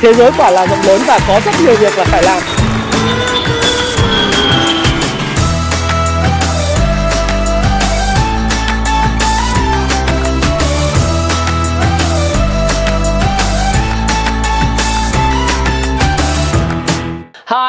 thế 0.00 0.14
giới 0.14 0.30
quả 0.36 0.50
là 0.50 0.66
rộng 0.66 0.82
lớn 0.86 1.02
và 1.06 1.18
có 1.28 1.40
rất 1.44 1.52
nhiều 1.64 1.74
việc 1.74 1.98
là 1.98 2.04
phải 2.04 2.22
làm. 2.22 2.42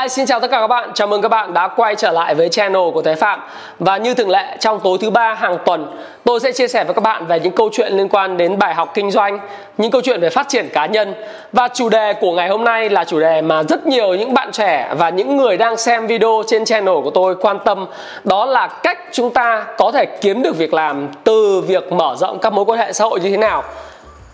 Hi, 0.02 0.10
xin 0.10 0.26
chào 0.26 0.40
tất 0.40 0.52
cả 0.52 0.60
các 0.60 0.68
bạn. 0.68 0.92
Chào 0.94 1.08
mừng 1.08 1.22
các 1.22 1.28
bạn 1.28 1.54
đã 1.54 1.68
quay 1.68 1.96
trở 1.96 2.12
lại 2.12 2.36
với 2.36 2.50
channel 2.50 2.92
của 2.94 3.02
Thái 3.02 3.16
Phạm. 3.16 3.40
Và 3.80 3.98
như 3.98 4.14
thường 4.14 4.30
lệ, 4.30 4.58
trong 4.60 4.80
tối 4.80 4.98
thứ 5.02 5.10
ba 5.10 5.34
hàng 5.34 5.58
tuần, 5.66 5.88
tôi 6.24 6.40
sẽ 6.40 6.52
chia 6.52 6.68
sẻ 6.68 6.84
với 6.84 6.94
các 6.94 7.02
bạn 7.02 7.26
về 7.26 7.40
những 7.40 7.54
câu 7.54 7.70
chuyện 7.74 7.94
liên 7.94 8.10
quan 8.10 8.38
đến 8.38 8.60
bài 8.60 8.74
học 8.74 8.92
kinh 8.94 9.12
doanh, 9.12 9.40
những 9.78 9.92
câu 9.92 10.02
chuyện 10.02 10.22
về 10.22 10.30
phát 10.30 10.50
triển 10.50 10.70
cá 10.74 10.86
nhân. 10.86 11.14
Và 11.52 11.68
chủ 11.68 11.90
đề 11.90 12.14
của 12.14 12.32
ngày 12.32 12.50
hôm 12.50 12.64
nay 12.64 12.90
là 12.90 13.04
chủ 13.04 13.20
đề 13.20 13.42
mà 13.42 13.64
rất 13.64 13.88
nhiều 13.88 14.14
những 14.16 14.34
bạn 14.34 14.52
trẻ 14.52 14.94
và 14.98 15.09
những 15.09 15.38
người 15.38 15.58
đang 15.58 15.78
xem 15.78 16.08
video 16.08 16.44
trên 16.48 16.66
channel 16.66 16.95
của 17.04 17.12
tôi 17.12 17.36
quan 17.36 17.59
tâm, 17.66 17.86
đó 18.23 18.45
là 18.45 18.68
cách 18.68 19.00
chúng 19.12 19.34
ta 19.34 19.66
có 19.78 19.92
thể 19.92 20.06
kiếm 20.06 20.44
được 20.44 20.58
việc 20.58 20.73
làm 20.73 21.08
từ 21.23 21.62
việc 21.68 21.92
mở 21.92 22.16
rộng 22.18 22.40
các 22.40 22.54
mối 22.54 22.66
quan 22.66 22.80
hệ 22.80 22.94
xã 22.94 23.06
hội 23.06 23.20
như 23.20 23.30
thế 23.30 23.38
nào. 23.38 23.64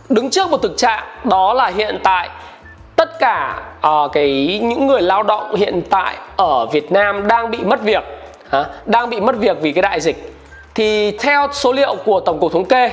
Đứng 0.09 0.29
trước 0.29 0.49
một 0.49 0.61
thực 0.61 0.77
trạng 0.77 1.03
đó 1.23 1.53
là 1.53 1.67
hiện 1.67 1.99
tại 2.03 2.29
tất 2.97 3.19
cả 3.19 3.61
uh, 3.87 4.11
cái 4.11 4.59
những 4.63 4.87
người 4.87 5.01
lao 5.01 5.23
động 5.23 5.55
hiện 5.55 5.81
tại 5.89 6.15
ở 6.35 6.65
Việt 6.65 6.91
Nam 6.91 7.27
đang 7.27 7.51
bị 7.51 7.57
mất 7.57 7.81
việc 7.81 8.03
hả? 8.49 8.65
đang 8.85 9.09
bị 9.09 9.19
mất 9.19 9.37
việc 9.37 9.57
vì 9.61 9.71
cái 9.71 9.81
đại 9.81 10.01
dịch 10.01 10.33
thì 10.75 11.11
theo 11.11 11.47
số 11.51 11.71
liệu 11.71 11.95
của 12.05 12.19
tổng 12.19 12.39
cục 12.39 12.51
thống 12.51 12.65
kê 12.65 12.91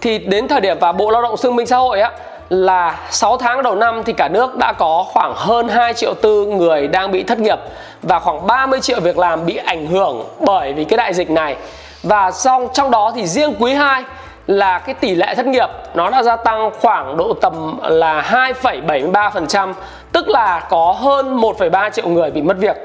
thì 0.00 0.18
đến 0.18 0.48
thời 0.48 0.60
điểm 0.60 0.78
và 0.80 0.92
Bộ 0.92 1.10
Lao 1.10 1.22
động 1.22 1.34
Thương 1.42 1.56
binh 1.56 1.66
Xã 1.66 1.76
hội 1.76 2.00
á 2.00 2.10
là 2.48 2.98
6 3.10 3.36
tháng 3.36 3.62
đầu 3.62 3.74
năm 3.74 4.02
thì 4.04 4.12
cả 4.12 4.28
nước 4.28 4.56
đã 4.56 4.72
có 4.72 5.04
khoảng 5.08 5.32
hơn 5.36 5.68
2 5.68 5.94
triệu 5.94 6.14
tư 6.14 6.46
người 6.46 6.88
đang 6.88 7.12
bị 7.12 7.22
thất 7.22 7.38
nghiệp 7.38 7.58
và 8.02 8.18
khoảng 8.18 8.46
30 8.46 8.80
triệu 8.80 9.00
việc 9.00 9.18
làm 9.18 9.46
bị 9.46 9.56
ảnh 9.56 9.86
hưởng 9.86 10.24
bởi 10.40 10.72
vì 10.72 10.84
cái 10.84 10.96
đại 10.96 11.14
dịch 11.14 11.30
này 11.30 11.56
và 12.02 12.30
trong 12.44 12.68
trong 12.72 12.90
đó 12.90 13.12
thì 13.14 13.26
riêng 13.26 13.54
quý 13.58 13.72
2 13.72 14.04
là 14.46 14.78
cái 14.78 14.94
tỷ 14.94 15.14
lệ 15.14 15.34
thất 15.34 15.46
nghiệp 15.46 15.68
nó 15.94 16.10
đã 16.10 16.22
gia 16.22 16.36
tăng 16.36 16.70
khoảng 16.80 17.16
độ 17.16 17.34
tầm 17.40 17.78
là 17.82 18.50
2,73% 18.52 19.72
tức 20.12 20.28
là 20.28 20.66
có 20.70 20.96
hơn 20.98 21.36
1,3 21.36 21.90
triệu 21.90 22.08
người 22.08 22.30
bị 22.30 22.42
mất 22.42 22.56
việc. 22.58 22.76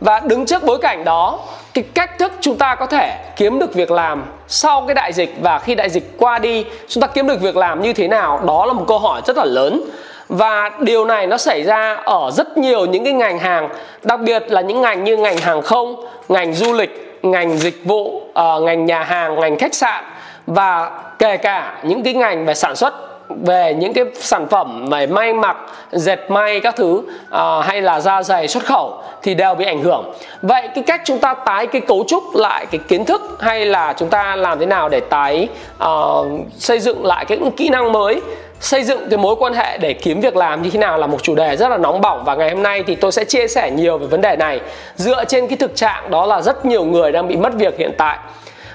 Và 0.00 0.20
đứng 0.20 0.46
trước 0.46 0.62
bối 0.62 0.78
cảnh 0.82 1.04
đó 1.04 1.38
cái 1.74 1.84
cách 1.94 2.18
thức 2.18 2.32
chúng 2.40 2.56
ta 2.56 2.74
có 2.74 2.86
thể 2.86 3.16
kiếm 3.36 3.58
được 3.58 3.74
việc 3.74 3.90
làm 3.90 4.24
sau 4.48 4.84
cái 4.86 4.94
đại 4.94 5.12
dịch 5.12 5.34
và 5.40 5.58
khi 5.58 5.74
đại 5.74 5.90
dịch 5.90 6.18
qua 6.18 6.38
đi 6.38 6.64
chúng 6.88 7.00
ta 7.00 7.06
kiếm 7.06 7.28
được 7.28 7.40
việc 7.40 7.56
làm 7.56 7.82
như 7.82 7.92
thế 7.92 8.08
nào 8.08 8.40
đó 8.46 8.66
là 8.66 8.72
một 8.72 8.84
câu 8.88 8.98
hỏi 8.98 9.22
rất 9.26 9.36
là 9.36 9.44
lớn. 9.44 9.82
Và 10.28 10.70
điều 10.80 11.04
này 11.04 11.26
nó 11.26 11.36
xảy 11.36 11.62
ra 11.62 11.94
ở 12.04 12.30
rất 12.30 12.58
nhiều 12.58 12.86
những 12.86 13.04
cái 13.04 13.12
ngành 13.12 13.38
hàng 13.38 13.68
đặc 14.02 14.20
biệt 14.20 14.44
là 14.48 14.60
những 14.60 14.80
ngành 14.80 15.04
như 15.04 15.16
ngành 15.16 15.38
hàng 15.38 15.62
không 15.62 16.06
ngành 16.28 16.54
du 16.54 16.72
lịch 16.72 17.18
ngành 17.22 17.56
dịch 17.56 17.84
vụ 17.84 18.06
uh, 18.06 18.62
ngành 18.62 18.86
nhà 18.86 19.02
hàng 19.02 19.40
ngành 19.40 19.58
khách 19.58 19.74
sạn 19.74 20.04
và 20.50 20.90
kể 21.18 21.36
cả 21.36 21.80
những 21.82 22.02
cái 22.02 22.14
ngành 22.14 22.46
về 22.46 22.54
sản 22.54 22.76
xuất 22.76 22.94
về 23.28 23.74
những 23.74 23.92
cái 23.92 24.04
sản 24.14 24.48
phẩm 24.48 24.86
về 24.90 25.06
may 25.06 25.34
mặc 25.34 25.56
dệt 25.92 26.18
may 26.28 26.60
các 26.60 26.76
thứ 26.76 26.94
uh, 26.94 27.64
hay 27.64 27.82
là 27.82 28.00
da 28.00 28.22
giày 28.22 28.48
xuất 28.48 28.64
khẩu 28.64 29.02
thì 29.22 29.34
đều 29.34 29.54
bị 29.54 29.64
ảnh 29.64 29.82
hưởng. 29.82 30.12
Vậy 30.42 30.68
cái 30.74 30.84
cách 30.86 31.00
chúng 31.04 31.18
ta 31.18 31.34
tái 31.34 31.66
cái 31.66 31.80
cấu 31.80 32.04
trúc 32.08 32.22
lại 32.34 32.66
cái 32.70 32.80
kiến 32.88 33.04
thức 33.04 33.36
hay 33.40 33.66
là 33.66 33.94
chúng 33.98 34.08
ta 34.08 34.36
làm 34.36 34.58
thế 34.58 34.66
nào 34.66 34.88
để 34.88 35.00
tái 35.00 35.48
uh, 35.84 36.26
xây 36.58 36.80
dựng 36.80 37.06
lại 37.06 37.24
cái 37.24 37.38
kỹ 37.56 37.68
năng 37.68 37.92
mới 37.92 38.20
xây 38.60 38.82
dựng 38.82 39.08
cái 39.10 39.18
mối 39.18 39.36
quan 39.38 39.54
hệ 39.54 39.78
để 39.78 39.92
kiếm 39.92 40.20
việc 40.20 40.36
làm 40.36 40.62
như 40.62 40.70
thế 40.70 40.78
nào 40.78 40.98
là 40.98 41.06
một 41.06 41.22
chủ 41.22 41.34
đề 41.34 41.56
rất 41.56 41.68
là 41.68 41.78
nóng 41.78 42.00
bỏng. 42.00 42.24
Và 42.24 42.34
ngày 42.34 42.50
hôm 42.50 42.62
nay 42.62 42.84
thì 42.86 42.94
tôi 42.94 43.12
sẽ 43.12 43.24
chia 43.24 43.48
sẻ 43.48 43.70
nhiều 43.70 43.98
về 43.98 44.06
vấn 44.06 44.20
đề 44.20 44.36
này. 44.36 44.60
Dựa 44.96 45.24
trên 45.24 45.46
cái 45.46 45.56
thực 45.56 45.76
trạng 45.76 46.10
đó 46.10 46.26
là 46.26 46.40
rất 46.40 46.66
nhiều 46.66 46.84
người 46.84 47.12
đang 47.12 47.28
bị 47.28 47.36
mất 47.36 47.54
việc 47.54 47.78
hiện 47.78 47.92
tại 47.98 48.18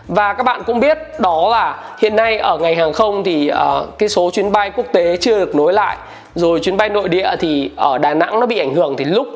và 0.08 0.33
các 0.33 0.43
bạn 0.43 0.64
cũng 0.66 0.80
biết 0.80 0.98
đó 1.20 1.48
là 1.52 1.83
hiện 1.99 2.16
nay 2.16 2.38
ở 2.38 2.58
ngành 2.58 2.76
hàng 2.76 2.93
không 2.93 3.23
thì 3.23 3.52
uh, 3.52 3.98
cái 3.98 4.10
số 4.10 4.30
chuyến 4.33 4.52
bay 4.52 4.71
quốc 4.76 4.86
tế 4.92 5.17
chưa 5.21 5.39
được 5.39 5.55
nối 5.55 5.73
lại. 5.73 5.98
Rồi 6.36 6.60
chuyến 6.60 6.77
bay 6.77 6.89
nội 6.89 7.10
địa 7.10 7.30
thì 7.39 7.71
ở 7.76 7.98
Đà 7.98 8.14
Nẵng 8.14 8.39
nó 8.39 8.45
bị 8.45 8.58
ảnh 8.60 8.76
hưởng 8.76 8.95
thì 8.98 9.05
lúc 9.05 9.27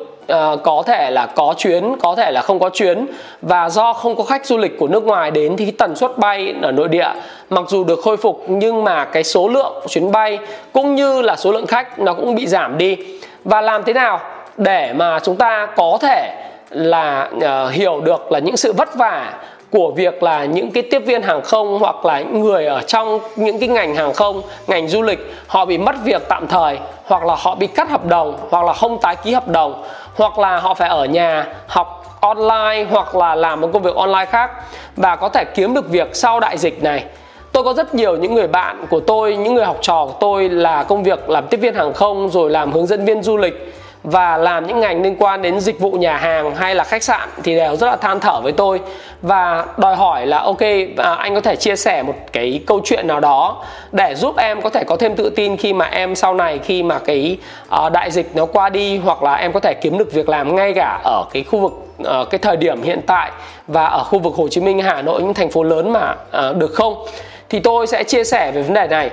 Uh, 0.54 0.64
có 0.64 0.84
thể 0.88 1.12
là 1.12 1.26
có 1.26 1.54
chuyến 1.58 1.96
có 2.02 2.16
thể 2.16 2.32
là 2.32 2.42
không 2.42 2.60
có 2.60 2.70
chuyến. 2.70 3.08
Và 3.42 3.70
do 3.70 3.94
không 3.94 4.16
có 4.16 4.24
khách 4.24 4.46
du 4.46 4.58
lịch 4.58 4.80
của 4.80 4.88
nước 4.88 5.04
ngoài 5.04 5.32
đến 5.32 5.58
thì 5.58 5.72
tần 5.72 5.96
suất 5.96 6.18
bay 6.18 6.54
ở 6.62 6.72
nội 6.72 6.88
địa 6.88 7.08
mặc 7.50 7.66
dù 7.68 7.84
được 7.84 8.00
khôi 8.04 8.18
phục 8.18 8.46
nhưng 8.48 8.84
mà 8.84 9.06
cái 9.06 9.24
số 9.24 9.48
lượng 9.48 9.74
chuyến 9.88 10.12
bay 10.12 10.40
cũng 10.74 10.96
như 10.96 11.22
là 11.22 11.36
số 11.36 11.52
lượng 11.52 11.68
khách 11.68 12.00
nó 12.00 12.14
cũng 12.14 12.36
bị 12.36 12.48
giảm 12.48 12.78
đi. 12.78 12.98
Và 13.44 13.62
làm 13.62 13.84
thế 13.84 13.94
nào 13.94 14.20
để 14.58 14.94
mà 14.94 15.20
chúng 15.20 15.36
ta 15.36 15.68
có 15.76 15.98
thể 16.02 16.36
là 16.70 17.30
uh, 17.36 17.72
hiểu 17.72 18.02
được 18.02 18.32
là 18.32 18.40
những 18.40 18.58
sự 18.58 18.74
vất 18.74 18.96
vả 18.96 19.34
của 19.72 19.92
việc 19.96 20.24
là 20.24 20.46
những 20.46 20.72
cái 20.72 20.84
tiếp 20.84 21.00
viên 21.00 21.22
hàng 21.22 21.42
không 21.42 21.80
hoặc 21.80 22.06
là 22.06 22.20
những 22.20 22.40
người 22.40 22.66
ở 22.66 22.82
trong 22.82 23.20
những 23.36 23.60
cái 23.60 23.70
ngành 23.70 23.96
hàng 23.96 24.14
không, 24.14 24.42
ngành 24.68 24.88
du 24.88 25.02
lịch, 25.02 25.34
họ 25.48 25.66
bị 25.66 25.78
mất 25.78 25.96
việc 26.04 26.22
tạm 26.30 26.48
thời, 26.48 26.78
hoặc 27.06 27.26
là 27.26 27.36
họ 27.38 27.56
bị 27.56 27.68
cắt 27.68 27.90
hợp 27.90 28.06
đồng, 28.06 28.38
hoặc 28.50 28.66
là 28.66 28.74
không 28.74 29.02
tái 29.02 29.16
ký 29.16 29.34
hợp 29.34 29.48
đồng, 29.48 29.84
hoặc 30.16 30.40
là 30.40 30.58
họ 30.58 30.74
phải 30.74 30.90
ở 30.90 31.06
nhà 31.06 31.48
học 31.68 32.18
online, 32.22 32.86
hoặc 32.92 33.16
là 33.16 33.36
làm 33.36 33.62
một 33.62 33.70
công 33.74 33.82
việc 33.82 33.96
online 33.96 34.26
khác 34.26 34.52
và 34.96 35.16
có 35.16 35.30
thể 35.30 35.44
kiếm 35.56 35.74
được 35.74 35.90
việc 35.90 36.16
sau 36.16 36.40
đại 36.40 36.58
dịch 36.58 36.84
này. 36.84 37.04
Tôi 37.52 37.64
có 37.64 37.74
rất 37.74 37.96
nhiều 37.96 38.18
những 38.18 38.36
người 38.36 38.48
bạn 38.48 38.86
của 38.90 39.00
tôi, 39.00 39.36
những 39.36 39.56
người 39.56 39.66
học 39.66 39.78
trò 39.82 40.06
của 40.06 40.18
tôi 40.20 40.50
là 40.50 40.84
công 40.84 41.04
việc 41.04 41.30
làm 41.30 41.48
tiếp 41.48 41.58
viên 41.58 41.76
hàng 41.76 41.94
không, 41.94 42.30
rồi 42.30 42.50
làm 42.50 42.72
hướng 42.72 42.88
dẫn 42.88 43.06
viên 43.06 43.24
du 43.24 43.38
lịch 43.38 43.74
và 44.04 44.38
làm 44.38 44.68
những 44.68 44.80
ngành 44.80 45.02
liên 45.02 45.16
quan 45.20 45.42
đến 45.42 45.60
dịch 45.60 45.80
vụ 45.80 45.92
nhà 45.92 46.18
hàng 46.18 46.56
hay 46.56 46.76
là 46.76 46.84
khách 46.84 47.04
sạn 47.04 47.30
thì 47.44 47.56
đều 47.56 47.76
rất 47.76 47.88
là 47.88 47.96
than 47.96 48.20
thở 48.20 48.42
với 48.42 48.52
tôi. 48.52 48.80
Và 49.22 49.66
đòi 49.78 49.96
hỏi 49.96 50.28
là 50.28 50.38
ok 50.38 50.62
à, 50.98 51.14
anh 51.14 51.36
có 51.36 51.42
thể 51.42 51.56
chia 51.56 51.76
sẻ 51.76 52.04
một 52.04 52.14
cái 52.32 52.64
câu 52.68 52.82
chuyện 52.84 53.08
nào 53.08 53.20
đó 53.20 53.64
để 53.92 54.16
giúp 54.16 54.38
em 54.38 54.62
có 54.62 54.70
thể 54.70 54.84
có 54.84 54.96
thêm 54.96 55.16
tự 55.16 55.30
tin 55.30 55.58
khi 55.58 55.74
mà 55.74 55.86
em 55.86 56.16
sau 56.16 56.34
này 56.34 56.60
khi 56.64 56.84
mà 56.84 57.00
cái 57.00 57.38
à, 57.70 57.90
đại 57.90 58.12
dịch 58.12 58.36
nó 58.36 58.46
qua 58.46 58.70
đi 58.70 58.98
hoặc 58.98 59.24
là 59.24 59.36
em 59.36 59.52
có 59.52 59.60
thể 59.60 59.74
kiếm 59.74 59.98
được 59.98 60.14
việc 60.14 60.30
làm 60.30 60.56
ngay 60.56 60.74
cả 60.74 61.02
ở 61.04 61.24
cái 61.34 61.44
khu 61.44 61.60
vực 61.60 61.74
ờ, 62.04 62.26
cái 62.26 62.40
thời 62.40 62.58
điểm 62.58 62.82
hiện 62.82 63.02
tại 63.08 63.32
và 63.68 63.86
ở 63.86 64.04
khu 64.04 64.20
vực 64.20 64.34
Hồ 64.34 64.48
Chí 64.48 64.62
Minh, 64.62 64.80
Hà 64.80 65.02
Nội 65.02 65.22
những 65.22 65.34
thành 65.34 65.50
phố 65.50 65.64
lớn 65.64 65.94
mà 65.94 66.16
ờ, 66.32 66.54
được 66.54 66.74
không? 66.74 67.06
Thì 67.50 67.60
tôi 67.60 67.88
sẽ 67.88 68.04
chia 68.04 68.24
sẻ 68.24 68.52
về 68.52 68.62
vấn 68.62 68.74
đề 68.74 68.88
này 68.88 69.10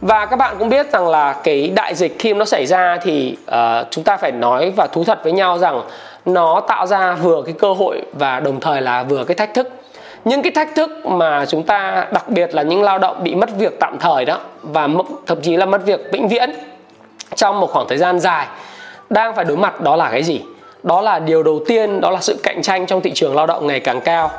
và 0.00 0.26
các 0.26 0.36
bạn 0.36 0.56
cũng 0.58 0.68
biết 0.68 0.92
rằng 0.92 1.08
là 1.08 1.32
cái 1.32 1.72
đại 1.74 1.94
dịch 1.94 2.18
khi 2.18 2.34
nó 2.34 2.44
xảy 2.44 2.66
ra 2.66 2.98
thì 3.02 3.36
uh, 3.50 3.86
chúng 3.90 4.04
ta 4.04 4.16
phải 4.16 4.32
nói 4.32 4.72
và 4.76 4.86
thú 4.86 5.04
thật 5.04 5.20
với 5.22 5.32
nhau 5.32 5.58
rằng 5.58 5.82
nó 6.24 6.60
tạo 6.60 6.86
ra 6.86 7.14
vừa 7.14 7.42
cái 7.42 7.54
cơ 7.58 7.72
hội 7.72 8.02
và 8.12 8.40
đồng 8.40 8.60
thời 8.60 8.80
là 8.80 9.02
vừa 9.02 9.24
cái 9.24 9.34
thách 9.34 9.54
thức. 9.54 9.68
Những 10.24 10.42
cái 10.42 10.52
thách 10.52 10.74
thức 10.74 11.06
mà 11.06 11.46
chúng 11.46 11.62
ta 11.62 12.06
đặc 12.12 12.28
biệt 12.28 12.54
là 12.54 12.62
những 12.62 12.82
lao 12.82 12.98
động 12.98 13.22
bị 13.22 13.34
mất 13.34 13.50
việc 13.58 13.80
tạm 13.80 13.98
thời 13.98 14.24
đó 14.24 14.38
và 14.62 14.88
thậm 15.26 15.40
chí 15.40 15.56
là 15.56 15.66
mất 15.66 15.84
việc 15.84 16.00
vĩnh 16.12 16.28
viễn 16.28 16.50
trong 17.34 17.60
một 17.60 17.70
khoảng 17.72 17.88
thời 17.88 17.98
gian 17.98 18.18
dài 18.18 18.46
đang 19.10 19.34
phải 19.34 19.44
đối 19.44 19.56
mặt 19.56 19.80
đó 19.80 19.96
là 19.96 20.10
cái 20.10 20.22
gì? 20.22 20.40
Đó 20.82 21.00
là 21.00 21.18
điều 21.18 21.42
đầu 21.42 21.60
tiên 21.66 22.00
đó 22.00 22.10
là 22.10 22.20
sự 22.20 22.40
cạnh 22.42 22.62
tranh 22.62 22.86
trong 22.86 23.00
thị 23.00 23.12
trường 23.14 23.34
lao 23.34 23.46
động 23.46 23.66
ngày 23.66 23.80
càng 23.80 24.00
cao. 24.00 24.30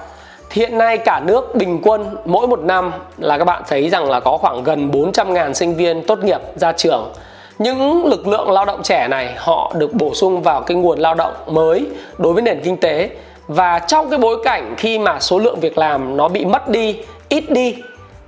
Hiện 0.51 0.77
nay 0.77 0.97
cả 0.97 1.21
nước 1.25 1.55
bình 1.55 1.79
quân 1.83 2.17
mỗi 2.25 2.47
một 2.47 2.59
năm 2.59 2.91
là 3.17 3.37
các 3.37 3.43
bạn 3.45 3.63
thấy 3.67 3.89
rằng 3.89 4.09
là 4.09 4.19
có 4.19 4.37
khoảng 4.37 4.63
gần 4.63 4.91
400.000 4.91 5.53
sinh 5.53 5.75
viên 5.75 6.03
tốt 6.03 6.23
nghiệp 6.23 6.41
ra 6.55 6.71
trường. 6.71 7.13
Những 7.59 8.05
lực 8.05 8.27
lượng 8.27 8.51
lao 8.51 8.65
động 8.65 8.83
trẻ 8.83 9.07
này 9.07 9.33
họ 9.37 9.73
được 9.77 9.93
bổ 9.93 10.13
sung 10.13 10.41
vào 10.41 10.61
cái 10.61 10.77
nguồn 10.77 10.99
lao 10.99 11.15
động 11.15 11.33
mới 11.47 11.85
đối 12.17 12.33
với 12.33 12.41
nền 12.41 12.61
kinh 12.63 12.77
tế 12.77 13.09
và 13.47 13.79
trong 13.79 14.09
cái 14.09 14.19
bối 14.19 14.37
cảnh 14.43 14.73
khi 14.77 14.99
mà 14.99 15.19
số 15.19 15.39
lượng 15.39 15.59
việc 15.59 15.77
làm 15.77 16.17
nó 16.17 16.27
bị 16.27 16.45
mất 16.45 16.69
đi, 16.69 16.99
ít 17.29 17.49
đi 17.49 17.75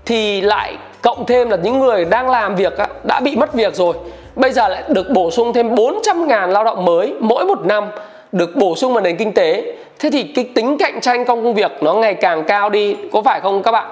thì 0.05 0.41
lại 0.41 0.77
cộng 1.01 1.25
thêm 1.25 1.49
là 1.49 1.57
những 1.57 1.79
người 1.79 2.05
đang 2.05 2.29
làm 2.29 2.55
việc 2.55 2.73
đã 3.03 3.19
bị 3.19 3.35
mất 3.35 3.53
việc 3.53 3.75
rồi. 3.75 3.93
Bây 4.35 4.51
giờ 4.51 4.67
lại 4.67 4.83
được 4.87 5.09
bổ 5.09 5.31
sung 5.31 5.53
thêm 5.53 5.75
400.000 5.75 6.47
lao 6.47 6.63
động 6.63 6.85
mới 6.85 7.13
mỗi 7.19 7.45
một 7.45 7.65
năm 7.65 7.89
được 8.31 8.55
bổ 8.55 8.75
sung 8.75 8.93
vào 8.93 9.03
nền 9.03 9.17
kinh 9.17 9.33
tế. 9.33 9.75
Thế 9.99 10.09
thì 10.09 10.23
cái 10.23 10.49
tính 10.55 10.77
cạnh 10.77 11.01
tranh 11.01 11.25
trong 11.25 11.43
công 11.43 11.53
việc 11.53 11.71
nó 11.81 11.93
ngày 11.93 12.13
càng 12.13 12.43
cao 12.43 12.69
đi 12.69 12.95
có 13.11 13.21
phải 13.21 13.41
không 13.41 13.63
các 13.63 13.71
bạn? 13.71 13.87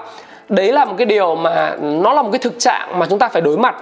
Đấy 0.48 0.72
là 0.72 0.84
một 0.84 0.94
cái 0.98 1.06
điều 1.06 1.34
mà 1.34 1.76
nó 1.80 2.12
là 2.12 2.22
một 2.22 2.28
cái 2.32 2.38
thực 2.38 2.58
trạng 2.58 2.98
mà 2.98 3.06
chúng 3.10 3.18
ta 3.18 3.28
phải 3.28 3.42
đối 3.42 3.58
mặt. 3.58 3.76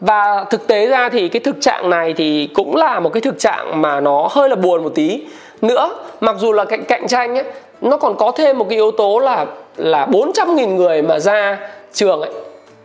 Và 0.00 0.44
thực 0.50 0.66
tế 0.66 0.86
ra 0.86 1.08
thì 1.08 1.28
cái 1.28 1.40
thực 1.40 1.56
trạng 1.60 1.90
này 1.90 2.14
thì 2.16 2.48
cũng 2.54 2.76
là 2.76 3.00
một 3.00 3.12
cái 3.12 3.20
thực 3.20 3.38
trạng 3.38 3.82
mà 3.82 4.00
nó 4.00 4.28
hơi 4.30 4.48
là 4.48 4.56
buồn 4.56 4.82
một 4.82 4.92
tí. 4.94 5.22
Nữa 5.62 5.90
mặc 6.20 6.36
dù 6.38 6.52
là 6.52 6.64
cạnh 6.64 6.84
cạnh 6.84 7.08
tranh 7.08 7.38
ấy, 7.38 7.44
nó 7.80 7.96
còn 7.96 8.16
có 8.16 8.30
thêm 8.30 8.58
một 8.58 8.66
cái 8.68 8.76
yếu 8.76 8.90
tố 8.90 9.18
là 9.18 9.46
là 9.76 10.06
400.000 10.06 10.74
người 10.74 11.02
mà 11.02 11.18
ra 11.18 11.58
trường 11.92 12.20
ấy 12.20 12.30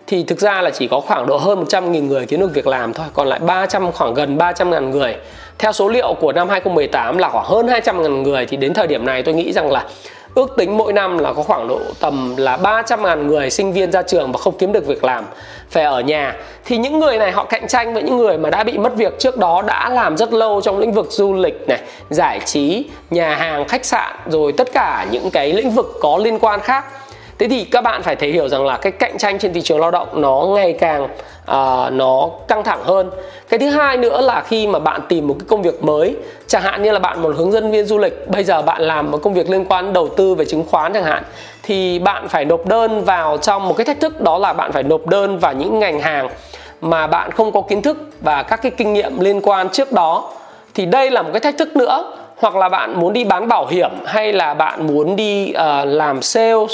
thì 0.08 0.24
thực 0.24 0.40
ra 0.40 0.62
là 0.62 0.70
chỉ 0.70 0.88
có 0.88 1.00
khoảng 1.00 1.28
độ 1.28 1.38
hơn 1.38 1.64
100.000 1.64 2.08
người 2.08 2.26
kiếm 2.26 2.40
được 2.40 2.54
việc 2.54 2.68
làm 2.68 2.94
thôi, 2.94 3.06
còn 3.14 3.28
lại 3.28 3.40
300 3.40 3.92
khoảng 3.92 4.14
gần 4.14 4.38
300.000 4.38 4.90
người. 4.90 5.16
Theo 5.58 5.72
số 5.72 5.88
liệu 5.88 6.14
của 6.20 6.32
năm 6.32 6.50
2018 6.50 7.18
là 7.18 7.30
khoảng 7.30 7.46
hơn 7.46 7.68
200.000 7.68 8.22
người, 8.22 8.46
thì 8.46 8.58
đến 8.58 8.74
thời 8.74 8.88
điểm 8.88 9.06
này 9.06 9.24
tôi 9.24 9.34
nghĩ 9.34 9.54
rằng 9.54 9.72
là 9.72 9.86
ước 10.36 10.54
tính 10.58 10.78
mỗi 10.78 10.94
năm 10.94 11.18
là 11.18 11.34
có 11.34 11.44
khoảng 11.44 11.68
độ 11.68 11.80
tầm 12.00 12.36
là 12.38 12.58
300 12.58 13.04
ngàn 13.04 13.28
người 13.28 13.50
sinh 13.50 13.74
viên 13.74 13.92
ra 13.92 14.02
trường 14.02 14.32
và 14.32 14.40
không 14.40 14.58
kiếm 14.58 14.72
được 14.72 14.88
việc 14.88 15.04
làm 15.04 15.26
phải 15.70 15.84
ở 15.84 16.02
nhà. 16.02 16.36
Thì 16.66 16.78
những 16.78 17.00
người 17.00 17.18
này 17.18 17.32
họ 17.32 17.44
cạnh 17.44 17.68
tranh 17.68 17.94
với 17.94 18.04
những 18.04 18.18
người 18.18 18.38
mà 18.38 18.50
đã 18.50 18.64
bị 18.64 18.78
mất 18.78 18.96
việc 18.96 19.20
trước 19.20 19.38
đó, 19.38 19.62
đã 19.68 19.90
làm 19.90 20.18
rất 20.18 20.34
lâu 20.34 20.62
trong 20.62 20.80
lĩnh 20.80 20.92
vực 20.92 21.08
du 21.10 21.34
lịch 21.34 21.68
này, 21.68 21.80
giải 22.10 22.40
trí, 22.46 22.86
nhà 23.10 23.36
hàng, 23.36 23.68
khách 23.68 23.86
sạn, 23.86 24.16
rồi 24.30 24.52
tất 24.52 24.74
cả 24.74 25.06
những 25.12 25.30
cái 25.32 25.54
lĩnh 25.54 25.72
vực 25.72 25.94
có 26.02 26.18
liên 26.18 26.40
quan 26.40 26.60
khác 26.60 26.86
thế 27.40 27.48
thì 27.48 27.64
các 27.64 27.82
bạn 27.82 28.04
phải 28.04 28.16
thể 28.16 28.28
hiểu 28.28 28.48
rằng 28.48 28.66
là 28.66 28.78
cái 28.78 28.92
cạnh 28.92 29.18
tranh 29.18 29.40
trên 29.40 29.54
thị 29.54 29.62
trường 29.62 29.80
lao 29.80 29.92
động 29.92 30.22
nó 30.22 30.46
ngày 30.56 30.74
càng 30.74 31.04
uh, 31.04 31.94
nó 31.94 32.30
căng 32.48 32.64
thẳng 32.64 32.84
hơn. 32.84 33.10
Cái 33.50 33.60
thứ 33.60 33.70
hai 33.70 33.98
nữa 33.98 34.22
là 34.22 34.42
khi 34.42 34.68
mà 34.68 34.80
bạn 34.80 35.02
tìm 35.10 35.28
một 35.28 35.36
cái 35.40 35.46
công 35.50 35.62
việc 35.62 35.84
mới 35.84 36.16
chẳng 36.48 36.62
hạn 36.62 36.84
như 36.84 36.92
là 36.92 37.00
bạn 37.00 37.22
một 37.22 37.36
hướng 37.38 37.52
dẫn 37.52 37.72
viên 37.72 37.86
du 37.86 37.98
lịch 37.98 38.28
bây 38.30 38.44
giờ 38.44 38.62
bạn 38.62 38.82
làm 38.82 39.12
một 39.12 39.18
công 39.24 39.34
việc 39.34 39.50
liên 39.50 39.66
quan 39.66 39.94
đầu 39.94 40.08
tư 40.08 40.36
về 40.36 40.46
chứng 40.46 40.64
khoán 40.72 40.94
chẳng 40.94 41.04
hạn 41.04 41.24
thì 41.64 42.00
bạn 42.00 42.28
phải 42.28 42.46
nộp 42.46 42.66
đơn 42.66 43.04
vào 43.04 43.38
trong 43.38 43.68
một 43.68 43.78
cái 43.78 43.86
thách 43.86 44.00
thức 44.00 44.22
đó 44.22 44.38
là 44.38 44.54
bạn 44.54 44.72
phải 44.72 44.84
nộp 44.84 45.08
đơn 45.08 45.40
vào 45.40 45.54
những 45.54 45.80
ngành 45.80 46.00
hàng 46.00 46.30
mà 46.82 47.08
bạn 47.08 47.32
không 47.32 47.52
có 47.52 47.62
kiến 47.62 47.82
thức 47.82 47.98
và 48.22 48.44
các 48.44 48.62
cái 48.62 48.72
kinh 48.72 48.94
nghiệm 48.94 49.20
liên 49.20 49.42
quan 49.42 49.70
trước 49.70 49.92
đó. 49.92 50.32
Thì 50.74 50.86
đây 50.86 51.12
là 51.12 51.22
một 51.22 51.30
cái 51.34 51.40
thách 51.40 51.58
thức 51.58 51.76
nữa 51.76 52.14
hoặc 52.38 52.56
là 52.56 52.70
bạn 52.70 53.00
muốn 53.00 53.14
đi 53.14 53.24
bán 53.24 53.48
bảo 53.48 53.66
hiểm 53.66 53.92
hay 54.06 54.34
là 54.34 54.54
bạn 54.54 54.88
muốn 54.88 55.16
đi 55.16 55.54
uh, 55.56 55.88
làm 55.88 56.22
sales 56.22 56.72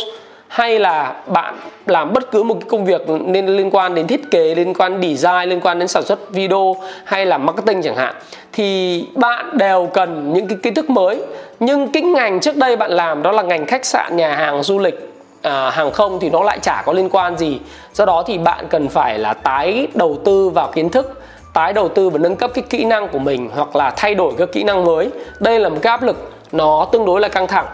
hay 0.50 0.80
là 0.80 1.14
bạn 1.28 1.56
làm 1.86 2.14
bất 2.14 2.32
cứ 2.32 2.44
một 2.44 2.54
cái 2.60 2.70
công 2.70 2.86
việc 2.86 3.02
nên 3.10 3.46
liên 3.46 3.70
quan 3.72 3.96
đến 3.96 4.08
thiết 4.08 4.32
kế 4.32 4.56
liên 4.56 4.74
quan 4.74 5.02
đến 5.02 5.16
design 5.16 5.50
liên 5.50 5.62
quan 5.62 5.80
đến 5.80 5.88
sản 5.88 6.04
xuất 6.04 6.30
video 6.30 6.76
hay 7.04 7.26
là 7.26 7.38
marketing 7.38 7.82
chẳng 7.82 7.96
hạn 7.96 8.16
thì 8.54 9.06
bạn 9.16 9.58
đều 9.58 9.90
cần 9.94 10.34
những 10.34 10.48
cái 10.48 10.58
kiến 10.64 10.74
thức 10.74 10.90
mới. 10.90 11.22
Nhưng 11.60 11.92
cái 11.92 12.04
ngành 12.04 12.40
trước 12.40 12.56
đây 12.56 12.76
bạn 12.76 12.92
làm 12.92 13.24
đó 13.24 13.32
là 13.32 13.44
ngành 13.44 13.66
khách 13.66 13.86
sạn 13.86 14.18
nhà 14.18 14.36
hàng 14.36 14.64
du 14.64 14.80
lịch 14.80 15.12
à, 15.42 15.70
hàng 15.70 15.92
không 15.92 16.20
thì 16.20 16.30
nó 16.30 16.44
lại 16.44 16.60
chả 16.62 16.84
có 16.86 16.94
liên 16.94 17.10
quan 17.12 17.38
gì. 17.38 17.60
Do 17.94 18.06
đó 18.06 18.24
thì 18.28 18.38
bạn 18.38 18.66
cần 18.70 18.88
phải 18.88 19.20
là 19.20 19.34
tái 19.34 19.88
đầu 19.94 20.18
tư 20.26 20.50
vào 20.50 20.72
kiến 20.74 20.90
thức 20.90 21.22
tái 21.54 21.74
đầu 21.74 21.90
tư 21.90 22.10
và 22.10 22.18
nâng 22.18 22.36
cấp 22.36 22.52
cái 22.54 22.64
kỹ 22.70 22.86
năng 22.86 23.08
của 23.08 23.20
mình 23.20 23.50
hoặc 23.56 23.76
là 23.76 23.94
thay 23.96 24.16
đổi 24.16 24.34
các 24.38 24.50
kỹ 24.52 24.64
năng 24.64 24.86
mới. 24.86 25.10
Đây 25.40 25.60
là 25.60 25.70
một 25.70 25.80
cái 25.82 25.92
áp 25.92 26.04
lực 26.04 26.32
nó 26.52 26.88
tương 26.92 27.06
đối 27.06 27.22
là 27.22 27.28
căng 27.28 27.48
thẳng. 27.48 27.66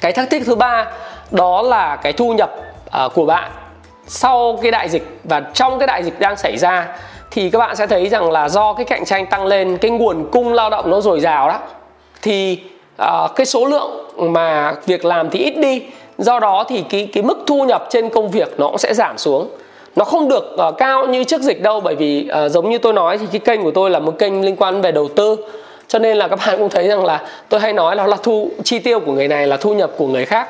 Cái 0.00 0.12
thách 0.12 0.30
thức 0.30 0.42
thứ 0.46 0.54
ba 0.54 0.86
đó 1.30 1.62
là 1.62 1.96
cái 1.96 2.12
thu 2.12 2.32
nhập 2.32 2.50
uh, 3.04 3.14
của 3.14 3.26
bạn 3.26 3.50
sau 4.06 4.58
cái 4.62 4.70
đại 4.70 4.88
dịch. 4.88 5.20
Và 5.24 5.40
trong 5.54 5.78
cái 5.78 5.86
đại 5.86 6.02
dịch 6.04 6.20
đang 6.20 6.36
xảy 6.36 6.56
ra 6.56 6.86
thì 7.30 7.50
các 7.50 7.58
bạn 7.58 7.76
sẽ 7.76 7.86
thấy 7.86 8.08
rằng 8.08 8.30
là 8.30 8.48
do 8.48 8.72
cái 8.72 8.84
cạnh 8.84 9.04
tranh 9.04 9.26
tăng 9.26 9.46
lên 9.46 9.78
cái 9.78 9.90
nguồn 9.90 10.28
cung 10.32 10.52
lao 10.52 10.70
động 10.70 10.90
nó 10.90 11.00
dồi 11.00 11.20
dào 11.20 11.48
đó 11.48 11.58
thì 12.22 12.58
uh, 13.02 13.30
cái 13.36 13.46
số 13.46 13.64
lượng 13.64 13.90
mà 14.16 14.74
việc 14.86 15.04
làm 15.04 15.30
thì 15.30 15.38
ít 15.38 15.58
đi. 15.58 15.82
Do 16.18 16.38
đó 16.38 16.64
thì 16.68 16.84
cái 16.90 17.08
cái 17.12 17.22
mức 17.22 17.38
thu 17.46 17.64
nhập 17.64 17.86
trên 17.90 18.08
công 18.08 18.30
việc 18.30 18.60
nó 18.60 18.66
cũng 18.66 18.78
sẽ 18.78 18.94
giảm 18.94 19.18
xuống. 19.18 19.48
Nó 19.96 20.04
không 20.04 20.28
được 20.28 20.56
uh, 20.68 20.74
cao 20.78 21.06
như 21.06 21.24
trước 21.24 21.42
dịch 21.42 21.62
đâu 21.62 21.80
bởi 21.80 21.94
vì 21.94 22.28
uh, 22.46 22.50
giống 22.50 22.70
như 22.70 22.78
tôi 22.78 22.92
nói 22.92 23.18
thì 23.18 23.26
cái 23.32 23.38
kênh 23.38 23.62
của 23.62 23.70
tôi 23.70 23.90
là 23.90 23.98
một 23.98 24.18
kênh 24.18 24.44
liên 24.44 24.56
quan 24.56 24.80
về 24.80 24.92
đầu 24.92 25.08
tư. 25.16 25.36
Cho 25.88 25.98
nên 25.98 26.16
là 26.16 26.28
các 26.28 26.38
bạn 26.46 26.58
cũng 26.58 26.68
thấy 26.68 26.88
rằng 26.88 27.04
là 27.04 27.20
tôi 27.48 27.60
hay 27.60 27.72
nói 27.72 27.96
là 27.96 28.06
là 28.06 28.16
thu 28.22 28.50
chi 28.64 28.78
tiêu 28.78 29.00
của 29.00 29.12
người 29.12 29.28
này 29.28 29.46
là 29.46 29.56
thu 29.56 29.74
nhập 29.74 29.90
của 29.96 30.06
người 30.06 30.24
khác 30.24 30.48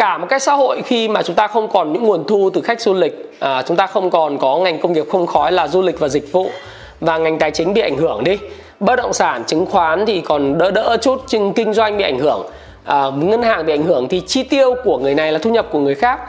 cả 0.00 0.18
một 0.18 0.26
cái 0.30 0.40
xã 0.40 0.52
hội 0.52 0.82
khi 0.82 1.08
mà 1.08 1.22
chúng 1.22 1.36
ta 1.36 1.46
không 1.46 1.68
còn 1.68 1.92
những 1.92 2.04
nguồn 2.04 2.24
thu 2.28 2.50
từ 2.54 2.60
khách 2.60 2.80
du 2.80 2.94
lịch 2.94 3.32
à, 3.40 3.62
chúng 3.62 3.76
ta 3.76 3.86
không 3.86 4.10
còn 4.10 4.38
có 4.38 4.58
ngành 4.58 4.80
công 4.80 4.92
nghiệp 4.92 5.06
không 5.10 5.26
khói 5.26 5.52
là 5.52 5.68
du 5.68 5.82
lịch 5.82 5.98
và 5.98 6.08
dịch 6.08 6.32
vụ 6.32 6.50
và 7.00 7.18
ngành 7.18 7.38
tài 7.38 7.50
chính 7.50 7.74
bị 7.74 7.80
ảnh 7.80 7.96
hưởng 7.96 8.24
đi. 8.24 8.38
Bất 8.80 8.96
động 8.96 9.12
sản 9.12 9.44
chứng 9.46 9.66
khoán 9.66 10.06
thì 10.06 10.20
còn 10.20 10.58
đỡ 10.58 10.70
đỡ 10.70 10.96
chút 11.02 11.24
nhưng 11.32 11.52
kinh 11.52 11.72
doanh 11.72 11.98
bị 11.98 12.04
ảnh 12.04 12.18
hưởng. 12.18 12.46
À, 12.84 13.04
ngân 13.16 13.42
hàng 13.42 13.66
bị 13.66 13.72
ảnh 13.72 13.82
hưởng 13.82 14.08
thì 14.08 14.22
chi 14.26 14.42
tiêu 14.42 14.74
của 14.84 14.98
người 14.98 15.14
này 15.14 15.32
là 15.32 15.38
thu 15.38 15.50
nhập 15.50 15.66
của 15.70 15.78
người 15.78 15.94
khác. 15.94 16.20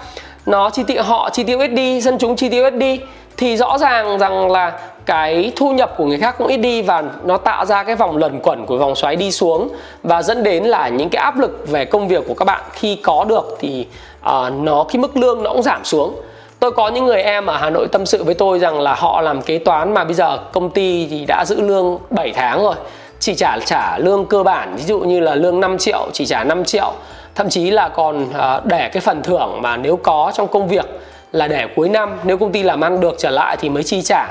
Nó 0.45 0.69
chi 0.69 0.83
tiêu 0.87 1.03
họ 1.03 1.29
chi 1.29 1.43
tiêu 1.43 1.59
ít 1.59 1.67
đi 1.67 2.01
dân 2.01 2.17
chúng 2.17 2.35
chi 2.35 2.49
tiêu 2.49 2.63
ít 2.63 2.75
đi 2.75 2.99
thì 3.37 3.57
rõ 3.57 3.77
ràng 3.77 4.17
rằng 4.17 4.51
là 4.51 4.79
cái 5.05 5.51
thu 5.55 5.71
nhập 5.71 5.93
của 5.97 6.05
người 6.05 6.17
khác 6.17 6.35
cũng 6.37 6.47
ít 6.47 6.57
đi 6.57 6.81
và 6.81 7.03
nó 7.23 7.37
tạo 7.37 7.65
ra 7.65 7.83
cái 7.83 7.95
vòng 7.95 8.17
luẩn 8.17 8.39
quẩn 8.39 8.65
của 8.65 8.77
vòng 8.77 8.95
xoáy 8.95 9.15
đi 9.15 9.31
xuống 9.31 9.69
và 10.03 10.21
dẫn 10.21 10.43
đến 10.43 10.63
là 10.63 10.87
những 10.87 11.09
cái 11.09 11.23
áp 11.23 11.39
lực 11.39 11.69
về 11.69 11.85
công 11.85 12.07
việc 12.07 12.23
của 12.27 12.33
các 12.33 12.45
bạn 12.45 12.61
khi 12.73 12.95
có 12.95 13.25
được 13.29 13.57
thì 13.59 13.87
uh, 14.25 14.53
nó 14.53 14.83
cái 14.83 14.97
mức 14.97 15.17
lương 15.17 15.43
nó 15.43 15.49
cũng 15.49 15.63
giảm 15.63 15.85
xuống. 15.85 16.15
Tôi 16.59 16.71
có 16.71 16.87
những 16.89 17.05
người 17.05 17.23
em 17.23 17.45
ở 17.45 17.57
Hà 17.57 17.69
Nội 17.69 17.87
tâm 17.91 18.05
sự 18.05 18.23
với 18.23 18.33
tôi 18.33 18.59
rằng 18.59 18.79
là 18.79 18.93
họ 18.93 19.21
làm 19.21 19.41
kế 19.41 19.57
toán 19.57 19.93
mà 19.93 20.03
bây 20.03 20.13
giờ 20.13 20.37
công 20.51 20.69
ty 20.69 21.07
thì 21.09 21.25
đã 21.27 21.45
giữ 21.45 21.61
lương 21.61 21.97
7 22.09 22.31
tháng 22.35 22.63
rồi 22.63 22.75
chỉ 23.19 23.35
trả 23.35 23.57
trả 23.65 23.97
lương 23.97 24.25
cơ 24.25 24.43
bản 24.43 24.75
ví 24.75 24.83
dụ 24.83 24.99
như 24.99 25.19
là 25.19 25.35
lương 25.35 25.59
5 25.59 25.77
triệu 25.77 26.07
chỉ 26.13 26.25
trả 26.25 26.43
5 26.43 26.65
triệu. 26.65 26.93
Thậm 27.35 27.49
chí 27.49 27.71
là 27.71 27.89
còn 27.89 28.33
à, 28.33 28.55
uh, 28.55 28.65
để 28.65 28.89
cái 28.89 29.01
phần 29.01 29.21
thưởng 29.21 29.61
mà 29.61 29.77
nếu 29.77 29.95
có 29.95 30.31
trong 30.35 30.47
công 30.47 30.67
việc 30.67 30.85
là 31.31 31.47
để 31.47 31.67
cuối 31.75 31.89
năm 31.89 32.17
nếu 32.23 32.37
công 32.37 32.51
ty 32.51 32.63
làm 32.63 32.83
ăn 32.83 32.99
được 32.99 33.15
trở 33.17 33.29
lại 33.29 33.57
thì 33.59 33.69
mới 33.69 33.83
chi 33.83 34.01
trả 34.01 34.27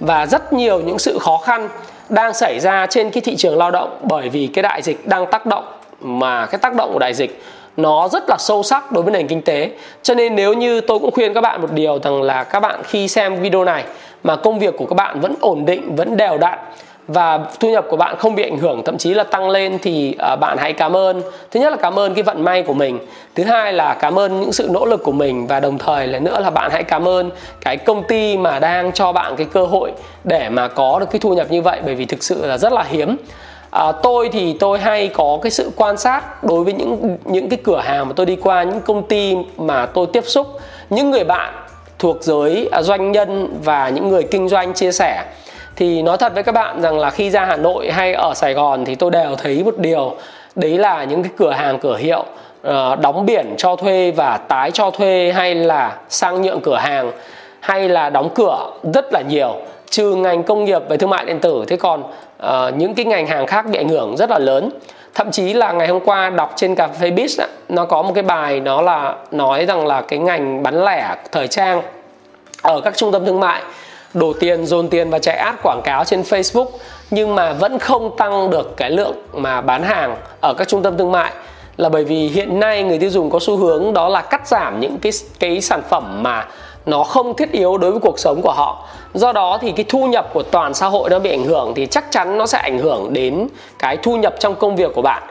và 0.00 0.26
rất 0.26 0.52
nhiều 0.52 0.80
những 0.80 0.98
sự 0.98 1.18
khó 1.18 1.36
khăn 1.44 1.68
đang 2.08 2.34
xảy 2.34 2.60
ra 2.60 2.86
trên 2.86 3.10
cái 3.10 3.20
thị 3.20 3.36
trường 3.36 3.58
lao 3.58 3.70
động 3.70 3.98
bởi 4.02 4.28
vì 4.28 4.46
cái 4.46 4.62
đại 4.62 4.82
dịch 4.82 5.06
đang 5.06 5.26
tác 5.30 5.46
động, 5.46 5.64
mà 6.00 6.46
cái 6.46 6.58
tác 6.58 6.74
động 6.74 6.92
của 6.92 6.98
đại 6.98 7.14
dịch 7.14 7.42
nó 7.76 8.08
rất 8.08 8.24
là 8.28 8.36
sâu 8.38 8.62
sắc 8.62 8.92
đối 8.92 9.02
với 9.02 9.12
nền 9.12 9.28
kinh 9.28 9.42
tế. 9.42 9.70
Cho 10.02 10.14
nên 10.14 10.36
nếu 10.36 10.52
như 10.52 10.80
tôi 10.80 10.98
cũng 10.98 11.10
khuyên 11.10 11.34
các 11.34 11.40
bạn 11.40 11.60
một 11.60 11.72
điều 11.72 11.98
rằng 11.98 12.22
là 12.22 12.44
các 12.44 12.60
bạn 12.60 12.82
khi 12.84 13.08
xem 13.08 13.40
video 13.40 13.64
này 13.64 13.84
mà 14.24 14.36
công 14.36 14.58
việc 14.58 14.76
của 14.76 14.86
các 14.86 14.94
bạn 14.94 15.20
vẫn 15.20 15.34
ổn 15.40 15.64
định, 15.64 15.96
vẫn 15.96 16.16
đều 16.16 16.38
đặn 16.38 16.58
và 17.12 17.40
thu 17.60 17.70
nhập 17.70 17.84
của 17.88 17.96
bạn 17.96 18.16
không 18.18 18.34
bị 18.34 18.42
ảnh 18.42 18.58
hưởng 18.58 18.82
thậm 18.84 18.98
chí 18.98 19.14
là 19.14 19.24
tăng 19.24 19.50
lên 19.50 19.78
thì 19.82 20.14
à, 20.18 20.36
bạn 20.36 20.58
hãy 20.58 20.72
cảm 20.72 20.96
ơn. 20.96 21.22
Thứ 21.50 21.60
nhất 21.60 21.70
là 21.70 21.76
cảm 21.76 21.98
ơn 21.98 22.14
cái 22.14 22.22
vận 22.22 22.44
may 22.44 22.62
của 22.62 22.72
mình 22.72 22.98
thứ 23.34 23.44
hai 23.44 23.72
là 23.72 23.94
cảm 23.94 24.18
ơn 24.18 24.40
những 24.40 24.52
sự 24.52 24.68
nỗ 24.70 24.84
lực 24.84 25.02
của 25.04 25.12
mình 25.12 25.46
và 25.46 25.60
đồng 25.60 25.78
thời 25.78 26.06
là 26.06 26.18
nữa 26.18 26.40
là 26.40 26.50
bạn 26.50 26.70
hãy 26.70 26.82
cảm 26.82 27.08
ơn 27.08 27.30
cái 27.60 27.76
công 27.76 28.02
ty 28.02 28.36
mà 28.36 28.58
đang 28.58 28.92
cho 28.92 29.12
bạn 29.12 29.36
cái 29.36 29.46
cơ 29.52 29.64
hội 29.64 29.92
để 30.24 30.48
mà 30.48 30.68
có 30.68 30.98
được 31.00 31.06
cái 31.10 31.18
thu 31.18 31.34
nhập 31.34 31.46
như 31.50 31.62
vậy 31.62 31.80
bởi 31.84 31.94
vì 31.94 32.04
thực 32.04 32.22
sự 32.22 32.46
là 32.46 32.58
rất 32.58 32.72
là 32.72 32.82
hiếm. 32.82 33.16
À, 33.70 33.92
tôi 34.02 34.28
thì 34.32 34.56
tôi 34.60 34.78
hay 34.78 35.08
có 35.08 35.38
cái 35.42 35.50
sự 35.50 35.70
quan 35.76 35.96
sát 35.96 36.44
đối 36.44 36.64
với 36.64 36.72
những 36.72 37.18
những 37.24 37.48
cái 37.48 37.58
cửa 37.64 37.80
hàng 37.84 38.08
mà 38.08 38.12
tôi 38.16 38.26
đi 38.26 38.36
qua 38.36 38.62
những 38.62 38.80
công 38.80 39.02
ty 39.02 39.36
mà 39.56 39.86
tôi 39.86 40.06
tiếp 40.12 40.24
xúc. 40.26 40.46
Những 40.90 41.10
người 41.10 41.24
bạn 41.24 41.54
thuộc 41.98 42.16
giới 42.20 42.68
à, 42.72 42.82
doanh 42.82 43.12
nhân 43.12 43.56
và 43.64 43.88
những 43.88 44.08
người 44.08 44.22
kinh 44.22 44.48
doanh 44.48 44.74
chia 44.74 44.92
sẻ 44.92 45.24
thì 45.80 46.02
nói 46.02 46.18
thật 46.18 46.34
với 46.34 46.42
các 46.42 46.52
bạn 46.52 46.82
rằng 46.82 46.98
là 46.98 47.10
khi 47.10 47.30
ra 47.30 47.44
Hà 47.44 47.56
Nội 47.56 47.90
hay 47.90 48.12
ở 48.12 48.32
Sài 48.34 48.54
Gòn 48.54 48.84
thì 48.84 48.94
tôi 48.94 49.10
đều 49.10 49.36
thấy 49.38 49.64
một 49.64 49.78
điều. 49.78 50.14
Đấy 50.54 50.78
là 50.78 51.04
những 51.04 51.22
cái 51.22 51.32
cửa 51.36 51.50
hàng 51.50 51.78
cửa 51.78 51.96
hiệu 51.96 52.24
ờ, 52.62 52.96
đóng 52.96 53.26
biển 53.26 53.54
cho 53.58 53.76
thuê 53.76 54.10
và 54.10 54.36
tái 54.36 54.70
cho 54.70 54.90
thuê 54.90 55.32
hay 55.34 55.54
là 55.54 55.96
sang 56.08 56.42
nhượng 56.42 56.60
cửa 56.60 56.76
hàng 56.76 57.12
hay 57.60 57.88
là 57.88 58.10
đóng 58.10 58.30
cửa 58.34 58.70
rất 58.94 59.12
là 59.12 59.20
nhiều 59.28 59.54
trừ 59.90 60.14
ngành 60.14 60.42
công 60.42 60.64
nghiệp 60.64 60.82
về 60.88 60.96
thương 60.96 61.10
mại 61.10 61.24
điện 61.24 61.40
tử. 61.40 61.64
Thế 61.68 61.76
còn 61.76 62.02
uh, 62.02 62.48
những 62.76 62.94
cái 62.94 63.04
ngành 63.04 63.26
hàng 63.26 63.46
khác 63.46 63.66
bị 63.66 63.78
ảnh 63.78 63.88
hưởng 63.88 64.16
rất 64.16 64.30
là 64.30 64.38
lớn. 64.38 64.70
Thậm 65.14 65.30
chí 65.30 65.52
là 65.52 65.72
ngày 65.72 65.88
hôm 65.88 66.00
qua 66.00 66.30
đọc 66.30 66.52
trên 66.56 66.74
cà 66.74 66.88
phê 66.88 67.10
biz 67.10 67.46
nó 67.68 67.84
có 67.84 68.02
một 68.02 68.12
cái 68.14 68.22
bài 68.22 68.60
nó 68.60 68.82
là 68.82 69.14
nói 69.30 69.66
rằng 69.66 69.86
là 69.86 70.00
cái 70.00 70.18
ngành 70.18 70.62
bán 70.62 70.84
lẻ 70.84 71.16
thời 71.32 71.48
trang 71.48 71.82
ở 72.62 72.80
các 72.80 72.96
trung 72.96 73.12
tâm 73.12 73.26
thương 73.26 73.40
mại 73.40 73.62
đổ 74.14 74.32
tiền, 74.40 74.66
dồn 74.66 74.88
tiền 74.88 75.10
và 75.10 75.18
chạy 75.18 75.36
ad 75.36 75.54
quảng 75.62 75.80
cáo 75.84 76.04
trên 76.04 76.22
Facebook, 76.22 76.66
nhưng 77.10 77.34
mà 77.34 77.52
vẫn 77.52 77.78
không 77.78 78.16
tăng 78.16 78.50
được 78.50 78.76
cái 78.76 78.90
lượng 78.90 79.14
mà 79.32 79.60
bán 79.60 79.82
hàng 79.82 80.16
ở 80.40 80.54
các 80.54 80.68
trung 80.68 80.82
tâm 80.82 80.98
thương 80.98 81.12
mại. 81.12 81.32
Là 81.76 81.88
bởi 81.88 82.04
vì 82.04 82.28
hiện 82.28 82.60
nay 82.60 82.82
người 82.82 82.98
tiêu 82.98 83.10
dùng 83.10 83.30
có 83.30 83.38
xu 83.42 83.56
hướng 83.56 83.94
đó 83.94 84.08
là 84.08 84.22
cắt 84.22 84.48
giảm 84.48 84.80
những 84.80 84.98
cái 84.98 85.12
cái 85.38 85.60
sản 85.60 85.82
phẩm 85.88 86.22
mà 86.22 86.48
nó 86.86 87.04
không 87.04 87.36
thiết 87.36 87.52
yếu 87.52 87.78
đối 87.78 87.90
với 87.90 88.00
cuộc 88.00 88.18
sống 88.18 88.42
của 88.42 88.52
họ. 88.52 88.86
Do 89.14 89.32
đó 89.32 89.58
thì 89.60 89.72
cái 89.72 89.84
thu 89.88 90.06
nhập 90.06 90.30
của 90.32 90.42
toàn 90.42 90.74
xã 90.74 90.86
hội 90.86 91.10
nó 91.10 91.18
bị 91.18 91.30
ảnh 91.30 91.44
hưởng 91.44 91.72
thì 91.76 91.86
chắc 91.86 92.04
chắn 92.10 92.38
nó 92.38 92.46
sẽ 92.46 92.58
ảnh 92.58 92.78
hưởng 92.78 93.12
đến 93.12 93.48
cái 93.78 93.96
thu 93.96 94.16
nhập 94.16 94.34
trong 94.38 94.54
công 94.54 94.76
việc 94.76 94.90
của 94.94 95.02
bạn. 95.02 95.22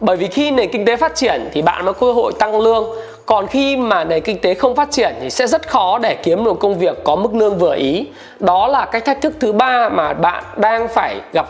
Bởi 0.00 0.16
vì 0.16 0.26
khi 0.26 0.50
nền 0.50 0.70
kinh 0.72 0.84
tế 0.84 0.96
phát 0.96 1.14
triển 1.14 1.48
thì 1.52 1.62
bạn 1.62 1.86
có 1.86 1.92
cơ 1.92 2.12
hội 2.12 2.32
tăng 2.38 2.60
lương 2.60 2.84
còn 3.28 3.46
khi 3.46 3.76
mà 3.76 4.04
nền 4.04 4.22
kinh 4.22 4.38
tế 4.38 4.54
không 4.54 4.74
phát 4.74 4.90
triển 4.90 5.14
thì 5.20 5.30
sẽ 5.30 5.46
rất 5.46 5.68
khó 5.68 5.98
để 5.98 6.14
kiếm 6.14 6.44
được 6.44 6.58
công 6.60 6.78
việc 6.78 7.04
có 7.04 7.16
mức 7.16 7.34
lương 7.34 7.58
vừa 7.58 7.74
ý. 7.74 8.06
Đó 8.40 8.66
là 8.66 8.84
cái 8.84 9.00
thách 9.00 9.20
thức 9.20 9.34
thứ 9.40 9.52
ba 9.52 9.88
mà 9.88 10.12
bạn 10.12 10.44
đang 10.56 10.88
phải 10.88 11.20
gặp 11.32 11.46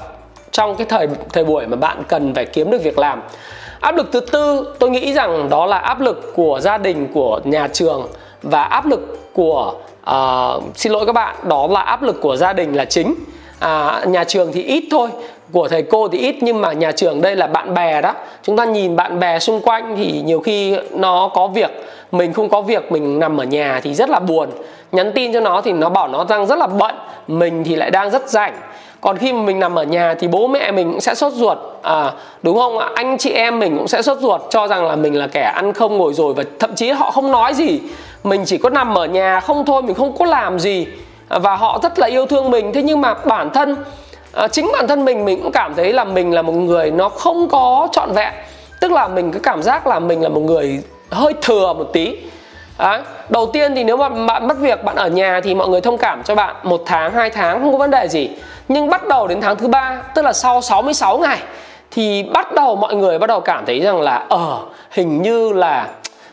trong 0.50 0.74
cái 0.74 0.86
thời 0.90 1.08
thời 1.32 1.44
buổi 1.44 1.66
mà 1.66 1.76
bạn 1.76 2.02
cần 2.08 2.34
phải 2.34 2.46
kiếm 2.46 2.70
được 2.70 2.82
việc 2.82 2.98
làm. 2.98 3.22
Áp 3.80 3.96
lực 3.96 4.12
thứ 4.12 4.20
tư 4.20 4.74
tôi 4.78 4.90
nghĩ 4.90 5.12
rằng 5.12 5.48
đó 5.48 5.66
là 5.66 5.78
áp 5.78 6.00
lực 6.00 6.32
của 6.34 6.60
gia 6.60 6.78
đình 6.78 7.08
của 7.14 7.40
nhà 7.44 7.68
trường 7.72 8.08
và 8.42 8.62
áp 8.62 8.86
lực 8.86 9.32
của 9.32 9.74
uh, 10.10 10.62
xin 10.74 10.92
lỗi 10.92 11.06
các 11.06 11.12
bạn 11.12 11.36
đó 11.42 11.66
là 11.70 11.80
áp 11.80 12.02
lực 12.02 12.20
của 12.20 12.36
gia 12.36 12.52
đình 12.52 12.76
là 12.76 12.84
chính 12.84 13.14
à, 13.60 14.02
nhà 14.06 14.24
trường 14.24 14.52
thì 14.52 14.62
ít 14.62 14.84
thôi 14.90 15.08
của 15.52 15.68
thầy 15.68 15.82
cô 15.82 16.08
thì 16.08 16.18
ít 16.18 16.36
nhưng 16.40 16.60
mà 16.60 16.72
nhà 16.72 16.92
trường 16.92 17.20
đây 17.20 17.36
là 17.36 17.46
bạn 17.46 17.74
bè 17.74 18.00
đó. 18.00 18.14
Chúng 18.42 18.56
ta 18.56 18.64
nhìn 18.64 18.96
bạn 18.96 19.20
bè 19.20 19.38
xung 19.38 19.60
quanh 19.60 19.96
thì 19.96 20.22
nhiều 20.24 20.40
khi 20.40 20.76
nó 20.92 21.30
có 21.34 21.46
việc 21.46 21.70
mình 22.12 22.32
không 22.32 22.48
có 22.48 22.60
việc 22.60 22.92
mình 22.92 23.18
nằm 23.18 23.40
ở 23.40 23.44
nhà 23.44 23.80
thì 23.82 23.94
rất 23.94 24.10
là 24.10 24.20
buồn. 24.20 24.48
Nhắn 24.92 25.12
tin 25.14 25.32
cho 25.32 25.40
nó 25.40 25.60
thì 25.60 25.72
nó 25.72 25.88
bảo 25.88 26.08
nó 26.08 26.24
đang 26.28 26.46
rất 26.46 26.58
là 26.58 26.66
bận 26.66 26.94
mình 27.28 27.64
thì 27.64 27.76
lại 27.76 27.90
đang 27.90 28.10
rất 28.10 28.28
rảnh. 28.28 28.54
Còn 29.00 29.16
khi 29.16 29.32
mà 29.32 29.42
mình 29.42 29.60
nằm 29.60 29.78
ở 29.78 29.84
nhà 29.84 30.14
thì 30.14 30.28
bố 30.28 30.48
mẹ 30.48 30.72
mình 30.72 30.90
cũng 30.90 31.00
sẽ 31.00 31.14
sốt 31.14 31.32
ruột. 31.32 31.58
À, 31.82 32.12
đúng 32.42 32.56
không 32.58 32.78
ạ? 32.78 32.90
Anh 32.94 33.18
chị 33.18 33.30
em 33.30 33.58
mình 33.58 33.76
cũng 33.76 33.88
sẽ 33.88 34.02
sốt 34.02 34.18
ruột 34.18 34.40
cho 34.50 34.68
rằng 34.68 34.84
là 34.84 34.96
mình 34.96 35.18
là 35.18 35.26
kẻ 35.26 35.52
ăn 35.54 35.72
không 35.72 35.98
ngồi 35.98 36.14
rồi 36.14 36.34
và 36.34 36.44
thậm 36.58 36.74
chí 36.74 36.90
họ 36.90 37.10
không 37.10 37.32
nói 37.32 37.54
gì. 37.54 37.80
Mình 38.24 38.42
chỉ 38.46 38.58
có 38.58 38.70
nằm 38.70 38.98
ở 38.98 39.06
nhà 39.06 39.40
không 39.40 39.64
thôi 39.66 39.82
mình 39.82 39.94
không 39.94 40.18
có 40.18 40.24
làm 40.24 40.58
gì 40.58 40.86
và 41.28 41.56
họ 41.56 41.78
rất 41.82 41.98
là 41.98 42.06
yêu 42.06 42.26
thương 42.26 42.50
mình 42.50 42.72
thế 42.72 42.82
nhưng 42.82 43.00
mà 43.00 43.14
bản 43.14 43.50
thân 43.50 43.76
à, 44.32 44.48
chính 44.48 44.70
bản 44.72 44.88
thân 44.88 45.04
mình 45.04 45.24
mình 45.24 45.42
cũng 45.42 45.52
cảm 45.52 45.74
thấy 45.74 45.92
là 45.92 46.04
mình 46.04 46.34
là 46.34 46.42
một 46.42 46.52
người 46.52 46.90
nó 46.90 47.08
không 47.08 47.48
có 47.48 47.88
trọn 47.92 48.12
vẹn 48.12 48.32
tức 48.80 48.92
là 48.92 49.08
mình 49.08 49.32
cứ 49.32 49.38
cảm 49.38 49.62
giác 49.62 49.86
là 49.86 49.98
mình 49.98 50.22
là 50.22 50.28
một 50.28 50.40
người 50.40 50.82
hơi 51.10 51.34
thừa 51.42 51.72
một 51.72 51.90
tí 51.92 52.16
Đấy. 52.78 53.00
Đầu 53.28 53.46
tiên 53.46 53.74
thì 53.74 53.84
nếu 53.84 53.96
mà 53.96 54.08
bạn 54.08 54.48
mất 54.48 54.58
việc 54.58 54.84
bạn 54.84 54.96
ở 54.96 55.08
nhà 55.08 55.40
thì 55.44 55.54
mọi 55.54 55.68
người 55.68 55.80
thông 55.80 55.98
cảm 55.98 56.22
cho 56.22 56.34
bạn 56.34 56.56
một 56.62 56.82
tháng, 56.86 57.12
hai 57.12 57.30
tháng 57.30 57.60
không 57.62 57.72
có 57.72 57.78
vấn 57.78 57.90
đề 57.90 58.08
gì. 58.08 58.30
Nhưng 58.68 58.90
bắt 58.90 59.06
đầu 59.08 59.28
đến 59.28 59.40
tháng 59.40 59.56
thứ 59.56 59.68
ba, 59.68 60.02
tức 60.14 60.24
là 60.24 60.32
sau 60.32 60.60
66 60.60 61.18
ngày 61.18 61.38
thì 61.90 62.22
bắt 62.22 62.52
đầu 62.52 62.76
mọi 62.76 62.94
người 62.94 63.18
bắt 63.18 63.26
đầu 63.26 63.40
cảm 63.40 63.66
thấy 63.66 63.80
rằng 63.80 64.00
là 64.00 64.14
ở 64.14 64.36
ờ, 64.36 64.58
hình 64.90 65.22
như 65.22 65.52
là 65.52 65.88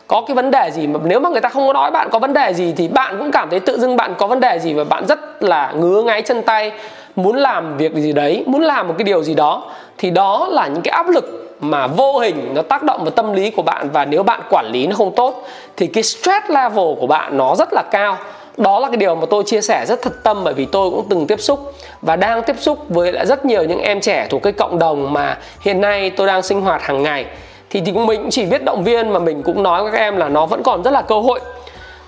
có 0.06 0.22
cái 0.26 0.34
vấn 0.34 0.50
đề 0.50 0.70
gì 0.70 0.86
mà 0.86 1.00
nếu 1.04 1.20
mà 1.20 1.28
người 1.28 1.40
ta 1.40 1.48
không 1.48 1.66
có 1.66 1.72
nói 1.72 1.90
bạn 1.90 2.08
có 2.10 2.18
vấn 2.18 2.32
đề 2.32 2.54
gì 2.54 2.74
thì 2.76 2.88
bạn 2.88 3.18
cũng 3.18 3.30
cảm 3.30 3.50
thấy 3.50 3.60
tự 3.60 3.78
dưng 3.78 3.96
bạn 3.96 4.14
có 4.18 4.26
vấn 4.26 4.40
đề 4.40 4.58
gì 4.58 4.74
và 4.74 4.84
bạn 4.84 5.06
rất 5.06 5.42
là 5.42 5.72
ngứa 5.76 6.02
ngáy 6.02 6.22
chân 6.22 6.42
tay, 6.42 6.72
muốn 7.16 7.36
làm 7.36 7.76
việc 7.76 7.94
gì 7.94 8.12
đấy, 8.12 8.44
muốn 8.46 8.62
làm 8.62 8.88
một 8.88 8.94
cái 8.98 9.04
điều 9.04 9.22
gì 9.22 9.34
đó, 9.34 9.72
thì 9.98 10.10
đó 10.10 10.48
là 10.50 10.66
những 10.66 10.82
cái 10.82 10.92
áp 10.92 11.08
lực 11.08 11.56
mà 11.60 11.86
vô 11.86 12.18
hình 12.18 12.54
nó 12.54 12.62
tác 12.62 12.82
động 12.82 13.04
vào 13.04 13.10
tâm 13.10 13.32
lý 13.32 13.50
của 13.50 13.62
bạn 13.62 13.90
và 13.92 14.04
nếu 14.04 14.22
bạn 14.22 14.40
quản 14.50 14.66
lý 14.66 14.86
nó 14.86 14.96
không 14.96 15.14
tốt 15.14 15.48
thì 15.76 15.86
cái 15.86 16.02
stress 16.02 16.50
level 16.50 16.94
của 17.00 17.06
bạn 17.06 17.36
nó 17.36 17.54
rất 17.54 17.68
là 17.72 17.82
cao. 17.90 18.16
Đó 18.56 18.80
là 18.80 18.88
cái 18.88 18.96
điều 18.96 19.14
mà 19.14 19.26
tôi 19.30 19.42
chia 19.46 19.60
sẻ 19.60 19.84
rất 19.88 20.02
thật 20.02 20.22
tâm 20.22 20.44
bởi 20.44 20.54
vì 20.54 20.64
tôi 20.64 20.90
cũng 20.90 21.06
từng 21.08 21.26
tiếp 21.26 21.40
xúc 21.40 21.72
và 22.02 22.16
đang 22.16 22.42
tiếp 22.42 22.56
xúc 22.58 22.78
với 22.88 23.12
lại 23.12 23.26
rất 23.26 23.44
nhiều 23.44 23.64
những 23.64 23.80
em 23.80 24.00
trẻ 24.00 24.26
thuộc 24.30 24.42
cái 24.42 24.52
cộng 24.52 24.78
đồng 24.78 25.12
mà 25.12 25.38
hiện 25.60 25.80
nay 25.80 26.10
tôi 26.10 26.26
đang 26.26 26.42
sinh 26.42 26.60
hoạt 26.60 26.82
hàng 26.82 27.02
ngày 27.02 27.26
thì 27.70 27.80
thì 27.80 27.92
mình 27.92 28.20
cũng 28.22 28.30
chỉ 28.30 28.46
biết 28.46 28.64
động 28.64 28.84
viên 28.84 29.10
mà 29.10 29.18
mình 29.18 29.42
cũng 29.42 29.62
nói 29.62 29.82
với 29.82 29.92
các 29.92 29.98
em 29.98 30.16
là 30.16 30.28
nó 30.28 30.46
vẫn 30.46 30.62
còn 30.62 30.82
rất 30.82 30.90
là 30.90 31.02
cơ 31.02 31.20
hội. 31.20 31.40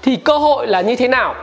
Thì 0.02 0.16
cơ 0.16 0.38
hội 0.38 0.66
là 0.66 0.80
như 0.80 0.96
thế 0.96 1.08
nào? 1.08 1.34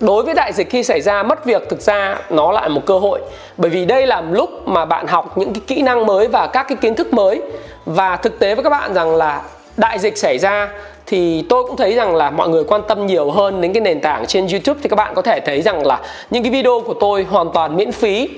Đối 0.00 0.22
với 0.22 0.34
đại 0.34 0.52
dịch 0.52 0.70
khi 0.70 0.82
xảy 0.82 1.00
ra, 1.00 1.22
mất 1.22 1.44
việc 1.44 1.68
thực 1.68 1.80
ra 1.80 2.18
nó 2.30 2.52
lại 2.52 2.68
một 2.68 2.80
cơ 2.86 2.98
hội. 2.98 3.20
Bởi 3.56 3.70
vì 3.70 3.84
đây 3.84 4.06
là 4.06 4.20
lúc 4.20 4.68
mà 4.68 4.84
bạn 4.84 5.06
học 5.06 5.38
những 5.38 5.52
cái 5.52 5.62
kỹ 5.66 5.82
năng 5.82 6.06
mới 6.06 6.28
và 6.28 6.46
các 6.46 6.66
cái 6.68 6.76
kiến 6.76 6.94
thức 6.94 7.14
mới. 7.14 7.42
Và 7.86 8.16
thực 8.16 8.38
tế 8.38 8.54
với 8.54 8.64
các 8.64 8.70
bạn 8.70 8.94
rằng 8.94 9.16
là 9.16 9.42
đại 9.76 9.98
dịch 9.98 10.18
xảy 10.18 10.38
ra 10.38 10.68
thì 11.06 11.44
tôi 11.48 11.64
cũng 11.64 11.76
thấy 11.76 11.94
rằng 11.94 12.16
là 12.16 12.30
mọi 12.30 12.48
người 12.48 12.64
quan 12.64 12.82
tâm 12.88 13.06
nhiều 13.06 13.30
hơn 13.30 13.60
đến 13.60 13.72
cái 13.72 13.80
nền 13.80 14.00
tảng 14.00 14.26
trên 14.26 14.46
YouTube. 14.46 14.80
Thì 14.82 14.88
các 14.88 14.96
bạn 14.96 15.14
có 15.14 15.22
thể 15.22 15.40
thấy 15.40 15.62
rằng 15.62 15.86
là 15.86 16.00
những 16.30 16.42
cái 16.42 16.52
video 16.52 16.80
của 16.80 16.94
tôi 17.00 17.26
hoàn 17.30 17.52
toàn 17.52 17.76
miễn 17.76 17.92
phí 17.92 18.28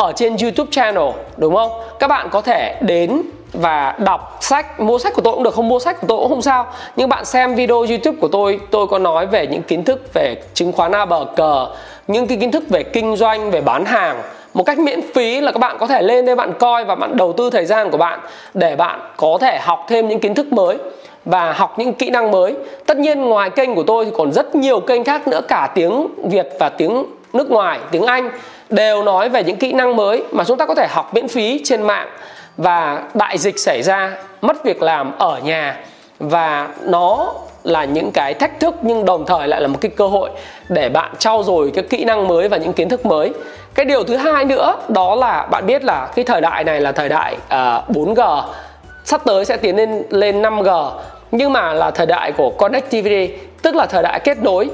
ở 0.00 0.12
trên 0.12 0.36
YouTube 0.42 0.68
channel, 0.70 1.08
đúng 1.36 1.54
không? 1.54 1.70
Các 1.98 2.08
bạn 2.08 2.28
có 2.30 2.40
thể 2.40 2.76
đến 2.80 3.22
và 3.52 3.94
đọc 3.98 4.38
sách. 4.40 4.80
Mua 4.80 4.98
sách 4.98 5.14
của 5.14 5.22
tôi 5.22 5.34
cũng 5.34 5.42
được, 5.42 5.54
không 5.54 5.68
mua 5.68 5.78
sách 5.78 6.00
của 6.00 6.06
tôi 6.06 6.18
cũng 6.18 6.28
không 6.28 6.42
sao. 6.42 6.66
Nhưng 6.96 7.08
bạn 7.08 7.24
xem 7.24 7.54
video 7.54 7.76
youtube 7.76 8.18
của 8.20 8.28
tôi 8.28 8.60
tôi 8.70 8.86
có 8.86 8.98
nói 8.98 9.26
về 9.26 9.46
những 9.46 9.62
kiến 9.62 9.84
thức 9.84 10.14
về 10.14 10.34
chứng 10.54 10.72
khoán 10.72 10.92
a 10.92 11.04
bờ 11.04 11.24
cờ 11.36 11.66
những 12.08 12.26
cái 12.26 12.38
kiến 12.38 12.50
thức 12.50 12.64
về 12.68 12.82
kinh 12.82 13.16
doanh, 13.16 13.50
về 13.50 13.60
bán 13.60 13.84
hàng 13.84 14.22
một 14.54 14.64
cách 14.64 14.78
miễn 14.78 15.00
phí 15.14 15.40
là 15.40 15.52
các 15.52 15.58
bạn 15.58 15.76
có 15.78 15.86
thể 15.86 16.02
lên 16.02 16.26
đây 16.26 16.36
bạn 16.36 16.52
coi 16.58 16.84
và 16.84 16.94
bạn 16.94 17.16
đầu 17.16 17.32
tư 17.32 17.50
thời 17.50 17.66
gian 17.66 17.90
của 17.90 17.98
bạn 17.98 18.20
để 18.54 18.76
bạn 18.76 19.00
có 19.16 19.38
thể 19.40 19.58
học 19.62 19.86
thêm 19.88 20.08
những 20.08 20.20
kiến 20.20 20.34
thức 20.34 20.52
mới 20.52 20.76
và 21.24 21.52
học 21.52 21.78
những 21.78 21.92
kỹ 21.92 22.10
năng 22.10 22.30
mới. 22.30 22.54
Tất 22.86 22.96
nhiên 22.96 23.20
ngoài 23.20 23.50
kênh 23.50 23.74
của 23.74 23.82
tôi 23.82 24.04
thì 24.04 24.10
còn 24.16 24.32
rất 24.32 24.54
nhiều 24.54 24.80
kênh 24.80 25.04
khác 25.04 25.28
nữa, 25.28 25.40
cả 25.48 25.70
tiếng 25.74 26.06
việt 26.24 26.48
và 26.58 26.68
tiếng 26.68 27.04
nước 27.32 27.50
ngoài, 27.50 27.78
tiếng 27.90 28.06
anh 28.06 28.30
đều 28.70 29.02
nói 29.02 29.28
về 29.28 29.44
những 29.44 29.56
kỹ 29.56 29.72
năng 29.72 29.96
mới 29.96 30.24
mà 30.32 30.44
chúng 30.44 30.58
ta 30.58 30.66
có 30.66 30.74
thể 30.74 30.86
học 30.90 31.14
miễn 31.14 31.28
phí 31.28 31.60
trên 31.64 31.82
mạng 31.82 32.08
và 32.56 33.02
đại 33.14 33.38
dịch 33.38 33.58
xảy 33.58 33.82
ra 33.82 34.16
mất 34.42 34.64
việc 34.64 34.82
làm 34.82 35.18
ở 35.18 35.40
nhà 35.44 35.76
và 36.18 36.68
nó 36.84 37.32
là 37.62 37.84
những 37.84 38.10
cái 38.10 38.34
thách 38.34 38.60
thức 38.60 38.74
nhưng 38.82 39.04
đồng 39.04 39.26
thời 39.26 39.48
lại 39.48 39.60
là 39.60 39.68
một 39.68 39.78
cái 39.80 39.90
cơ 39.96 40.06
hội 40.06 40.30
để 40.68 40.88
bạn 40.88 41.12
trau 41.18 41.42
dồi 41.42 41.70
cái 41.74 41.84
kỹ 41.84 42.04
năng 42.04 42.28
mới 42.28 42.48
và 42.48 42.56
những 42.56 42.72
kiến 42.72 42.88
thức 42.88 43.06
mới. 43.06 43.32
Cái 43.74 43.84
điều 43.84 44.04
thứ 44.04 44.16
hai 44.16 44.44
nữa 44.44 44.76
đó 44.88 45.14
là 45.14 45.46
bạn 45.50 45.66
biết 45.66 45.84
là 45.84 46.08
cái 46.14 46.24
thời 46.24 46.40
đại 46.40 46.64
này 46.64 46.80
là 46.80 46.92
thời 46.92 47.08
đại 47.08 47.36
ờ, 47.48 47.82
uh, 47.90 47.96
4G 47.96 48.42
sắp 49.04 49.20
tới 49.24 49.44
sẽ 49.44 49.56
tiến 49.56 49.76
lên 49.76 50.02
lên 50.10 50.42
5G 50.42 50.90
nhưng 51.30 51.52
mà 51.52 51.72
là 51.72 51.90
thời 51.90 52.06
đại 52.06 52.32
của 52.32 52.50
connectivity 52.50 53.28
tức 53.62 53.74
là 53.74 53.86
thời 53.86 54.02
đại 54.02 54.20
kết 54.20 54.42
nối 54.42 54.70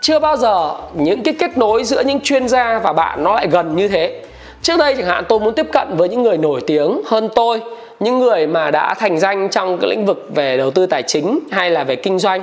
chưa 0.00 0.18
bao 0.18 0.36
giờ 0.36 0.74
những 0.94 1.22
cái 1.22 1.34
kết 1.38 1.58
nối 1.58 1.84
giữa 1.84 2.02
những 2.02 2.20
chuyên 2.20 2.48
gia 2.48 2.78
và 2.78 2.92
bạn 2.92 3.24
nó 3.24 3.34
lại 3.34 3.48
gần 3.50 3.76
như 3.76 3.88
thế. 3.88 4.22
Trước 4.62 4.76
đây 4.78 4.94
chẳng 4.96 5.06
hạn, 5.06 5.24
tôi 5.28 5.40
muốn 5.40 5.54
tiếp 5.54 5.66
cận 5.72 5.96
với 5.96 6.08
những 6.08 6.22
người 6.22 6.38
nổi 6.38 6.60
tiếng 6.66 7.00
hơn 7.06 7.28
tôi, 7.34 7.60
những 8.00 8.18
người 8.18 8.46
mà 8.46 8.70
đã 8.70 8.94
thành 8.94 9.18
danh 9.18 9.48
trong 9.48 9.78
cái 9.78 9.90
lĩnh 9.90 10.06
vực 10.06 10.28
về 10.34 10.56
đầu 10.56 10.70
tư 10.70 10.86
tài 10.86 11.02
chính 11.02 11.38
hay 11.50 11.70
là 11.70 11.84
về 11.84 11.96
kinh 11.96 12.18
doanh. 12.18 12.42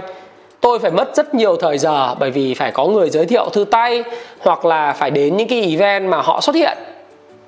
Tôi 0.61 0.79
phải 0.79 0.91
mất 0.91 1.15
rất 1.15 1.35
nhiều 1.35 1.55
thời 1.55 1.77
giờ 1.77 2.15
bởi 2.19 2.31
vì 2.31 2.53
phải 2.53 2.71
có 2.71 2.85
người 2.85 3.09
giới 3.09 3.25
thiệu 3.25 3.49
thư 3.49 3.63
tay 3.63 4.03
hoặc 4.39 4.65
là 4.65 4.93
phải 4.93 5.11
đến 5.11 5.37
những 5.37 5.47
cái 5.47 5.61
event 5.61 6.09
mà 6.09 6.17
họ 6.17 6.41
xuất 6.41 6.55
hiện. 6.55 6.77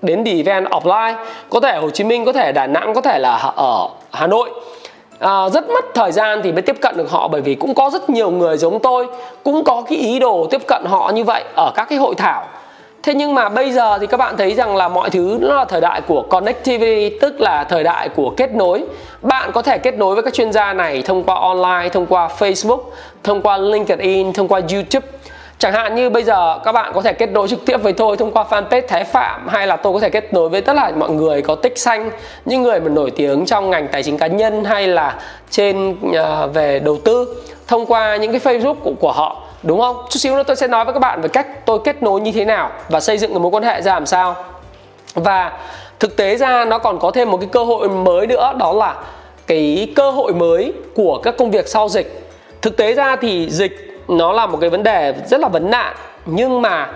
Đến 0.02 0.26
the 0.26 0.32
event 0.32 0.66
offline, 0.66 1.16
có 1.50 1.60
thể 1.60 1.78
Hồ 1.78 1.90
Chí 1.90 2.04
Minh, 2.04 2.26
có 2.26 2.34
thể 2.34 2.52
Đà 2.52 2.68
Nẵng, 2.68 2.94
có 2.94 3.02
thể 3.02 3.20
là 3.20 3.36
ở 3.56 3.90
Hà 4.12 4.28
Nội 4.28 4.50
à, 5.20 5.50
rất 5.50 5.70
mất 5.70 5.86
thời 5.94 6.12
gian 6.12 6.42
thì 6.44 6.52
mới 6.52 6.62
tiếp 6.62 6.76
cận 6.82 6.98
được 6.98 7.12
họ 7.12 7.28
bởi 7.28 7.42
vì 7.42 7.56
cũng 7.56 7.74
có 7.74 7.90
rất 7.94 8.10
nhiều 8.10 8.32
người 8.32 8.58
giống 8.58 8.80
tôi 8.80 9.08
cũng 9.44 9.64
có 9.64 9.84
cái 9.90 9.98
ý 9.98 10.20
đồ 10.20 10.48
tiếp 10.52 10.62
cận 10.68 10.86
họ 10.86 11.12
như 11.16 11.24
vậy 11.24 11.44
ở 11.56 11.72
các 11.76 11.90
cái 11.90 11.98
hội 11.98 12.16
thảo 12.16 12.46
Thế 13.04 13.14
nhưng 13.14 13.36
mà 13.36 13.50
bây 13.50 13.72
giờ 13.72 13.98
thì 14.00 14.08
các 14.08 14.18
bạn 14.18 14.38
thấy 14.38 14.54
rằng 14.54 14.76
là 14.76 14.88
mọi 14.88 15.10
thứ 15.10 15.38
nó 15.42 15.56
là 15.56 15.66
thời 15.66 15.82
đại 15.82 16.02
của 16.02 16.22
connectivity 16.22 17.18
tức 17.22 17.42
là 17.42 17.64
thời 17.64 17.84
đại 17.84 18.10
của 18.10 18.34
kết 18.38 18.56
nối. 18.56 18.84
Bạn 19.22 19.52
có 19.52 19.62
thể 19.62 19.78
kết 19.78 19.98
nối 19.98 20.16
với 20.16 20.24
các 20.24 20.34
chuyên 20.34 20.52
gia 20.52 20.74
này 20.74 21.02
thông 21.02 21.24
qua 21.24 21.36
online, 21.36 21.90
thông 21.90 22.06
qua 22.06 22.30
Facebook, 22.40 22.80
thông 23.24 23.42
qua 23.42 23.58
LinkedIn, 23.58 24.34
thông 24.34 24.48
qua 24.48 24.62
YouTube. 24.72 25.08
Chẳng 25.60 25.74
hạn 25.74 25.96
như 25.96 26.10
bây 26.10 26.24
giờ 26.24 26.60
các 26.64 26.72
bạn 26.72 26.92
có 26.96 27.02
thể 27.02 27.14
kết 27.14 27.32
nối 27.32 27.48
trực 27.48 27.66
tiếp 27.66 27.78
với 27.78 27.94
tôi 27.94 28.18
thông 28.18 28.32
qua 28.32 28.46
fanpage 28.50 28.82
Thái 28.88 29.04
Phạm 29.04 29.48
hay 29.48 29.68
là 29.68 29.76
tôi 29.76 29.94
có 29.94 30.00
thể 30.00 30.10
kết 30.10 30.34
nối 30.34 30.50
với 30.50 30.62
tất 30.62 30.74
cả 30.76 30.92
mọi 30.96 31.10
người 31.10 31.42
có 31.42 31.56
tích 31.56 31.78
xanh, 31.78 32.12
những 32.46 32.64
người 32.64 32.80
mà 32.80 32.90
nổi 32.90 33.12
tiếng 33.12 33.46
trong 33.46 33.70
ngành 33.70 33.88
tài 33.88 34.04
chính 34.04 34.18
cá 34.18 34.28
nhân 34.28 34.64
hay 34.64 34.88
là 34.88 35.20
trên 35.50 35.92
uh, 35.92 36.54
về 36.54 36.80
đầu 36.80 36.98
tư 37.04 37.44
thông 37.68 37.86
qua 37.86 38.16
những 38.16 38.32
cái 38.32 38.40
Facebook 38.40 38.76
của, 38.76 38.94
của 39.00 39.12
họ 39.12 39.42
đúng 39.64 39.80
không? 39.80 39.96
Chút 40.10 40.20
xíu 40.20 40.36
nữa 40.36 40.44
tôi 40.44 40.56
sẽ 40.56 40.68
nói 40.68 40.86
với 40.86 40.94
các 40.94 41.00
bạn 41.00 41.22
về 41.22 41.28
cách 41.28 41.66
tôi 41.66 41.80
kết 41.84 42.04
nối 42.04 42.22
như 42.22 42.32
thế 42.32 42.46
nào 42.46 42.72
và 42.90 43.00
xây 43.00 43.18
dựng 43.18 43.34
một 43.34 43.40
mối 43.40 43.52
quan 43.52 43.64
hệ 43.64 43.82
ra 43.82 43.94
làm 43.94 44.06
sao. 44.06 44.36
Và 45.14 45.60
thực 46.00 46.18
tế 46.18 46.36
ra 46.36 46.66
nó 46.66 46.78
còn 46.78 47.00
có 47.00 47.12
thêm 47.12 47.32
một 47.32 47.38
cái 47.38 47.50
cơ 47.52 47.64
hội 47.64 47.90
mới 47.90 48.28
nữa 48.28 48.54
đó 48.58 48.74
là 48.74 48.96
cái 49.48 49.94
cơ 49.96 50.12
hội 50.12 50.34
mới 50.34 50.74
của 50.96 51.20
các 51.24 51.38
công 51.38 51.52
việc 51.52 51.68
sau 51.68 51.90
dịch. 51.90 52.22
Thực 52.62 52.78
tế 52.78 52.94
ra 52.94 53.16
thì 53.16 53.50
dịch 53.50 53.89
nó 54.10 54.32
là 54.32 54.48
một 54.48 54.58
cái 54.62 54.70
vấn 54.70 54.84
đề 54.84 55.14
rất 55.26 55.40
là 55.40 55.48
vấn 55.48 55.72
nạn 55.72 55.96
nhưng 56.26 56.62
mà 56.62 56.90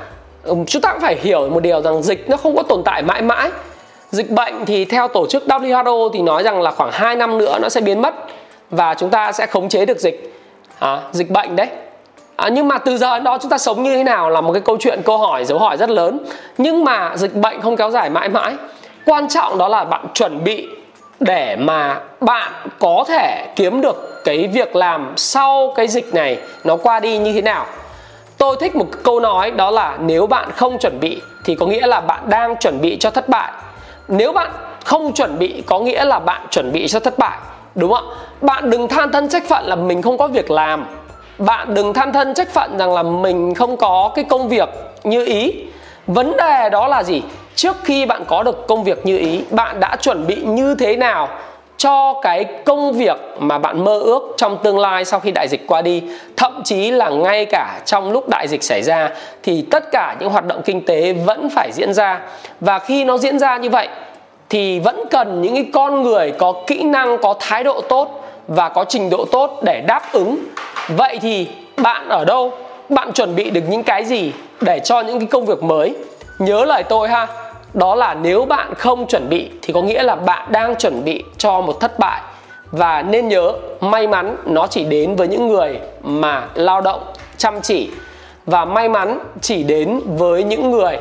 ừ, 0.44 0.56
chúng 0.68 0.82
ta 0.82 0.92
cũng 0.92 1.02
phải 1.02 1.16
hiểu 1.22 1.50
một 1.50 1.60
điều 1.60 1.82
rằng 1.82 2.04
dịch 2.04 2.30
nó 2.30 2.38
không 2.38 2.56
có 2.56 2.64
tồn 2.64 2.82
tại 2.86 3.02
mãi 3.02 3.22
mãi. 3.22 3.52
Dịch 4.12 4.30
bệnh 4.30 4.66
thì 4.66 4.86
theo 4.86 5.08
tổ 5.08 5.28
chức 5.28 5.44
WHO 5.48 6.10
thì 6.14 6.22
nói 6.22 6.44
rằng 6.44 6.62
là 6.62 6.72
khoảng 6.72 6.92
2 6.92 7.16
năm 7.16 7.38
nữa 7.38 7.58
nó 7.62 7.70
sẽ 7.70 7.82
biến 7.82 8.02
mất 8.02 8.14
và 8.70 8.94
chúng 8.94 9.10
ta 9.10 9.32
sẽ 9.32 9.46
khống 9.46 9.70
chế 9.70 9.86
được 9.86 10.00
dịch. 10.00 10.34
À, 10.80 11.02
dịch 11.12 11.30
bệnh 11.30 11.56
đấy. 11.56 11.68
À, 12.36 12.50
nhưng 12.50 12.68
mà 12.68 12.78
từ 12.78 12.98
giờ 12.98 13.16
đến 13.16 13.24
đó 13.24 13.38
chúng 13.42 13.52
ta 13.52 13.58
sống 13.58 13.84
như 13.84 13.94
thế 13.94 14.04
nào 14.04 14.30
là 14.30 14.42
một 14.42 14.54
cái 14.54 14.62
câu 14.62 14.78
chuyện 14.80 15.02
câu 15.06 15.18
hỏi 15.18 15.46
dấu 15.46 15.60
hỏi 15.60 15.78
rất 15.78 15.90
lớn. 15.90 16.20
Nhưng 16.58 16.84
mà 16.84 17.14
dịch 17.16 17.36
bệnh 17.36 17.62
không 17.62 17.76
kéo 17.76 17.92
dài 17.92 18.10
mãi 18.10 18.30
mãi. 18.30 18.54
Quan 19.06 19.28
trọng 19.28 19.58
đó 19.58 19.68
là 19.68 19.84
bạn 19.84 20.06
chuẩn 20.14 20.44
bị 20.44 20.68
để 21.24 21.56
mà 21.56 22.00
bạn 22.22 22.52
có 22.80 23.06
thể 23.08 23.48
kiếm 23.56 23.82
được 23.82 24.24
cái 24.24 24.48
việc 24.48 24.76
làm 24.76 25.14
sau 25.18 25.74
cái 25.76 25.88
dịch 25.88 26.14
này 26.14 26.38
nó 26.64 26.78
qua 26.78 27.00
đi 27.00 27.18
như 27.18 27.34
thế 27.34 27.42
nào? 27.42 27.66
Tôi 28.38 28.56
thích 28.60 28.76
một 28.76 28.86
câu 29.04 29.20
nói 29.20 29.52
đó 29.52 29.72
là 29.72 29.98
nếu 30.00 30.28
bạn 30.28 30.52
không 30.56 30.78
chuẩn 30.78 31.00
bị 31.00 31.22
thì 31.46 31.56
có 31.56 31.66
nghĩa 31.66 31.88
là 31.88 32.02
bạn 32.02 32.24
đang 32.30 32.56
chuẩn 32.56 32.82
bị 32.82 32.98
cho 33.00 33.10
thất 33.10 33.30
bại. 33.30 33.52
Nếu 34.08 34.34
bạn 34.34 34.52
không 34.86 35.14
chuẩn 35.14 35.40
bị 35.40 35.64
có 35.66 35.80
nghĩa 35.80 36.06
là 36.06 36.20
bạn 36.20 36.42
chuẩn 36.50 36.72
bị 36.72 36.88
cho 36.88 37.00
thất 37.00 37.18
bại, 37.18 37.38
đúng 37.76 37.94
không 37.94 38.10
ạ? 38.10 38.16
Bạn 38.42 38.70
đừng 38.70 38.88
than 38.88 39.12
thân 39.12 39.30
trách 39.30 39.44
phận 39.48 39.66
là 39.66 39.76
mình 39.76 40.02
không 40.02 40.18
có 40.18 40.28
việc 40.28 40.52
làm. 40.52 40.86
Bạn 41.38 41.74
đừng 41.74 41.94
than 41.94 42.14
thân 42.14 42.34
trách 42.34 42.54
phận 42.54 42.78
rằng 42.78 42.94
là 42.94 43.04
mình 43.04 43.56
không 43.56 43.78
có 43.78 44.12
cái 44.16 44.26
công 44.26 44.50
việc 44.50 44.70
như 45.04 45.26
ý. 45.26 45.54
Vấn 46.08 46.38
đề 46.38 46.70
đó 46.70 46.88
là 46.88 47.04
gì? 47.04 47.22
Trước 47.56 47.76
khi 47.84 48.06
bạn 48.06 48.24
có 48.28 48.44
được 48.44 48.68
công 48.68 48.84
việc 48.84 49.06
như 49.06 49.18
ý, 49.18 49.42
bạn 49.52 49.80
đã 49.80 49.96
chuẩn 49.96 50.28
bị 50.28 50.36
như 50.36 50.76
thế 50.76 50.96
nào 50.96 51.30
cho 51.78 52.20
cái 52.22 52.46
công 52.66 52.94
việc 52.94 53.18
mà 53.40 53.58
bạn 53.58 53.84
mơ 53.84 54.00
ước 54.00 54.34
trong 54.38 54.58
tương 54.64 54.80
lai 54.80 55.06
sau 55.06 55.20
khi 55.20 55.32
đại 55.32 55.48
dịch 55.48 55.68
qua 55.68 55.82
đi? 55.82 56.04
Thậm 56.38 56.62
chí 56.66 56.92
là 56.92 57.10
ngay 57.10 57.46
cả 57.46 57.80
trong 57.86 58.12
lúc 58.12 58.30
đại 58.30 58.48
dịch 58.48 58.64
xảy 58.64 58.82
ra, 58.82 59.10
thì 59.44 59.66
tất 59.72 59.92
cả 59.92 60.16
những 60.20 60.30
hoạt 60.30 60.46
động 60.46 60.62
kinh 60.66 60.86
tế 60.86 61.14
vẫn 61.14 61.50
phải 61.50 61.72
diễn 61.72 61.94
ra. 61.94 62.20
Và 62.60 62.80
khi 62.80 63.06
nó 63.06 63.18
diễn 63.18 63.40
ra 63.40 63.58
như 63.58 63.70
vậy, 63.70 63.88
thì 64.50 64.80
vẫn 64.80 65.04
cần 65.12 65.42
những 65.42 65.54
cái 65.54 65.66
con 65.74 66.04
người 66.04 66.32
có 66.32 66.54
kỹ 66.68 66.84
năng, 66.84 67.18
có 67.18 67.36
thái 67.40 67.64
độ 67.64 67.82
tốt 67.82 68.24
và 68.48 68.70
có 68.70 68.86
trình 68.90 69.10
độ 69.10 69.26
tốt 69.32 69.60
để 69.64 69.82
đáp 69.88 70.02
ứng. 70.12 70.38
Vậy 70.88 71.20
thì 71.22 71.48
bạn 71.78 72.10
ở 72.10 72.26
đâu? 72.26 72.52
Bạn 72.90 73.12
chuẩn 73.12 73.36
bị 73.36 73.50
được 73.50 73.64
những 73.70 73.84
cái 73.84 74.04
gì 74.04 74.32
để 74.62 74.80
cho 74.80 75.02
những 75.02 75.20
cái 75.20 75.28
công 75.32 75.46
việc 75.46 75.64
mới? 75.64 75.96
Nhớ 76.40 76.66
lời 76.66 76.84
tôi 76.84 77.10
ha. 77.10 77.28
Đó 77.74 77.96
là 77.96 78.14
nếu 78.14 78.46
bạn 78.46 78.74
không 78.76 79.08
chuẩn 79.08 79.30
bị 79.30 79.50
thì 79.62 79.74
có 79.74 79.82
nghĩa 79.82 80.04
là 80.04 80.16
bạn 80.16 80.52
đang 80.52 80.76
chuẩn 80.76 81.04
bị 81.04 81.24
cho 81.38 81.62
một 81.62 81.80
thất 81.80 82.00
bại. 82.00 82.22
Và 82.72 83.02
nên 83.02 83.28
nhớ, 83.28 83.54
may 83.82 84.08
mắn 84.08 84.38
nó 84.46 84.68
chỉ 84.68 84.84
đến 84.84 85.16
với 85.16 85.28
những 85.28 85.48
người 85.48 85.80
mà 86.02 86.48
lao 86.54 86.82
động, 86.82 87.02
chăm 87.38 87.62
chỉ. 87.62 87.90
Và 88.46 88.66
may 88.66 88.90
mắn 88.90 89.20
chỉ 89.42 89.64
đến 89.64 90.02
với 90.06 90.44
những 90.44 90.72
người 90.72 90.98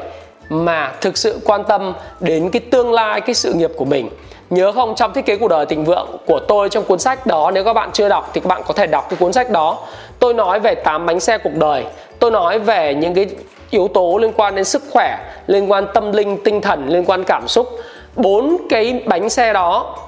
mà 0.49 0.93
thực 1.01 1.17
sự 1.17 1.41
quan 1.45 1.65
tâm 1.65 1.93
đến 2.21 2.51
cái 2.51 2.61
tương 2.61 2.93
lai, 2.93 3.21
cái 3.21 3.35
sự 3.35 3.53
nghiệp 3.53 3.71
của 3.77 3.85
mình. 3.85 4.11
Nhớ 4.51 4.73
không, 4.73 4.95
trong 4.95 5.13
thiết 5.13 5.27
kế 5.27 5.37
cuộc 5.37 5.49
đời 5.49 5.67
thịnh 5.67 5.85
vượng 5.85 6.09
của 6.27 6.41
tôi 6.49 6.69
trong 6.69 6.85
cuốn 6.85 6.99
sách 6.99 7.27
đó, 7.27 7.51
nếu 7.55 7.65
các 7.65 7.73
bạn 7.73 7.91
chưa 7.93 8.09
đọc 8.09 8.31
thì 8.33 8.41
các 8.41 8.49
bạn 8.49 8.63
có 8.67 8.75
thể 8.75 8.87
đọc 8.87 9.07
cái 9.11 9.17
cuốn 9.21 9.33
sách 9.33 9.51
đó. 9.51 9.79
Tôi 10.19 10.35
nói 10.35 10.61
về 10.61 10.75
tám 10.75 11.07
bánh 11.07 11.21
xe 11.21 11.39
cuộc 11.39 11.55
đời. 11.55 11.85
Tôi 12.19 12.31
nói 12.31 12.59
về 12.59 12.95
những 12.95 13.15
cái 13.15 13.27
yếu 13.73 13.89
tố 13.89 14.19
liên 14.23 14.33
quan 14.37 14.55
đến 14.55 14.65
sức 14.65 14.83
khỏe 14.91 15.19
liên 15.47 15.71
quan 15.71 15.87
tâm 15.95 16.13
linh 16.13 16.39
tinh 16.45 16.61
thần 16.61 16.89
liên 16.89 17.05
quan 17.05 17.25
cảm 17.25 17.49
xúc. 17.49 17.69
Bốn 18.17 18.57
cái 18.69 19.03
bánh 19.07 19.31
xe 19.31 19.53
đó 19.53 19.99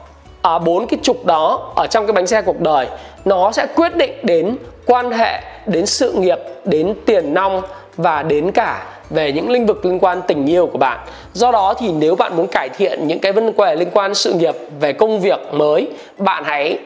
ở 0.42 0.56
à, 0.56 0.58
bốn 0.58 0.86
cái 0.86 0.98
trục 1.02 1.24
đó 1.24 1.72
ở 1.76 1.86
trong 1.86 2.06
cái 2.06 2.12
bánh 2.12 2.26
xe 2.26 2.42
cuộc 2.42 2.60
đời 2.60 2.86
nó 3.24 3.52
sẽ 3.52 3.66
quyết 3.74 3.96
định 3.96 4.12
đến 4.22 4.56
quan 4.86 5.10
hệ 5.10 5.40
đến 5.66 5.86
sự 5.86 6.12
nghiệp 6.12 6.38
đến 6.64 6.94
tiền 7.06 7.34
nong 7.34 7.62
và 7.96 8.22
đến 8.22 8.50
cả 8.50 8.86
về 9.10 9.32
những 9.32 9.50
lĩnh 9.50 9.66
vực 9.66 9.86
liên 9.86 9.98
quan 10.00 10.22
tình 10.26 10.46
yêu 10.46 10.66
của 10.66 10.78
bạn. 10.78 10.98
Do 11.32 11.52
đó 11.52 11.74
thì 11.78 11.92
nếu 11.92 12.16
bạn 12.16 12.36
muốn 12.36 12.46
cải 12.46 12.68
thiện 12.68 13.06
những 13.06 13.18
cái 13.18 13.32
vấn 13.32 13.52
đề 13.56 13.76
liên 13.76 13.88
quan 13.92 14.14
sự 14.14 14.32
nghiệp 14.32 14.54
về 14.80 14.92
công 14.92 15.20
việc 15.20 15.40
mới 15.52 15.88
bạn 16.18 16.44
hãy 16.44 16.78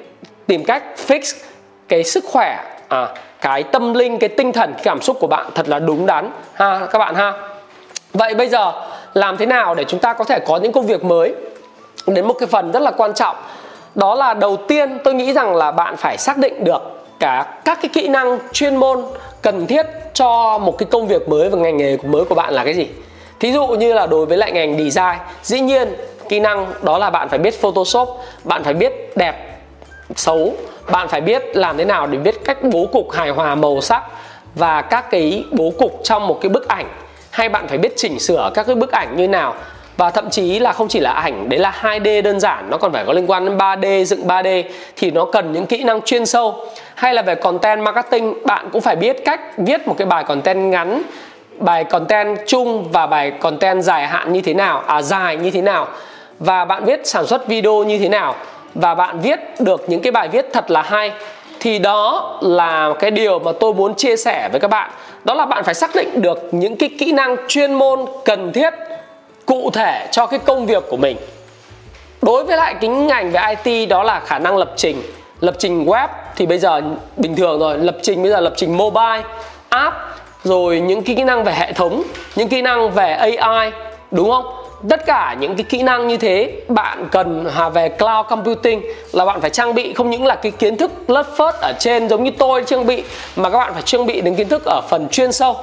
tìm 0.47 0.65
cách 0.65 0.83
fix 1.09 1.21
cái 1.89 2.05
sức 2.05 2.25
khỏe 2.25 2.78
à, 2.89 3.09
cái 3.41 3.63
tâm 3.63 3.95
linh 3.95 4.19
cái 4.19 4.29
tinh 4.29 4.53
thần 4.53 4.73
cái 4.73 4.83
cảm 4.85 5.01
xúc 5.03 5.17
của 5.21 5.27
bạn 5.27 5.47
thật 5.55 5.69
là 5.69 5.79
đúng 5.79 6.07
đắn 6.07 6.31
ha 6.55 6.87
các 6.93 6.99
bạn 6.99 7.15
ha. 7.15 7.33
Vậy 8.13 8.35
bây 8.35 8.49
giờ 8.49 8.73
làm 9.15 9.37
thế 9.37 9.47
nào 9.47 9.75
để 9.75 9.85
chúng 9.85 10.01
ta 10.01 10.13
có 10.13 10.25
thể 10.25 10.39
có 10.47 10.57
những 10.57 10.73
công 10.73 10.87
việc 10.87 11.05
mới? 11.05 11.35
Đến 12.07 12.29
một 12.29 12.35
cái 12.35 12.47
phần 12.47 12.73
rất 12.73 12.83
là 12.83 12.91
quan 12.91 13.15
trọng 13.15 13.37
đó 13.95 14.15
là 14.15 14.35
đầu 14.35 14.57
tiên 14.57 14.99
tôi 15.05 15.15
nghĩ 15.15 15.33
rằng 15.33 15.57
là 15.57 15.71
bạn 15.71 15.97
phải 15.97 16.19
xác 16.19 16.39
định 16.39 16.65
được 16.65 16.83
cả 17.19 17.47
các 17.65 17.79
cái 17.83 17.89
kỹ 17.93 18.09
năng 18.09 18.39
chuyên 18.53 18.77
môn 18.77 19.05
cần 19.43 19.67
thiết 19.67 19.87
cho 20.15 20.59
một 20.59 20.79
cái 20.79 20.87
công 20.91 21.07
việc 21.07 21.29
mới 21.29 21.49
và 21.49 21.59
ngành 21.59 21.77
nghề 21.77 21.97
mới 21.97 22.25
của 22.25 22.35
bạn 22.35 22.53
là 22.53 22.65
cái 22.65 22.75
gì. 22.75 22.89
Thí 23.41 23.53
dụ 23.53 23.67
như 23.67 23.93
là 23.95 24.07
đối 24.07 24.27
với 24.27 24.37
lại 24.37 24.53
ngành 24.53 24.79
design 24.79 25.19
dĩ 25.43 25.61
nhiên 25.61 25.95
kỹ 26.29 26.41
năng 26.41 26.67
đó 26.83 26.99
là 26.99 27.11
bạn 27.11 27.29
phải 27.29 27.39
biết 27.39 27.61
photoshop 27.61 28.09
bạn 28.45 28.65
phải 28.65 28.75
biết 28.75 29.17
đẹp 29.17 29.58
xấu. 30.17 30.55
Bạn 30.91 31.09
phải 31.09 31.21
biết 31.21 31.57
làm 31.57 31.77
thế 31.77 31.85
nào 31.85 32.07
để 32.07 32.19
biết 32.19 32.45
cách 32.45 32.59
bố 32.63 32.89
cục 32.93 33.13
hài 33.13 33.31
hòa 33.31 33.55
màu 33.55 33.81
sắc 33.81 34.03
và 34.55 34.83
các 34.83 35.11
cái 35.11 35.45
bố 35.51 35.73
cục 35.79 36.01
trong 36.05 36.27
một 36.27 36.39
cái 36.41 36.49
bức 36.49 36.69
ảnh. 36.69 36.89
Hay 37.31 37.49
bạn 37.49 37.69
phải 37.69 37.79
biết 37.79 37.93
chỉnh 37.97 38.19
sửa 38.19 38.51
các 38.55 38.67
cái 38.67 38.75
bức 38.75 38.93
ảnh 38.93 39.17
như 39.17 39.29
nào. 39.29 39.55
Và 39.97 40.11
thậm 40.11 40.31
chí 40.31 40.59
là 40.59 40.73
không 40.73 40.89
chỉ 40.89 41.01
là 41.01 41.11
ảnh, 41.11 41.49
đấy 41.49 41.61
là 41.61 41.73
2D 41.81 42.23
đơn 42.23 42.41
giản, 42.41 42.71
nó 42.71 42.77
còn 42.77 42.93
phải 42.93 43.05
có 43.05 43.13
liên 43.13 43.31
quan 43.31 43.45
đến 43.45 43.59
3D 43.59 44.05
dựng 44.05 44.27
3D 44.27 44.63
thì 44.97 45.11
nó 45.11 45.25
cần 45.25 45.53
những 45.53 45.67
kỹ 45.67 45.85
năng 45.85 46.03
chuyên 46.03 46.27
sâu. 46.27 46.67
Hay 46.95 47.15
là 47.15 47.23
về 47.23 47.35
content 47.35 47.81
marketing, 47.81 48.47
bạn 48.47 48.69
cũng 48.73 48.81
phải 48.81 48.97
biết 48.97 49.25
cách 49.25 49.41
viết 49.57 49.89
một 49.89 49.95
cái 49.99 50.07
bài 50.07 50.25
content 50.25 50.71
ngắn, 50.71 51.03
bài 51.59 51.85
content 51.85 52.39
chung 52.47 52.93
và 52.93 53.07
bài 53.07 53.31
content 53.31 53.83
dài 53.83 54.07
hạn 54.07 54.33
như 54.33 54.41
thế 54.41 54.55
nào 54.55 54.83
à 54.87 55.03
dài 55.03 55.37
như 55.37 55.51
thế 55.51 55.63
nào. 55.63 55.89
Và 56.39 56.65
bạn 56.65 56.85
viết 56.85 57.01
sản 57.07 57.27
xuất 57.27 57.47
video 57.47 57.85
như 57.85 57.99
thế 57.99 58.09
nào 58.09 58.35
và 58.75 58.95
bạn 58.95 59.21
viết 59.21 59.41
được 59.61 59.85
những 59.89 60.03
cái 60.03 60.13
bài 60.13 60.29
viết 60.29 60.47
thật 60.53 60.71
là 60.71 60.83
hay, 60.83 61.13
thì 61.61 61.79
đó 61.79 62.39
là 62.43 62.93
cái 62.99 63.11
điều 63.11 63.39
mà 63.39 63.53
tôi 63.61 63.75
muốn 63.75 63.95
chia 63.95 64.17
sẻ 64.17 64.49
với 64.53 64.61
các 64.61 64.69
bạn. 64.69 64.91
Đó 65.25 65.35
là 65.35 65.47
bạn 65.47 65.65
phải 65.65 65.75
xác 65.75 65.95
định 65.95 66.23
được 66.23 66.49
những 66.53 66.77
cái 66.77 66.91
kỹ 66.99 67.13
năng 67.13 67.37
chuyên 67.49 67.75
môn 67.75 68.05
cần 68.25 68.53
thiết 68.53 68.75
cụ 69.47 69.71
thể 69.71 70.09
cho 70.11 70.27
cái 70.27 70.39
công 70.39 70.67
việc 70.67 70.85
của 70.89 70.97
mình. 70.97 71.17
Đối 72.23 72.45
với 72.45 72.57
lại 72.57 72.75
cái 72.81 72.89
ngành 72.89 73.31
về 73.31 73.55
IT 73.65 73.89
đó 73.89 74.03
là 74.03 74.21
khả 74.21 74.39
năng 74.39 74.57
lập 74.57 74.73
trình. 74.77 75.03
Lập 75.41 75.55
trình 75.59 75.85
web 75.85 76.09
thì 76.37 76.47
bây 76.47 76.59
giờ 76.59 76.83
bình 77.17 77.37
thường 77.37 77.59
rồi, 77.59 77.79
lập 77.79 77.97
trình 78.03 78.23
bây 78.23 78.31
giờ 78.31 78.41
lập 78.41 78.53
trình 78.57 78.77
mobile, 78.77 79.23
app, 79.69 79.97
rồi 80.45 80.81
những 80.81 81.03
cái 81.03 81.17
kỹ 81.17 81.25
năng 81.25 81.45
về 81.45 81.53
hệ 81.53 81.73
thống, 81.73 82.03
những 82.37 82.49
kỹ 82.49 82.63
năng 82.63 82.91
về 82.91 83.13
AI 83.13 83.71
đúng 84.11 84.31
không? 84.31 84.45
Tất 84.89 85.07
cả 85.07 85.37
những 85.41 85.57
cái 85.57 85.65
kỹ 85.69 85.83
năng 85.83 86.09
như 86.09 86.17
thế 86.17 86.53
bạn 86.69 87.09
cần 87.13 87.47
hà 87.55 87.69
về 87.69 87.89
cloud 87.89 88.27
computing 88.29 88.83
là 89.13 89.25
bạn 89.25 89.41
phải 89.41 89.51
trang 89.51 89.75
bị 89.75 89.93
không 89.95 90.11
những 90.11 90.27
là 90.27 90.35
cái 90.35 90.53
kiến 90.53 90.77
thức 90.77 90.91
lớp 91.11 91.27
phớt 91.37 91.55
ở 91.55 91.73
trên 91.79 92.09
giống 92.09 92.25
như 92.25 92.31
tôi 92.39 92.63
trang 92.67 92.87
bị 92.87 93.03
mà 93.37 93.51
các 93.51 93.59
bạn 93.59 93.73
phải 93.75 93.83
trang 93.83 94.07
bị 94.07 94.21
đến 94.21 94.35
kiến 94.35 94.49
thức 94.49 94.63
ở 94.65 94.81
phần 94.89 95.09
chuyên 95.09 95.33
sâu. 95.33 95.57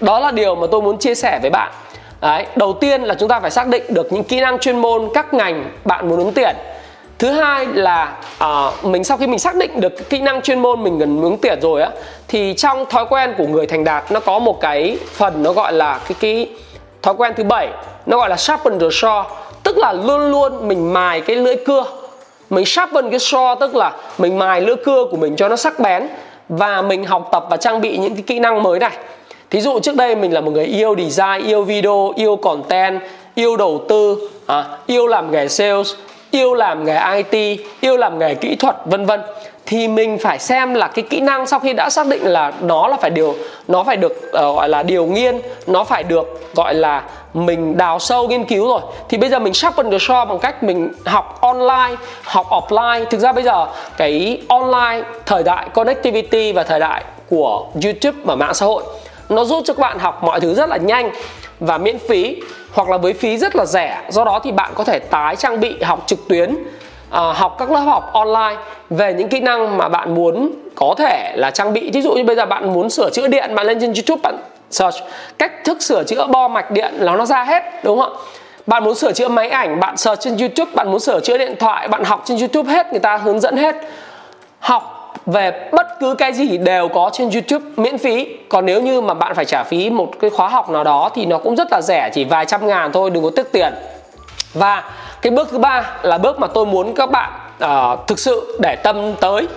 Đó 0.00 0.18
là 0.18 0.30
điều 0.30 0.54
mà 0.54 0.66
tôi 0.70 0.82
muốn 0.82 0.98
chia 0.98 1.14
sẻ 1.14 1.38
với 1.42 1.50
bạn. 1.50 1.72
Đấy, 2.20 2.46
đầu 2.56 2.72
tiên 2.72 3.02
là 3.02 3.14
chúng 3.14 3.28
ta 3.28 3.40
phải 3.40 3.50
xác 3.50 3.68
định 3.68 3.82
được 3.88 4.12
những 4.12 4.24
kỹ 4.24 4.40
năng 4.40 4.58
chuyên 4.58 4.78
môn 4.78 5.08
các 5.14 5.34
ngành 5.34 5.70
bạn 5.84 6.08
muốn 6.08 6.18
ứng 6.18 6.32
tuyển. 6.32 6.56
Thứ 7.18 7.30
hai 7.30 7.66
là 7.66 8.16
uh, 8.44 8.84
mình 8.84 9.04
sau 9.04 9.16
khi 9.16 9.26
mình 9.26 9.38
xác 9.38 9.54
định 9.54 9.80
được 9.80 10.10
kỹ 10.10 10.20
năng 10.20 10.42
chuyên 10.42 10.58
môn 10.58 10.82
mình 10.82 11.00
cần 11.00 11.22
ứng 11.22 11.38
tuyển 11.42 11.60
rồi 11.60 11.82
á 11.82 11.90
thì 12.28 12.54
trong 12.56 12.84
thói 12.90 13.06
quen 13.10 13.34
của 13.38 13.46
người 13.46 13.66
thành 13.66 13.84
đạt 13.84 14.12
nó 14.12 14.20
có 14.20 14.38
một 14.38 14.60
cái 14.60 14.98
phần 15.12 15.42
nó 15.42 15.52
gọi 15.52 15.72
là 15.72 16.00
cái 16.08 16.16
cái 16.20 16.48
thói 17.02 17.14
quen 17.18 17.32
thứ 17.36 17.44
bảy 17.44 17.68
nó 18.06 18.16
gọi 18.16 18.28
là 18.28 18.36
sharpen 18.36 18.78
the 18.78 18.86
saw 18.86 19.24
tức 19.62 19.78
là 19.78 19.92
luôn 19.92 20.30
luôn 20.30 20.68
mình 20.68 20.92
mài 20.92 21.20
cái 21.20 21.36
lưỡi 21.36 21.56
cưa. 21.56 21.84
Mình 22.50 22.64
sharpen 22.64 23.10
cái 23.10 23.18
saw 23.18 23.56
tức 23.56 23.74
là 23.74 23.92
mình 24.18 24.38
mài 24.38 24.60
lưỡi 24.60 24.76
cưa 24.76 25.04
của 25.10 25.16
mình 25.16 25.36
cho 25.36 25.48
nó 25.48 25.56
sắc 25.56 25.80
bén 25.80 26.08
và 26.48 26.82
mình 26.82 27.04
học 27.04 27.28
tập 27.32 27.46
và 27.50 27.56
trang 27.56 27.80
bị 27.80 27.96
những 27.98 28.14
cái 28.14 28.22
kỹ 28.26 28.38
năng 28.38 28.62
mới 28.62 28.78
này. 28.78 28.96
Thí 29.50 29.60
dụ 29.60 29.80
trước 29.80 29.96
đây 29.96 30.16
mình 30.16 30.34
là 30.34 30.40
một 30.40 30.50
người 30.50 30.64
yêu 30.64 30.94
design 30.98 31.46
yêu 31.46 31.62
video 31.62 32.12
yêu 32.16 32.36
content 32.36 33.00
yêu 33.34 33.56
đầu 33.56 33.84
tư 33.88 34.30
à, 34.46 34.64
yêu 34.86 35.06
làm 35.06 35.30
nghề 35.30 35.48
sales 35.48 35.94
yêu 36.30 36.54
làm 36.54 36.84
nghề 36.84 37.22
IT 37.22 37.60
yêu 37.80 37.96
làm 37.96 38.18
nghề 38.18 38.34
kỹ 38.34 38.56
thuật 38.56 38.76
vân 38.84 39.06
vân 39.06 39.20
thì 39.68 39.88
mình 39.88 40.18
phải 40.18 40.38
xem 40.38 40.74
là 40.74 40.88
cái 40.88 41.04
kỹ 41.10 41.20
năng 41.20 41.46
sau 41.46 41.60
khi 41.60 41.72
đã 41.72 41.90
xác 41.90 42.06
định 42.06 42.24
là 42.24 42.52
nó 42.60 42.88
là 42.88 42.96
phải 42.96 43.10
điều 43.10 43.34
nó 43.68 43.84
phải 43.84 43.96
được 43.96 44.12
uh, 44.26 44.32
gọi 44.32 44.68
là 44.68 44.82
điều 44.82 45.06
nghiên 45.06 45.40
nó 45.66 45.84
phải 45.84 46.02
được 46.02 46.52
gọi 46.54 46.74
là 46.74 47.02
mình 47.34 47.76
đào 47.76 47.98
sâu 47.98 48.28
nghiên 48.28 48.44
cứu 48.44 48.68
rồi. 48.68 48.80
Thì 49.08 49.16
bây 49.16 49.30
giờ 49.30 49.38
mình 49.38 49.54
sharpen 49.54 49.90
the 49.90 49.96
saw 49.96 50.26
bằng 50.26 50.38
cách 50.38 50.62
mình 50.62 50.92
học 51.04 51.38
online 51.40 51.96
học 52.24 52.46
offline. 52.50 53.04
Thực 53.04 53.20
ra 53.20 53.32
bây 53.32 53.44
giờ 53.44 53.66
cái 53.96 54.42
online 54.48 55.02
thời 55.26 55.42
đại 55.42 55.68
connectivity 55.74 56.52
và 56.52 56.62
thời 56.62 56.80
đại 56.80 57.04
của 57.30 57.66
youtube 57.84 58.18
và 58.24 58.34
mạng 58.34 58.54
xã 58.54 58.66
hội 58.66 58.82
nó 59.28 59.44
giúp 59.44 59.62
cho 59.66 59.74
các 59.74 59.80
bạn 59.80 59.98
học 59.98 60.24
mọi 60.24 60.40
thứ 60.40 60.54
rất 60.54 60.68
là 60.68 60.76
nhanh 60.76 61.10
và 61.60 61.78
miễn 61.78 61.98
phí 62.08 62.36
hoặc 62.72 62.88
là 62.88 62.96
với 62.96 63.12
phí 63.12 63.36
rất 63.36 63.56
là 63.56 63.64
rẻ. 63.64 64.02
Do 64.08 64.24
đó 64.24 64.40
thì 64.44 64.52
bạn 64.52 64.70
có 64.74 64.84
thể 64.84 64.98
tái 64.98 65.36
trang 65.36 65.60
bị 65.60 65.82
học 65.82 66.02
trực 66.06 66.28
tuyến 66.28 66.56
à, 67.10 67.20
học 67.20 67.56
các 67.58 67.70
lớp 67.70 67.80
học 67.80 68.10
online 68.12 68.56
về 68.90 69.14
những 69.14 69.28
kỹ 69.28 69.40
năng 69.40 69.78
mà 69.78 69.88
bạn 69.88 70.14
muốn 70.14 70.52
có 70.74 70.94
thể 70.98 71.32
là 71.36 71.50
trang 71.50 71.72
bị. 71.72 71.90
Ví 71.90 72.02
dụ 72.02 72.12
như 72.12 72.24
bây 72.24 72.36
giờ 72.36 72.46
bạn 72.46 72.72
muốn 72.72 72.90
sửa 72.90 73.10
chữa 73.10 73.28
điện 73.28 73.54
bạn 73.54 73.66
lên 73.66 73.80
trên 73.80 73.92
youtube 73.92 74.20
bạn 74.22 74.38
search 74.70 74.96
cách 75.38 75.52
thức 75.64 75.82
sửa 75.82 76.04
chữa 76.04 76.26
bo 76.26 76.48
mạch 76.48 76.70
điện 76.70 76.94
là 76.98 77.16
nó 77.16 77.26
ra 77.26 77.44
hết 77.44 77.62
đúng 77.84 78.00
không 78.00 78.12
ạ? 78.12 78.18
Bạn 78.66 78.84
muốn 78.84 78.94
sửa 78.94 79.12
chữa 79.12 79.28
máy 79.28 79.48
ảnh 79.48 79.80
bạn 79.80 79.96
search 79.96 80.20
trên 80.20 80.36
youtube 80.36 80.70
bạn 80.74 80.90
muốn 80.90 81.00
sửa 81.00 81.20
chữa 81.20 81.38
điện 81.38 81.54
thoại 81.58 81.88
bạn 81.88 82.04
học 82.04 82.22
trên 82.24 82.38
youtube 82.38 82.72
hết 82.72 82.86
người 82.90 83.00
ta 83.00 83.16
hướng 83.16 83.40
dẫn 83.40 83.56
hết. 83.56 83.76
Học 84.58 85.14
về 85.26 85.68
bất 85.72 85.86
cứ 86.00 86.14
cái 86.14 86.32
gì 86.32 86.58
đều 86.58 86.88
có 86.88 87.10
trên 87.12 87.30
YouTube 87.30 87.64
miễn 87.76 87.98
phí. 87.98 88.26
Còn 88.48 88.66
nếu 88.66 88.82
như 88.82 89.00
mà 89.00 89.14
bạn 89.14 89.34
phải 89.34 89.44
trả 89.44 89.62
phí 89.62 89.90
một 89.90 90.12
cái 90.20 90.30
khóa 90.30 90.48
học 90.48 90.70
nào 90.70 90.84
đó 90.84 91.10
thì 91.14 91.26
nó 91.26 91.38
cũng 91.38 91.56
rất 91.56 91.68
là 91.70 91.80
rẻ 91.82 92.10
chỉ 92.14 92.24
vài 92.24 92.46
trăm 92.46 92.66
ngàn 92.66 92.92
thôi 92.92 93.10
đừng 93.10 93.22
có 93.22 93.30
tiếc 93.36 93.52
tiền. 93.52 93.74
Và 94.54 94.84
cái 95.22 95.30
bước 95.30 95.48
thứ 95.50 95.58
ba 95.58 95.90
là 96.02 96.18
bước 96.18 96.38
mà 96.38 96.46
tôi 96.46 96.66
muốn 96.66 96.94
các 96.94 97.10
bạn 97.10 97.30
uh, 97.64 98.06
thực 98.06 98.18
sự 98.18 98.58
để 98.60 98.76
tâm 98.76 99.14
tới. 99.20 99.48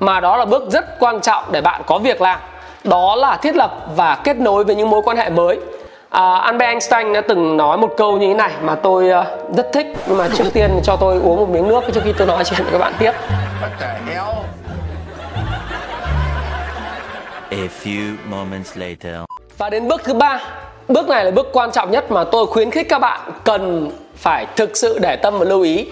Mà 0.00 0.20
đó 0.20 0.36
là 0.36 0.44
bước 0.44 0.70
rất 0.70 0.98
quan 1.00 1.20
trọng 1.20 1.44
để 1.50 1.60
bạn 1.60 1.82
có 1.86 1.98
việc 1.98 2.20
làm. 2.20 2.38
Đó 2.84 3.16
là 3.16 3.36
thiết 3.36 3.56
lập 3.56 3.70
và 3.96 4.14
kết 4.24 4.36
nối 4.36 4.64
với 4.64 4.74
những 4.74 4.90
mối 4.90 5.02
quan 5.04 5.16
hệ 5.16 5.30
mới. 5.30 5.60
À, 6.10 6.36
Albert 6.36 6.68
Einstein 6.68 7.12
đã 7.12 7.20
từng 7.20 7.56
nói 7.56 7.76
một 7.76 7.94
câu 7.96 8.18
như 8.18 8.26
thế 8.26 8.34
này 8.34 8.50
mà 8.62 8.74
tôi 8.74 9.10
uh, 9.20 9.56
rất 9.56 9.72
thích. 9.72 9.86
Nhưng 10.06 10.18
mà 10.18 10.28
trước 10.34 10.44
tiên 10.52 10.80
cho 10.84 10.96
tôi 10.96 11.20
uống 11.22 11.36
một 11.36 11.48
miếng 11.48 11.68
nước 11.68 11.80
trước 11.94 12.00
khi 12.04 12.12
tôi 12.12 12.26
nói 12.26 12.44
chuyện 12.44 12.62
với 12.62 12.72
các 12.72 12.78
bạn 12.78 12.92
tiếp. 12.98 13.12
A 17.50 17.68
few 17.84 18.14
moments 18.28 18.76
later. 18.76 19.16
Và 19.58 19.70
đến 19.70 19.88
bước 19.88 20.04
thứ 20.04 20.14
ba, 20.14 20.40
bước 20.88 21.08
này 21.08 21.24
là 21.24 21.30
bước 21.30 21.46
quan 21.52 21.72
trọng 21.72 21.90
nhất 21.90 22.10
mà 22.10 22.24
tôi 22.24 22.46
khuyến 22.46 22.70
khích 22.70 22.88
các 22.88 22.98
bạn 22.98 23.20
cần 23.44 23.90
phải 24.16 24.46
thực 24.56 24.76
sự 24.76 24.98
để 24.98 25.16
tâm 25.16 25.38
và 25.38 25.44
lưu 25.44 25.62
ý. 25.62 25.86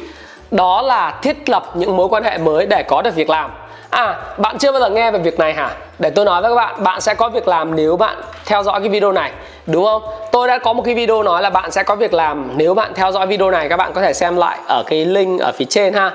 Đó 0.51 0.83
là 0.83 1.19
thiết 1.23 1.49
lập 1.49 1.71
những 1.75 1.97
mối 1.97 2.09
quan 2.09 2.25
hệ 2.25 2.39
mới 2.39 2.67
để 2.67 2.83
có 2.83 3.03
được 3.03 3.15
việc 3.15 3.31
làm. 3.31 3.51
À, 3.91 4.17
bạn 4.39 4.59
chưa 4.59 4.73
bao 4.73 4.81
giờ 4.81 4.91
nghe 4.91 5.11
về 5.11 5.19
việc 5.19 5.39
này 5.39 5.55
hả? 5.55 5.71
Để 5.99 6.11
tôi 6.11 6.25
nói 6.25 6.43
với 6.43 6.51
các 6.51 6.55
bạn, 6.55 6.85
bạn 6.85 7.01
sẽ 7.01 7.15
có 7.15 7.29
việc 7.29 7.49
làm 7.49 7.77
nếu 7.77 7.97
bạn 7.97 8.17
theo 8.45 8.63
dõi 8.63 8.81
cái 8.81 8.89
video 8.89 9.13
này, 9.13 9.33
đúng 9.67 9.85
không? 9.85 10.03
Tôi 10.33 10.49
đã 10.49 10.59
có 10.59 10.73
một 10.73 10.83
cái 10.83 10.95
video 10.95 11.23
nói 11.23 11.43
là 11.43 11.51
bạn 11.51 11.71
sẽ 11.71 11.83
có 11.83 11.97
việc 11.97 12.15
làm 12.15 12.51
nếu 12.57 12.75
bạn 12.75 12.93
theo 12.95 13.13
dõi 13.13 13.27
video 13.27 13.51
này, 13.51 13.69
các 13.69 13.77
bạn 13.77 13.93
có 13.93 14.01
thể 14.01 14.13
xem 14.13 14.37
lại 14.37 14.59
ở 14.67 14.83
cái 14.87 15.05
link 15.05 15.41
ở 15.41 15.53
phía 15.53 15.65
trên 15.65 15.95
ha. 15.95 16.13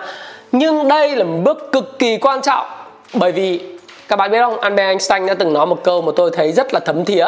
Nhưng 0.51 0.87
đây 0.87 1.15
là 1.15 1.23
một 1.23 1.37
bước 1.43 1.71
cực 1.71 1.99
kỳ 1.99 2.17
quan 2.17 2.41
trọng 2.41 2.65
bởi 3.13 3.31
vì 3.31 3.77
các 4.07 4.15
bạn 4.15 4.31
biết 4.31 4.39
không 4.41 4.59
Albert 4.59 4.87
Einstein 4.87 5.25
đã 5.25 5.33
từng 5.33 5.53
nói 5.53 5.65
một 5.65 5.83
câu 5.83 6.01
mà 6.01 6.11
tôi 6.15 6.31
thấy 6.33 6.51
rất 6.51 6.73
là 6.73 6.79
thấm 6.79 7.05
thía 7.05 7.25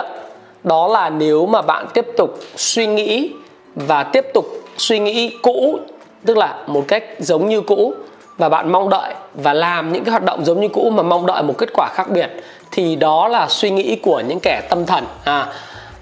đó 0.64 0.88
là 0.88 1.10
nếu 1.10 1.46
mà 1.46 1.62
bạn 1.62 1.88
tiếp 1.94 2.06
tục 2.18 2.40
suy 2.56 2.88
nghĩ 2.88 3.32
và 3.76 4.04
tiếp 4.04 4.26
tục 4.34 4.46
suy 4.80 5.00
nghĩ 5.00 5.38
cũ, 5.42 5.80
tức 6.26 6.38
là 6.38 6.56
một 6.68 6.84
cách 6.88 7.04
giống 7.20 7.50
như 7.50 7.62
cũ 7.62 7.94
và 8.38 8.50
bạn 8.50 8.72
mong 8.72 8.90
đợi 8.90 9.14
và 9.34 9.54
làm 9.54 9.94
những 9.94 10.04
cái 10.04 10.12
hoạt 10.12 10.24
động 10.24 10.46
giống 10.46 10.62
như 10.62 10.68
cũ 10.68 10.90
mà 10.90 11.04
mong 11.04 11.26
đợi 11.26 11.44
một 11.44 11.54
kết 11.58 11.70
quả 11.74 11.90
khác 11.94 12.10
biệt, 12.10 12.30
thì 12.72 12.96
đó 12.96 13.28
là 13.28 13.48
suy 13.50 13.70
nghĩ 13.70 13.96
của 13.96 14.20
những 14.20 14.40
kẻ 14.40 14.62
tâm 14.70 14.86
thần. 14.86 15.04
À 15.24 15.48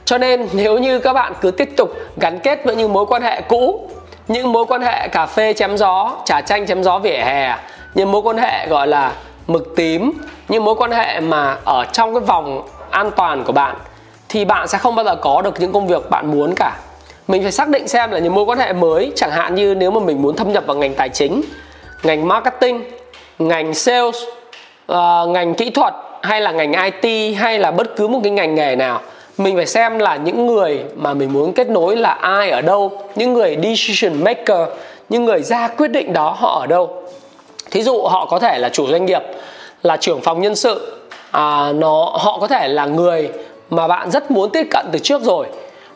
cho 0.05 0.17
nên 0.17 0.47
nếu 0.53 0.77
như 0.77 0.99
các 0.99 1.13
bạn 1.13 1.33
cứ 1.41 1.51
tiếp 1.51 1.69
tục 1.77 1.93
gắn 2.17 2.39
kết 2.39 2.65
với 2.65 2.75
những 2.75 2.93
mối 2.93 3.05
quan 3.05 3.21
hệ 3.21 3.41
cũ, 3.41 3.89
những 4.27 4.51
mối 4.51 4.65
quan 4.65 4.81
hệ 4.81 5.07
cà 5.07 5.25
phê 5.25 5.53
chém 5.53 5.77
gió, 5.77 6.11
trà 6.25 6.41
chanh 6.41 6.67
chém 6.67 6.83
gió 6.83 6.99
vỉa 6.99 7.17
hè, 7.17 7.55
những 7.95 8.11
mối 8.11 8.21
quan 8.21 8.37
hệ 8.37 8.67
gọi 8.67 8.87
là 8.87 9.11
mực 9.47 9.75
tím, 9.75 10.13
những 10.47 10.65
mối 10.65 10.75
quan 10.75 10.91
hệ 10.91 11.19
mà 11.19 11.57
ở 11.65 11.85
trong 11.91 12.13
cái 12.13 12.21
vòng 12.21 12.67
an 12.89 13.11
toàn 13.15 13.43
của 13.43 13.53
bạn, 13.53 13.75
thì 14.29 14.45
bạn 14.45 14.67
sẽ 14.67 14.77
không 14.77 14.95
bao 14.95 15.05
giờ 15.05 15.15
có 15.15 15.41
được 15.41 15.61
những 15.61 15.73
công 15.73 15.87
việc 15.87 16.09
bạn 16.09 16.31
muốn 16.31 16.53
cả 16.55 16.77
mình 17.27 17.43
phải 17.43 17.51
xác 17.51 17.69
định 17.69 17.87
xem 17.87 18.11
là 18.11 18.19
những 18.19 18.35
mối 18.35 18.45
quan 18.45 18.59
hệ 18.59 18.73
mới 18.73 19.11
chẳng 19.15 19.31
hạn 19.31 19.55
như 19.55 19.75
nếu 19.75 19.91
mà 19.91 19.99
mình 19.99 20.21
muốn 20.21 20.35
thâm 20.35 20.51
nhập 20.51 20.63
vào 20.67 20.77
ngành 20.77 20.93
tài 20.93 21.09
chính 21.09 21.41
ngành 22.03 22.27
marketing 22.27 22.83
ngành 23.39 23.73
sales 23.73 24.15
uh, 24.91 24.97
ngành 25.29 25.55
kỹ 25.55 25.69
thuật 25.69 25.93
hay 26.21 26.41
là 26.41 26.51
ngành 26.51 26.91
IT 26.91 27.35
hay 27.37 27.59
là 27.59 27.71
bất 27.71 27.95
cứ 27.95 28.07
một 28.07 28.19
cái 28.23 28.31
ngành 28.31 28.55
nghề 28.55 28.75
nào 28.75 29.01
mình 29.37 29.55
phải 29.55 29.65
xem 29.65 29.99
là 29.99 30.15
những 30.15 30.47
người 30.47 30.83
mà 30.95 31.13
mình 31.13 31.33
muốn 31.33 31.53
kết 31.53 31.69
nối 31.69 31.95
là 31.95 32.09
ai 32.09 32.49
ở 32.49 32.61
đâu 32.61 33.01
những 33.15 33.33
người 33.33 33.57
decision 33.63 34.23
maker 34.23 34.67
những 35.09 35.25
người 35.25 35.41
ra 35.41 35.67
quyết 35.67 35.87
định 35.87 36.13
đó 36.13 36.35
họ 36.37 36.59
ở 36.59 36.67
đâu. 36.67 37.03
Thí 37.71 37.83
dụ 37.83 38.03
họ 38.03 38.25
có 38.25 38.39
thể 38.39 38.57
là 38.57 38.69
chủ 38.69 38.87
doanh 38.87 39.05
nghiệp 39.05 39.21
là 39.83 39.97
trưởng 39.97 40.21
phòng 40.21 40.41
nhân 40.41 40.55
sự 40.55 40.97
à, 41.31 41.71
nó 41.75 42.03
họ 42.19 42.37
có 42.41 42.47
thể 42.47 42.67
là 42.67 42.85
người 42.85 43.29
mà 43.69 43.87
bạn 43.87 44.11
rất 44.11 44.31
muốn 44.31 44.49
tiếp 44.51 44.67
cận 44.71 44.85
từ 44.91 44.99
trước 44.99 45.23
rồi 45.23 45.45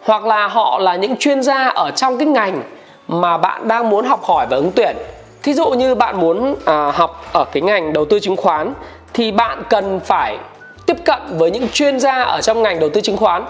hoặc 0.06 0.26
là 0.26 0.48
họ 0.48 0.80
là 0.80 0.96
những 0.96 1.18
chuyên 1.18 1.44
gia 1.44 1.68
ở 1.68 1.92
trong 1.92 2.18
cái 2.18 2.28
ngành 2.28 2.64
mà 3.08 3.38
bạn 3.38 3.68
đang 3.68 3.90
muốn 3.90 4.06
học 4.06 4.24
hỏi 4.24 4.48
và 4.50 4.58
ứng 4.58 4.72
tuyển. 4.76 4.96
Thí 5.44 5.54
dụ 5.54 5.70
như 5.70 5.96
bạn 5.96 6.20
muốn 6.20 6.56
à, 6.66 6.92
học 6.96 7.24
ở 7.34 7.46
cái 7.52 7.62
ngành 7.62 7.94
đầu 7.94 8.06
tư 8.06 8.20
chứng 8.20 8.36
khoán 8.36 8.74
thì 9.14 9.32
bạn 9.32 9.64
cần 9.70 10.00
phải 10.00 10.38
tiếp 10.86 10.98
cận 11.06 11.20
với 11.30 11.52
những 11.52 11.70
chuyên 11.70 12.00
gia 12.00 12.22
ở 12.22 12.42
trong 12.42 12.64
ngành 12.64 12.80
đầu 12.80 12.90
tư 12.90 13.02
chứng 13.02 13.18
khoán. 13.18 13.46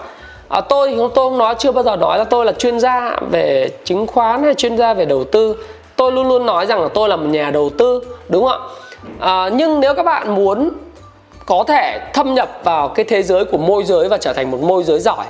À, 0.48 0.60
tôi 0.60 0.90
thì 0.90 0.96
tôi 0.96 1.10
không 1.14 1.38
nói 1.38 1.54
chưa 1.58 1.72
bao 1.72 1.84
giờ 1.84 1.96
nói 1.96 2.18
là 2.18 2.24
tôi 2.24 2.44
là 2.44 2.52
chuyên 2.52 2.80
gia 2.80 3.16
về 3.30 3.68
chứng 3.84 4.06
khoán 4.06 4.42
hay 4.42 4.54
chuyên 4.54 4.76
gia 4.76 4.94
về 4.94 5.04
đầu 5.04 5.24
tư. 5.24 5.56
Tôi 5.96 6.12
luôn 6.12 6.28
luôn 6.28 6.46
nói 6.46 6.66
rằng 6.66 6.82
là 6.82 6.88
tôi 6.94 7.08
là 7.08 7.16
một 7.16 7.26
nhà 7.26 7.50
đầu 7.50 7.70
tư 7.78 8.02
đúng 8.28 8.46
không 8.46 8.62
ạ? 9.20 9.44
À, 9.44 9.48
nhưng 9.52 9.80
nếu 9.80 9.94
các 9.94 10.02
bạn 10.02 10.34
muốn 10.34 10.70
có 11.46 11.64
thể 11.68 12.00
thâm 12.14 12.34
nhập 12.34 12.48
vào 12.64 12.88
cái 12.88 13.04
thế 13.04 13.22
giới 13.22 13.44
của 13.44 13.58
môi 13.58 13.84
giới 13.84 14.08
và 14.08 14.16
trở 14.16 14.32
thành 14.32 14.50
một 14.50 14.60
môi 14.60 14.82
giới 14.82 15.00
giỏi 15.00 15.24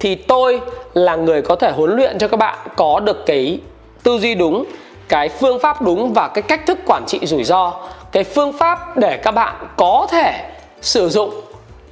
thì 0.00 0.14
tôi 0.14 0.60
là 0.94 1.16
người 1.16 1.42
có 1.42 1.56
thể 1.56 1.70
huấn 1.70 1.96
luyện 1.96 2.18
cho 2.18 2.28
các 2.28 2.36
bạn 2.36 2.58
có 2.76 3.00
được 3.00 3.26
cái 3.26 3.60
tư 4.02 4.18
duy 4.18 4.34
đúng, 4.34 4.64
cái 5.08 5.28
phương 5.28 5.58
pháp 5.58 5.82
đúng 5.82 6.12
và 6.12 6.28
cái 6.28 6.42
cách 6.42 6.66
thức 6.66 6.78
quản 6.86 7.04
trị 7.06 7.18
rủi 7.22 7.44
ro. 7.44 7.72
Cái 8.12 8.24
phương 8.24 8.52
pháp 8.52 8.96
để 8.96 9.16
các 9.16 9.30
bạn 9.30 9.54
có 9.76 10.06
thể 10.10 10.44
sử 10.80 11.08
dụng 11.08 11.30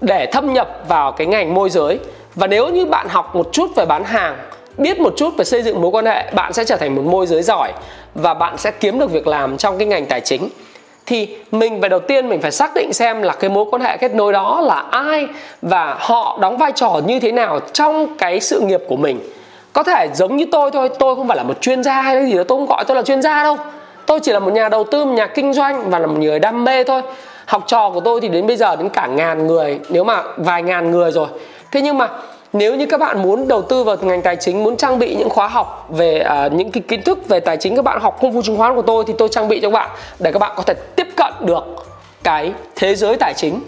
để 0.01 0.27
thâm 0.33 0.53
nhập 0.53 0.83
vào 0.89 1.13
cái 1.13 1.27
ngành 1.27 1.55
môi 1.55 1.71
giới. 1.71 1.99
Và 2.35 2.47
nếu 2.47 2.69
như 2.69 2.87
bạn 2.87 3.09
học 3.09 3.37
một 3.37 3.49
chút 3.53 3.71
về 3.77 3.87
bán 3.87 4.05
hàng, 4.05 4.37
biết 4.79 5.01
một 5.01 5.15
chút 5.17 5.37
về 5.37 5.45
xây 5.45 5.63
dựng 5.63 5.83
mối 5.83 5.91
quan 5.91 6.07
hệ, 6.07 6.31
bạn 6.33 6.53
sẽ 6.53 6.65
trở 6.65 6.77
thành 6.77 6.95
một 6.95 7.03
môi 7.05 7.27
giới 7.27 7.43
giỏi 7.43 7.73
và 8.15 8.35
bạn 8.35 8.59
sẽ 8.59 8.71
kiếm 8.71 8.99
được 8.99 9.11
việc 9.11 9.27
làm 9.27 9.57
trong 9.57 9.79
cái 9.79 9.87
ngành 9.87 10.07
tài 10.07 10.21
chính 10.21 10.49
thì 11.07 11.37
mình 11.53 11.81
phải 11.81 11.91
đầu 11.91 12.01
tiên 12.01 12.29
mình 12.29 12.41
phải 12.41 12.51
xác 12.51 12.75
định 12.75 12.93
xem 12.93 13.23
là 13.23 13.33
cái 13.33 13.51
mối 13.51 13.65
quan 13.71 13.83
hệ 13.83 13.97
kết 13.97 14.15
nối 14.15 14.33
đó 14.33 14.61
là 14.61 14.85
ai 14.91 15.27
và 15.63 15.97
họ 15.99 16.39
đóng 16.41 16.59
vai 16.59 16.73
trò 16.73 17.01
như 17.07 17.21
thế 17.21 17.33
nào 17.33 17.61
trong 17.73 18.17
cái 18.19 18.41
sự 18.41 18.61
nghiệp 18.61 18.81
của 18.89 18.97
mình. 18.97 19.21
Có 19.73 19.83
thể 19.83 20.09
giống 20.15 20.37
như 20.37 20.45
tôi 20.53 20.71
thôi, 20.71 20.91
tôi 20.99 21.17
không 21.17 21.29
phải 21.29 21.37
là 21.37 21.43
một 21.43 21.61
chuyên 21.61 21.83
gia 21.83 22.01
hay 22.01 22.15
cái 22.15 22.27
gì 22.27 22.37
đó 22.37 22.43
tôi 22.49 22.59
không 22.59 22.67
gọi 22.67 22.85
tôi 22.85 22.97
là 22.97 23.03
chuyên 23.03 23.23
gia 23.23 23.43
đâu. 23.43 23.57
Tôi 24.07 24.21
chỉ 24.21 24.33
là 24.33 24.39
một 24.39 24.53
nhà 24.53 24.69
đầu 24.69 24.85
tư, 24.85 25.05
một 25.05 25.13
nhà 25.13 25.27
kinh 25.27 25.53
doanh 25.53 25.91
và 25.91 25.99
là 25.99 26.07
một 26.07 26.19
người 26.19 26.39
đam 26.39 26.65
mê 26.65 26.85
thôi. 26.85 27.03
Học 27.47 27.65
trò 27.67 27.91
của 27.91 28.01
tôi 28.01 28.21
thì 28.21 28.29
đến 28.29 28.47
bây 28.47 28.57
giờ 28.57 28.77
đến 28.77 28.89
cả 28.89 29.07
ngàn 29.07 29.47
người, 29.47 29.81
nếu 29.89 30.05
mà 30.05 30.23
vài 30.37 30.63
ngàn 30.63 30.91
người 30.91 31.13
rồi. 31.13 31.29
Thế 31.73 31.81
nhưng 31.81 31.99
mà 31.99 32.09
nếu 32.53 32.75
như 32.75 32.87
các 32.87 33.01
bạn 33.01 33.23
muốn 33.23 33.49
đầu 33.49 33.63
tư 33.63 33.85
vào 33.85 33.97
ngành 34.01 34.23
tài 34.23 34.37
chính 34.37 34.65
muốn 34.65 34.77
trang 34.77 34.99
bị 34.99 35.15
những 35.15 35.31
khóa 35.31 35.49
học 35.49 35.87
về 35.89 36.27
uh, 36.47 36.53
những 36.53 36.71
cái 36.71 36.83
kiến 36.89 37.03
thức 37.03 37.29
về 37.29 37.41
tài 37.41 37.57
chính 37.57 37.77
các 37.77 37.85
bạn 37.85 38.01
học 38.01 38.19
công 38.21 38.33
vụ 38.33 38.43
chứng 38.43 38.57
khoán 38.57 38.75
của 38.75 38.83
tôi 38.83 39.05
thì 39.07 39.15
tôi 39.19 39.29
trang 39.29 39.49
bị 39.49 39.61
cho 39.61 39.71
các 39.71 39.75
bạn 39.75 39.91
để 40.19 40.33
các 40.33 40.39
bạn 40.39 40.53
có 40.57 40.63
thể 40.63 40.75
tiếp 40.97 41.07
cận 41.17 41.33
được 41.41 41.65
cái 42.23 42.53
thế 42.77 42.95
giới 42.95 43.17
tài 43.17 43.35
chính. 43.35 43.61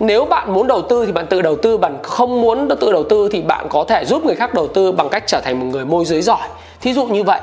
Nếu 0.00 0.24
bạn 0.24 0.54
muốn 0.54 0.66
đầu 0.66 0.82
tư 0.82 1.06
thì 1.06 1.12
bạn 1.12 1.26
tự 1.26 1.42
đầu 1.42 1.56
tư 1.56 1.78
bạn 1.78 1.98
không 2.02 2.40
muốn 2.40 2.68
tự 2.80 2.92
đầu 2.92 3.04
tư 3.04 3.28
thì 3.32 3.42
bạn 3.42 3.66
có 3.70 3.84
thể 3.88 4.04
giúp 4.04 4.24
người 4.24 4.34
khác 4.34 4.54
đầu 4.54 4.68
tư 4.68 4.92
bằng 4.92 5.08
cách 5.08 5.24
trở 5.26 5.40
thành 5.40 5.60
một 5.60 5.66
người 5.66 5.84
môi 5.84 6.04
giới 6.04 6.22
giỏi. 6.22 6.48
Thí 6.80 6.92
dụ 6.92 7.06
như 7.06 7.22
vậy. 7.22 7.40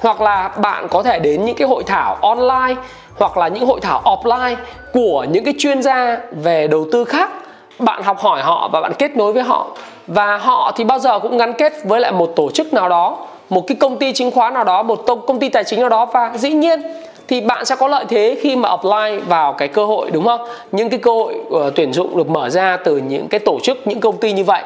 Hoặc 0.00 0.20
là 0.20 0.48
bạn 0.48 0.88
có 0.88 1.02
thể 1.02 1.18
đến 1.18 1.44
những 1.44 1.56
cái 1.56 1.68
hội 1.68 1.82
thảo 1.86 2.14
online 2.20 2.74
hoặc 3.16 3.36
là 3.36 3.48
những 3.48 3.66
hội 3.66 3.80
thảo 3.80 4.02
offline 4.04 4.56
của 4.92 5.26
những 5.30 5.44
cái 5.44 5.54
chuyên 5.58 5.82
gia 5.82 6.18
về 6.42 6.66
đầu 6.66 6.86
tư 6.92 7.04
khác 7.04 7.30
bạn 7.78 8.02
học 8.02 8.18
hỏi 8.18 8.42
họ 8.42 8.68
và 8.72 8.80
bạn 8.80 8.92
kết 8.98 9.16
nối 9.16 9.32
với 9.32 9.42
họ. 9.42 9.66
Và 10.06 10.36
họ 10.36 10.72
thì 10.76 10.84
bao 10.84 10.98
giờ 10.98 11.18
cũng 11.18 11.38
gắn 11.38 11.52
kết 11.52 11.72
với 11.84 12.00
lại 12.00 12.12
một 12.12 12.32
tổ 12.36 12.50
chức 12.50 12.72
nào 12.72 12.88
đó 12.88 13.26
một 13.50 13.64
cái 13.66 13.76
công 13.80 13.98
ty 13.98 14.12
chứng 14.12 14.30
khoán 14.30 14.54
nào 14.54 14.64
đó 14.64 14.82
một 14.82 15.04
công 15.06 15.38
ty 15.40 15.48
tài 15.48 15.64
chính 15.64 15.80
nào 15.80 15.88
đó. 15.88 16.06
Và 16.06 16.32
dĩ 16.34 16.50
nhiên 16.50 16.82
thì 17.28 17.40
bạn 17.40 17.64
sẽ 17.64 17.76
có 17.76 17.88
lợi 17.88 18.04
thế 18.08 18.38
khi 18.40 18.56
mà 18.56 18.68
apply 18.68 19.18
vào 19.28 19.52
cái 19.52 19.68
cơ 19.68 19.84
hội 19.84 20.10
đúng 20.10 20.24
không? 20.24 20.40
Những 20.72 20.90
cái 20.90 20.98
cơ 20.98 21.10
hội 21.10 21.34
uh, 21.48 21.74
tuyển 21.74 21.92
dụng 21.92 22.16
được 22.16 22.28
mở 22.28 22.48
ra 22.48 22.76
từ 22.84 22.96
những 22.96 23.28
cái 23.28 23.40
tổ 23.40 23.58
chức 23.62 23.86
những 23.86 24.00
công 24.00 24.16
ty 24.16 24.32
như 24.32 24.44
vậy. 24.44 24.62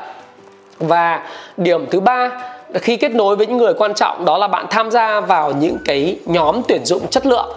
Và 0.78 1.22
điểm 1.56 1.86
thứ 1.90 2.00
ba 2.00 2.30
khi 2.74 2.96
kết 2.96 3.14
nối 3.14 3.36
với 3.36 3.46
những 3.46 3.56
người 3.56 3.74
quan 3.74 3.94
trọng 3.94 4.24
đó 4.24 4.38
là 4.38 4.48
bạn 4.48 4.66
tham 4.70 4.90
gia 4.90 5.20
vào 5.20 5.52
những 5.52 5.76
cái 5.84 6.18
nhóm 6.24 6.62
tuyển 6.68 6.84
dụng 6.84 7.06
chất 7.10 7.26
lượng. 7.26 7.48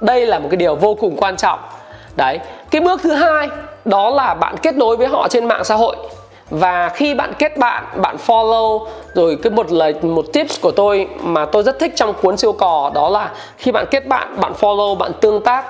Đây 0.00 0.26
là 0.26 0.38
một 0.38 0.48
cái 0.50 0.56
điều 0.56 0.74
vô 0.74 0.94
cùng 0.94 1.16
quan 1.16 1.36
trọng. 1.36 1.58
Đấy 2.16 2.38
cái 2.70 2.80
bước 2.80 3.00
thứ 3.02 3.12
hai 3.12 3.48
đó 3.88 4.10
là 4.10 4.34
bạn 4.34 4.56
kết 4.62 4.76
nối 4.76 4.96
với 4.96 5.06
họ 5.06 5.28
trên 5.28 5.48
mạng 5.48 5.64
xã 5.64 5.74
hội. 5.74 5.96
Và 6.50 6.88
khi 6.88 7.14
bạn 7.14 7.32
kết 7.38 7.56
bạn 7.56 7.84
bạn 7.96 8.16
follow, 8.26 8.86
rồi 9.14 9.38
cái 9.42 9.50
một 9.50 9.72
lời, 9.72 9.94
một 10.02 10.26
tips 10.32 10.60
của 10.60 10.70
tôi 10.70 11.08
mà 11.22 11.44
tôi 11.44 11.62
rất 11.62 11.78
thích 11.78 11.92
trong 11.96 12.14
cuốn 12.22 12.36
siêu 12.36 12.52
cò 12.52 12.90
đó 12.94 13.08
là 13.08 13.30
khi 13.56 13.72
bạn 13.72 13.86
kết 13.90 14.06
bạn 14.06 14.40
bạn 14.40 14.52
follow, 14.60 14.94
bạn 14.94 15.12
tương 15.20 15.40
tác 15.40 15.64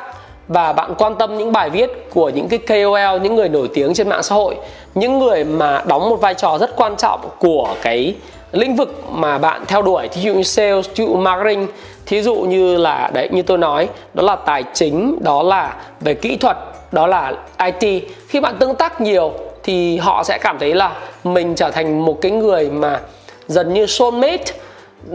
và 0.48 0.72
bạn 0.72 0.94
quan 0.98 1.14
tâm 1.14 1.38
những 1.38 1.52
bài 1.52 1.70
viết 1.70 2.11
của 2.14 2.28
những 2.28 2.48
cái 2.48 2.59
KOL 2.59 3.22
những 3.22 3.35
người 3.35 3.48
nổi 3.48 3.68
tiếng 3.74 3.94
trên 3.94 4.09
mạng 4.09 4.22
xã 4.22 4.35
hội, 4.35 4.57
những 4.94 5.18
người 5.18 5.44
mà 5.44 5.83
đóng 5.87 6.11
một 6.11 6.16
vai 6.16 6.35
trò 6.35 6.59
rất 6.59 6.76
quan 6.76 6.96
trọng 6.96 7.20
của 7.38 7.68
cái 7.83 8.14
lĩnh 8.52 8.76
vực 8.76 9.02
mà 9.12 9.38
bạn 9.38 9.64
theo 9.66 9.83
đuổi, 9.83 10.09
thí 10.09 10.20
dụ 10.20 10.35
như 10.35 10.42
sales, 10.42 10.88
thí 10.94 11.07
dụ 11.07 11.16
marketing, 11.16 11.66
thí 12.07 12.22
dụ 12.22 12.35
như 12.35 12.76
là, 12.76 13.11
đấy, 13.14 13.28
như 13.33 13.42
tôi 13.42 13.59
nói, 13.59 13.88
đó 14.14 14.22
là 14.22 14.37
tài 14.37 14.64
chính, 14.74 15.18
đó 15.20 15.42
là 15.42 15.76
về 16.00 16.14
kỹ 16.14 16.37
thuật 16.37 16.57
đó 16.92 17.07
là 17.07 17.33
IT 17.64 18.03
khi 18.29 18.40
bạn 18.40 18.57
tương 18.59 18.74
tác 18.74 19.01
nhiều 19.01 19.33
thì 19.62 19.98
họ 19.98 20.24
sẽ 20.24 20.38
cảm 20.38 20.59
thấy 20.59 20.74
là 20.74 20.92
mình 21.24 21.55
trở 21.55 21.70
thành 21.70 22.05
một 22.05 22.18
cái 22.20 22.33
người 22.33 22.70
mà 22.70 23.01
dần 23.46 23.74
như 23.74 23.87
soulmate. 23.87 24.44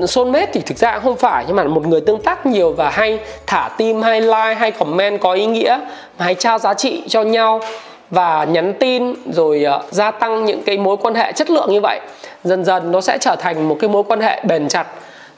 Soulmate 0.08 0.52
thì 0.54 0.62
thực 0.62 0.78
ra 0.78 1.00
không 1.00 1.18
phải 1.18 1.44
nhưng 1.48 1.56
mà 1.56 1.64
một 1.64 1.88
người 1.88 2.02
tương 2.02 2.22
tác 2.22 2.46
nhiều 2.46 2.72
và 2.72 2.90
hay 2.90 3.20
thả 3.48 3.70
tim 3.78 4.02
hay 4.02 4.22
like 4.22 4.54
hay 4.54 4.72
comment 4.72 5.22
có 5.22 5.34
ý 5.34 5.46
nghĩa 5.46 5.80
mà 6.20 6.26
hay 6.26 6.36
trao 6.36 6.60
giá 6.60 6.74
trị 6.74 7.04
cho 7.08 7.22
nhau 7.22 7.62
và 8.10 8.44
nhắn 8.44 8.74
tin 8.80 9.14
rồi 9.32 9.66
uh, 9.76 9.94
gia 9.94 10.12
tăng 10.12 10.46
những 10.46 10.64
cái 10.64 10.78
mối 10.78 10.98
quan 10.98 11.16
hệ 11.16 11.32
chất 11.32 11.50
lượng 11.50 11.72
như 11.72 11.82
vậy. 11.82 12.00
Dần 12.44 12.66
dần 12.66 12.92
nó 12.92 13.02
sẽ 13.02 13.18
trở 13.18 13.36
thành 13.40 13.68
một 13.68 13.78
cái 13.80 13.90
mối 13.90 14.04
quan 14.04 14.22
hệ 14.22 14.42
bền 14.44 14.68
chặt. 14.68 14.88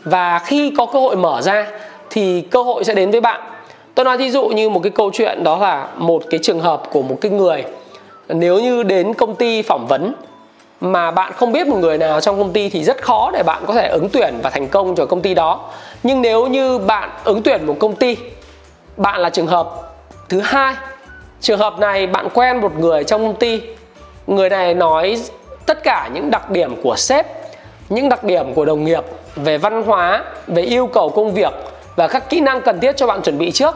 Và 0.04 0.40
khi 0.40 0.74
có 0.78 0.86
cơ 0.86 1.00
hội 1.00 1.16
mở 1.16 1.42
ra 1.42 1.68
thì 2.10 2.42
cơ 2.42 2.64
hội 2.64 2.84
sẽ 2.84 2.94
đến 2.94 3.12
với 3.12 3.22
bạn 3.22 3.42
tôi 3.96 4.06
nói 4.06 4.18
ví 4.18 4.30
dụ 4.30 4.48
như 4.48 4.70
một 4.70 4.80
cái 4.84 4.92
câu 4.92 5.12
chuyện, 5.14 5.44
đó 5.44 5.58
là 5.58 5.88
một 5.96 6.24
cái 6.30 6.40
trường 6.44 6.60
hợp 6.60 6.84
của 6.92 7.02
một 7.02 7.18
cái 7.22 7.32
người. 7.32 7.64
Nếu 8.30 8.60
như 8.60 8.84
đến 8.84 9.14
công 9.14 9.36
ty 9.36 9.62
phỏng 9.62 9.88
vấn 9.88 10.14
mà 10.82 11.12
bạn 11.12 11.34
không 11.34 11.52
biết 11.52 11.68
một 11.68 11.78
người 11.78 11.98
nào 11.98 12.22
trong 12.22 12.38
công 12.38 12.54
ty 12.54 12.70
thì 12.70 12.84
rất 12.84 13.04
khó 13.04 13.32
để 13.34 13.44
bạn 13.44 13.64
có 13.68 13.74
thể 13.74 13.88
ứng 13.88 14.10
tuyển 14.10 14.40
và 14.44 14.50
thành 14.50 14.68
công 14.68 14.96
cho 14.96 15.06
công 15.06 15.22
ty 15.22 15.34
đó. 15.34 15.60
Nhưng 16.04 16.22
nếu 16.22 16.48
như 16.48 16.78
bạn 16.78 17.10
ứng 17.24 17.42
tuyển 17.44 17.66
một 17.66 17.76
công 17.80 17.96
ty, 17.96 18.18
bạn 18.98 19.20
là 19.20 19.30
trường 19.30 19.48
hợp 19.48 19.70
thứ 20.30 20.40
hai. 20.40 20.76
Trường 21.42 21.60
hợp 21.60 21.80
này 21.80 22.08
bạn 22.08 22.28
quen 22.34 22.62
một 22.62 22.72
người 22.80 23.04
trong 23.04 23.26
công 23.28 23.36
ty. 23.36 23.62
Người 24.28 24.50
này 24.50 24.74
nói 24.74 25.22
tất 25.66 25.84
cả 25.84 26.10
những 26.14 26.32
đặc 26.32 26.52
điểm 26.52 26.82
của 26.84 26.96
sếp, 26.96 27.26
những 27.90 28.10
đặc 28.10 28.24
điểm 28.24 28.54
của 28.54 28.66
đồng 28.66 28.84
nghiệp 28.84 29.04
về 29.36 29.58
văn 29.58 29.84
hóa, 29.84 30.24
về 30.48 30.62
yêu 30.62 30.88
cầu 30.88 31.10
công 31.10 31.34
việc 31.34 31.54
và 31.96 32.08
các 32.08 32.30
kỹ 32.30 32.40
năng 32.40 32.62
cần 32.62 32.80
thiết 32.80 32.98
cho 32.98 33.08
bạn 33.08 33.22
chuẩn 33.22 33.38
bị 33.38 33.52
trước. 33.52 33.76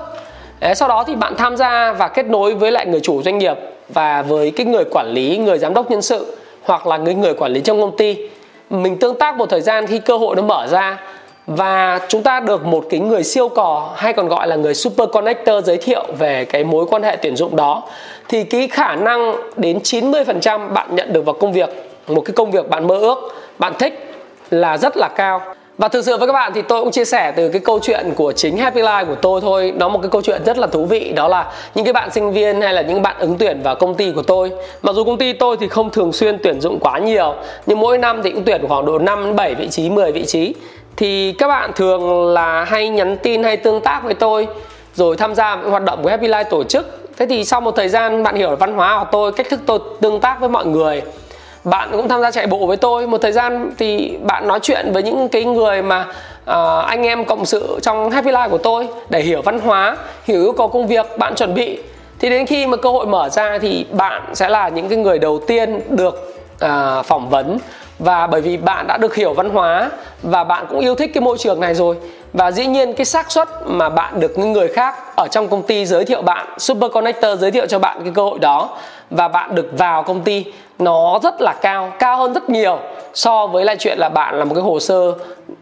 Đấy, 0.60 0.76
sau 0.76 0.88
đó 0.88 1.04
thì 1.08 1.16
bạn 1.16 1.36
tham 1.38 1.58
gia 1.58 1.94
và 1.94 2.08
kết 2.08 2.26
nối 2.26 2.54
với 2.54 2.72
lại 2.72 2.86
người 2.86 3.00
chủ 3.00 3.24
doanh 3.24 3.38
nghiệp 3.38 3.58
và 3.90 4.22
với 4.22 4.52
cái 4.52 4.66
người 4.66 4.84
quản 4.92 5.08
lý 5.08 5.38
người 5.38 5.58
giám 5.58 5.74
đốc 5.74 5.92
nhân 5.92 6.02
sự 6.02 6.38
hoặc 6.64 6.88
là 6.88 6.98
người 6.98 7.14
người 7.14 7.34
quản 7.34 7.52
lý 7.52 7.62
trong 7.62 7.82
công 7.82 7.98
ty. 7.98 8.18
Mình 8.70 8.98
tương 8.98 9.20
tác 9.20 9.38
một 9.38 9.50
thời 9.50 9.62
gian 9.62 9.88
khi 9.88 10.00
cơ 10.00 10.18
hội 10.18 10.36
nó 10.36 10.42
mở 10.42 10.68
ra 10.68 11.00
và 11.48 12.00
chúng 12.08 12.24
ta 12.24 12.40
được 12.40 12.66
một 12.66 12.86
cái 12.90 13.00
người 13.00 13.24
siêu 13.24 13.50
cò 13.50 13.90
hay 13.96 14.14
còn 14.14 14.28
gọi 14.28 14.48
là 14.48 14.56
người 14.56 14.74
super 14.74 15.10
connector 15.10 15.66
giới 15.66 15.78
thiệu 15.78 16.06
về 16.18 16.46
cái 16.46 16.64
mối 16.64 16.86
quan 16.90 17.04
hệ 17.04 17.16
tuyển 17.16 17.36
dụng 17.36 17.56
đó 17.56 17.84
thì 18.28 18.44
cái 18.44 18.68
khả 18.68 18.96
năng 18.96 19.36
đến 19.58 19.80
90% 19.84 20.74
bạn 20.74 20.96
nhận 20.96 21.14
được 21.14 21.26
vào 21.26 21.34
công 21.34 21.54
việc 21.54 21.70
một 22.08 22.22
cái 22.22 22.34
công 22.34 22.52
việc 22.52 22.70
bạn 22.70 22.88
mơ 22.88 22.96
ước 23.00 23.18
bạn 23.60 23.74
thích 23.80 24.14
là 24.50 24.78
rất 24.78 24.98
là 24.98 25.08
cao 25.08 25.42
và 25.80 25.88
thực 25.88 26.06
sự 26.06 26.18
với 26.18 26.28
các 26.28 26.34
bạn 26.34 26.52
thì 26.56 26.62
tôi 26.62 26.82
cũng 26.82 26.92
chia 26.92 27.06
sẻ 27.06 27.34
từ 27.36 27.50
cái 27.50 27.62
câu 27.62 27.80
chuyện 27.82 28.14
của 28.16 28.32
chính 28.32 28.58
Happy 28.58 28.82
Life 28.82 29.06
của 29.06 29.16
tôi 29.16 29.42
thôi. 29.42 29.74
Nó 29.78 29.90
một 29.90 30.00
cái 30.02 30.10
câu 30.12 30.22
chuyện 30.22 30.42
rất 30.46 30.58
là 30.58 30.68
thú 30.68 30.86
vị 30.86 31.12
Đó 31.16 31.28
là 31.28 31.52
những 31.76 31.86
cái 31.86 31.94
bạn 31.94 32.12
sinh 32.12 32.32
viên 32.32 32.62
hay 32.62 32.74
là 32.74 32.82
những 32.82 33.02
bạn 33.02 33.16
ứng 33.20 33.38
tuyển 33.38 33.62
vào 33.64 33.76
công 33.76 33.96
ty 33.96 34.12
của 34.12 34.22
tôi. 34.22 34.52
Mặc 34.82 34.96
dù 34.96 35.04
công 35.04 35.18
ty 35.18 35.34
tôi 35.34 35.58
thì 35.60 35.68
không 35.68 35.90
thường 35.90 36.12
xuyên 36.12 36.38
tuyển 36.44 36.62
dụng 36.62 36.80
quá 36.80 37.00
nhiều 37.00 37.36
Nhưng 37.66 37.80
mỗi 37.80 37.98
năm 37.98 38.22
thì 38.24 38.32
cũng 38.32 38.44
tuyển 38.46 38.68
khoảng 38.68 38.86
độ 38.86 39.00
5 39.00 39.36
7 39.36 39.56
vị 39.56 39.68
trí, 39.68 39.90
10 39.90 40.12
vị 40.12 40.26
trí. 40.26 40.54
Thì 40.96 41.36
các 41.38 41.48
bạn 41.48 41.72
thường 41.76 42.28
là 42.34 42.64
hay 42.64 42.90
nhắn 42.90 43.18
tin 43.18 43.44
hay 43.44 43.58
tương 43.58 43.82
tác 43.82 44.04
với 44.04 44.14
tôi 44.14 44.48
Rồi 44.96 45.18
tham 45.18 45.36
gia 45.36 45.56
những 45.56 45.70
hoạt 45.70 45.84
động 45.84 46.04
của 46.04 46.10
Happy 46.10 46.28
Life 46.28 46.44
tổ 46.50 46.64
chức. 46.64 47.10
Thế 47.18 47.26
thì 47.26 47.46
sau 47.46 47.62
một 47.62 47.72
thời 47.72 47.90
gian 47.90 48.24
bạn 48.24 48.36
hiểu 48.36 48.56
văn 48.56 48.74
hóa 48.74 49.00
của 49.00 49.10
tôi, 49.12 49.32
cách 49.32 49.50
thức 49.50 49.60
tôi 49.66 49.80
tương 50.02 50.20
tác 50.20 50.40
với 50.40 50.50
mọi 50.50 50.66
người 50.66 51.02
bạn 51.64 51.90
cũng 51.92 52.10
tham 52.10 52.22
gia 52.22 52.32
chạy 52.32 52.48
bộ 52.48 52.66
với 52.66 52.78
tôi. 52.78 53.08
Một 53.08 53.18
thời 53.22 53.32
gian 53.32 53.72
thì 53.78 54.18
bạn 54.24 54.48
nói 54.48 54.60
chuyện 54.62 54.92
với 54.94 55.04
những 55.04 55.30
cái 55.30 55.44
người 55.44 55.82
mà 55.82 56.06
uh, 56.50 56.86
anh 56.86 57.04
em 57.04 57.26
cộng 57.26 57.46
sự 57.46 57.80
trong 57.82 58.10
Happy 58.10 58.32
Life 58.32 58.50
của 58.50 58.58
tôi 58.58 58.88
để 59.10 59.22
hiểu 59.22 59.42
văn 59.42 59.60
hóa 59.60 59.98
hiểu 60.24 60.42
yêu 60.42 60.52
cầu 60.52 60.68
công 60.68 60.88
việc 60.88 61.06
bạn 61.18 61.36
chuẩn 61.36 61.54
bị. 61.54 61.80
Thì 62.20 62.30
đến 62.30 62.46
khi 62.46 62.68
mà 62.68 62.78
cơ 62.78 62.90
hội 62.90 63.06
mở 63.06 63.30
ra 63.30 63.58
thì 63.62 63.86
bạn 63.92 64.22
sẽ 64.34 64.50
là 64.50 64.70
những 64.70 64.90
cái 64.90 64.98
người 64.98 65.20
đầu 65.20 65.40
tiên 65.48 65.82
được 65.90 66.34
uh, 66.66 67.06
phỏng 67.06 67.30
vấn. 67.30 67.58
Và 68.00 68.28
bởi 68.28 68.42
vì 68.42 68.58
bạn 68.58 68.88
đã 68.88 68.98
được 68.98 69.16
hiểu 69.16 69.34
văn 69.34 69.50
hóa 69.50 69.92
và 70.24 70.44
bạn 70.44 70.66
cũng 70.70 70.80
yêu 70.80 70.96
thích 70.96 71.12
cái 71.14 71.22
môi 71.22 71.38
trường 71.38 71.60
này 71.60 71.76
rồi. 71.76 71.96
Và 72.34 72.52
dĩ 72.52 72.66
nhiên 72.66 72.94
cái 72.94 73.06
xác 73.06 73.32
suất 73.32 73.48
mà 73.66 73.90
bạn 73.90 74.20
được 74.20 74.38
những 74.38 74.54
người 74.54 74.68
khác 74.68 74.96
ở 75.16 75.28
trong 75.32 75.48
công 75.48 75.64
ty 75.64 75.86
giới 75.86 76.06
thiệu 76.06 76.22
bạn 76.22 76.48
super 76.58 76.92
connector 76.92 77.40
giới 77.40 77.52
thiệu 77.52 77.68
cho 77.68 77.80
bạn 77.80 78.00
cái 78.04 78.12
cơ 78.16 78.22
hội 78.22 78.40
đó 78.40 78.70
và 79.10 79.28
bạn 79.28 79.56
được 79.56 79.70
vào 79.78 80.04
công 80.04 80.22
ty 80.22 80.46
nó 80.80 81.20
rất 81.24 81.42
là 81.42 81.54
cao 81.62 81.94
cao 82.00 82.18
hơn 82.18 82.34
rất 82.34 82.50
nhiều 82.50 82.80
so 83.14 83.48
với 83.48 83.66
lại 83.66 83.76
chuyện 83.80 83.98
là 83.98 84.10
bạn 84.10 84.40
là 84.40 84.46
một 84.46 84.56
cái 84.56 84.64
hồ 84.64 84.80
sơ 84.80 85.14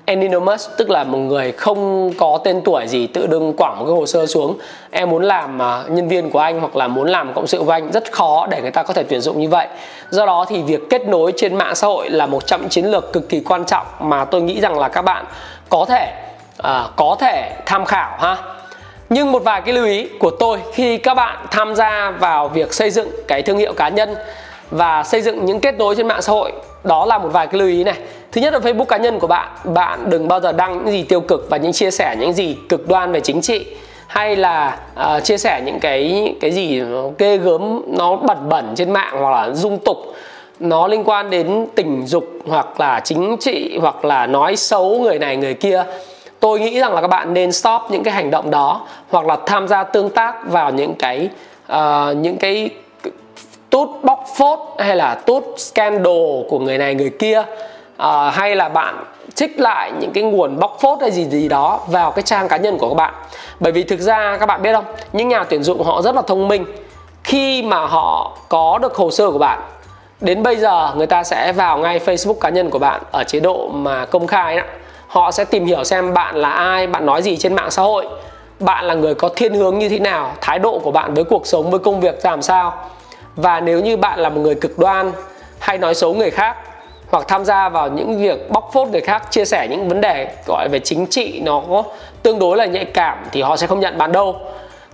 anonymous 0.05 0.69
tức 0.77 0.89
là 0.89 1.03
một 1.03 1.17
người 1.17 1.51
không 1.51 2.11
có 2.17 2.39
tên 2.43 2.61
tuổi 2.61 2.87
gì 2.87 3.07
tự 3.07 3.27
đừng 3.27 3.53
quẳng 3.53 3.79
một 3.79 3.85
cái 3.85 3.93
hồ 3.93 4.05
sơ 4.05 4.25
xuống. 4.25 4.57
Em 4.91 5.09
muốn 5.09 5.23
làm 5.23 5.61
à, 5.61 5.83
nhân 5.89 6.07
viên 6.07 6.29
của 6.29 6.39
anh 6.39 6.59
hoặc 6.59 6.75
là 6.75 6.87
muốn 6.87 7.07
làm 7.07 7.33
cộng 7.33 7.47
sự 7.47 7.63
của 7.65 7.71
anh 7.71 7.91
rất 7.91 8.11
khó 8.11 8.47
để 8.49 8.61
người 8.61 8.71
ta 8.71 8.83
có 8.83 8.93
thể 8.93 9.03
tuyển 9.03 9.21
dụng 9.21 9.39
như 9.39 9.49
vậy. 9.49 9.67
Do 10.09 10.25
đó 10.25 10.45
thì 10.49 10.61
việc 10.61 10.89
kết 10.89 11.07
nối 11.07 11.33
trên 11.37 11.55
mạng 11.55 11.75
xã 11.75 11.87
hội 11.87 12.09
là 12.09 12.25
một 12.25 12.45
trong 12.45 12.69
chiến 12.69 12.85
lược 12.85 13.13
cực 13.13 13.29
kỳ 13.29 13.39
quan 13.39 13.65
trọng 13.65 13.85
mà 13.99 14.25
tôi 14.25 14.41
nghĩ 14.41 14.61
rằng 14.61 14.79
là 14.79 14.89
các 14.89 15.01
bạn 15.01 15.25
có 15.69 15.85
thể 15.85 16.13
à, 16.57 16.87
có 16.95 17.15
thể 17.19 17.51
tham 17.65 17.85
khảo 17.85 18.17
ha 18.19 18.37
nhưng 19.09 19.31
một 19.31 19.43
vài 19.43 19.61
cái 19.61 19.73
lưu 19.73 19.85
ý 19.85 20.07
của 20.19 20.29
tôi 20.29 20.59
khi 20.73 20.97
các 20.97 21.13
bạn 21.13 21.45
tham 21.51 21.75
gia 21.75 22.11
vào 22.11 22.47
việc 22.47 22.73
xây 22.73 22.91
dựng 22.91 23.09
cái 23.27 23.41
thương 23.41 23.57
hiệu 23.57 23.73
cá 23.73 23.89
nhân 23.89 24.15
và 24.71 25.03
xây 25.03 25.21
dựng 25.21 25.45
những 25.45 25.59
kết 25.59 25.77
nối 25.77 25.95
trên 25.95 26.07
mạng 26.07 26.21
xã 26.21 26.31
hội 26.31 26.51
đó 26.83 27.05
là 27.05 27.17
một 27.17 27.29
vài 27.31 27.47
cái 27.47 27.59
lưu 27.59 27.67
ý 27.67 27.83
này. 27.83 27.97
Thứ 28.31 28.41
nhất 28.41 28.53
là 28.53 28.59
facebook 28.59 28.85
cá 28.85 28.97
nhân 28.97 29.19
của 29.19 29.27
bạn 29.27 29.49
bạn 29.63 30.09
đừng 30.09 30.27
bao 30.27 30.39
giờ 30.39 30.51
đăng 30.51 30.77
những 30.77 30.91
gì 30.91 31.03
tiêu 31.03 31.21
cực 31.21 31.47
và 31.49 31.57
những 31.57 31.73
chia 31.73 31.91
sẻ 31.91 32.15
những 32.19 32.33
gì 32.33 32.57
cực 32.69 32.87
đoan 32.87 33.11
về 33.11 33.19
chính 33.19 33.41
trị 33.41 33.65
hay 34.07 34.35
là 34.35 34.79
uh, 34.99 35.23
chia 35.23 35.37
sẻ 35.37 35.61
những 35.65 35.79
cái 35.79 36.33
cái 36.41 36.51
gì 36.51 36.81
nó 36.81 37.03
ghê 37.17 37.37
gớm 37.37 37.81
nó 37.87 38.15
bẩn 38.15 38.49
bẩn 38.49 38.73
trên 38.75 38.91
mạng 38.91 39.15
hoặc 39.19 39.31
là 39.31 39.53
dung 39.53 39.79
tục. 39.79 39.97
Nó 40.59 40.87
liên 40.87 41.03
quan 41.03 41.29
đến 41.29 41.67
tình 41.75 42.05
dục 42.05 42.25
hoặc 42.47 42.79
là 42.79 43.01
chính 43.03 43.37
trị 43.39 43.77
hoặc 43.81 44.05
là 44.05 44.27
nói 44.27 44.55
xấu 44.55 44.99
người 44.99 45.19
này 45.19 45.37
người 45.37 45.53
kia 45.53 45.83
tôi 46.39 46.59
nghĩ 46.59 46.79
rằng 46.79 46.93
là 46.93 47.01
các 47.01 47.07
bạn 47.07 47.33
nên 47.33 47.51
stop 47.51 47.81
những 47.89 48.03
cái 48.03 48.13
hành 48.13 48.31
động 48.31 48.51
đó 48.51 48.81
hoặc 49.09 49.25
là 49.25 49.37
tham 49.45 49.67
gia 49.67 49.83
tương 49.83 50.09
tác 50.09 50.35
vào 50.47 50.71
những 50.71 50.95
cái 50.95 51.29
uh, 51.71 52.17
những 52.17 52.37
cái 52.37 52.69
tút 53.69 53.89
bóc 54.03 54.25
phốt 54.37 54.59
hay 54.79 54.95
là 54.95 55.15
tút 55.15 55.43
scandal 55.57 56.43
của 56.49 56.59
người 56.59 56.77
này 56.77 56.95
người 56.95 57.11
kia. 57.19 57.43
Uh, 58.03 58.33
hay 58.33 58.55
là 58.55 58.69
bạn 58.69 59.03
trích 59.35 59.59
lại 59.59 59.91
những 59.99 60.11
cái 60.11 60.23
nguồn 60.23 60.59
bóc 60.59 60.77
phốt 60.81 61.01
hay 61.01 61.11
gì 61.11 61.25
gì 61.25 61.47
đó 61.47 61.79
vào 61.87 62.11
cái 62.11 62.23
trang 62.23 62.47
cá 62.47 62.57
nhân 62.57 62.77
của 62.77 62.89
các 62.89 62.95
bạn. 62.95 63.13
Bởi 63.59 63.71
vì 63.71 63.83
thực 63.83 63.99
ra 63.99 64.37
các 64.39 64.45
bạn 64.45 64.61
biết 64.61 64.73
không 64.73 64.85
những 65.13 65.27
nhà 65.27 65.43
tuyển 65.43 65.63
dụng 65.63 65.83
họ 65.83 66.01
rất 66.01 66.15
là 66.15 66.21
thông 66.21 66.47
minh. 66.47 66.65
Khi 67.23 67.61
mà 67.61 67.85
họ 67.85 68.37
có 68.49 68.79
được 68.81 68.95
hồ 68.95 69.11
sơ 69.11 69.31
của 69.31 69.37
bạn 69.37 69.59
đến 70.21 70.43
bây 70.43 70.55
giờ 70.55 70.93
người 70.95 71.07
ta 71.07 71.23
sẽ 71.23 71.51
vào 71.51 71.77
ngay 71.77 71.99
facebook 71.99 72.33
cá 72.33 72.49
nhân 72.49 72.69
của 72.69 72.79
bạn 72.79 73.01
ở 73.11 73.23
chế 73.23 73.39
độ 73.39 73.69
mà 73.73 74.05
công 74.05 74.27
khai 74.27 74.57
đó 74.57 74.63
họ 75.07 75.31
sẽ 75.31 75.45
tìm 75.45 75.65
hiểu 75.65 75.83
xem 75.83 76.13
bạn 76.13 76.35
là 76.35 76.49
ai 76.49 76.87
bạn 76.87 77.05
nói 77.05 77.21
gì 77.21 77.37
trên 77.37 77.55
mạng 77.55 77.71
xã 77.71 77.81
hội. 77.81 78.07
Bạn 78.59 78.85
là 78.85 78.93
người 78.93 79.15
có 79.15 79.29
thiên 79.35 79.53
hướng 79.53 79.79
như 79.79 79.89
thế 79.89 79.99
nào 79.99 80.31
thái 80.41 80.59
độ 80.59 80.79
của 80.79 80.91
bạn 80.91 81.13
với 81.13 81.23
cuộc 81.23 81.47
sống 81.47 81.71
với 81.71 81.79
công 81.79 81.99
việc 81.99 82.25
làm 82.25 82.41
sao. 82.41 82.73
Và 83.35 83.59
nếu 83.59 83.79
như 83.79 83.97
bạn 83.97 84.19
là 84.19 84.29
một 84.29 84.41
người 84.41 84.55
cực 84.55 84.79
đoan 84.79 85.11
hay 85.59 85.77
nói 85.77 85.95
xấu 85.95 86.13
người 86.13 86.31
khác 86.31 86.57
hoặc 87.09 87.27
tham 87.27 87.45
gia 87.45 87.69
vào 87.69 87.89
những 87.89 88.17
việc 88.17 88.51
bóc 88.51 88.69
phốt 88.73 88.87
người 88.87 89.01
khác 89.01 89.31
chia 89.31 89.45
sẻ 89.45 89.67
những 89.69 89.89
vấn 89.89 90.01
đề 90.01 90.27
gọi 90.47 90.67
về 90.71 90.79
chính 90.79 91.07
trị 91.07 91.41
nó 91.43 91.61
có 91.69 91.83
tương 92.23 92.39
đối 92.39 92.57
là 92.57 92.65
nhạy 92.65 92.85
cảm 92.85 93.25
thì 93.31 93.41
họ 93.41 93.57
sẽ 93.57 93.67
không 93.67 93.79
nhận 93.79 93.97
bạn 93.97 94.11
đâu. 94.11 94.35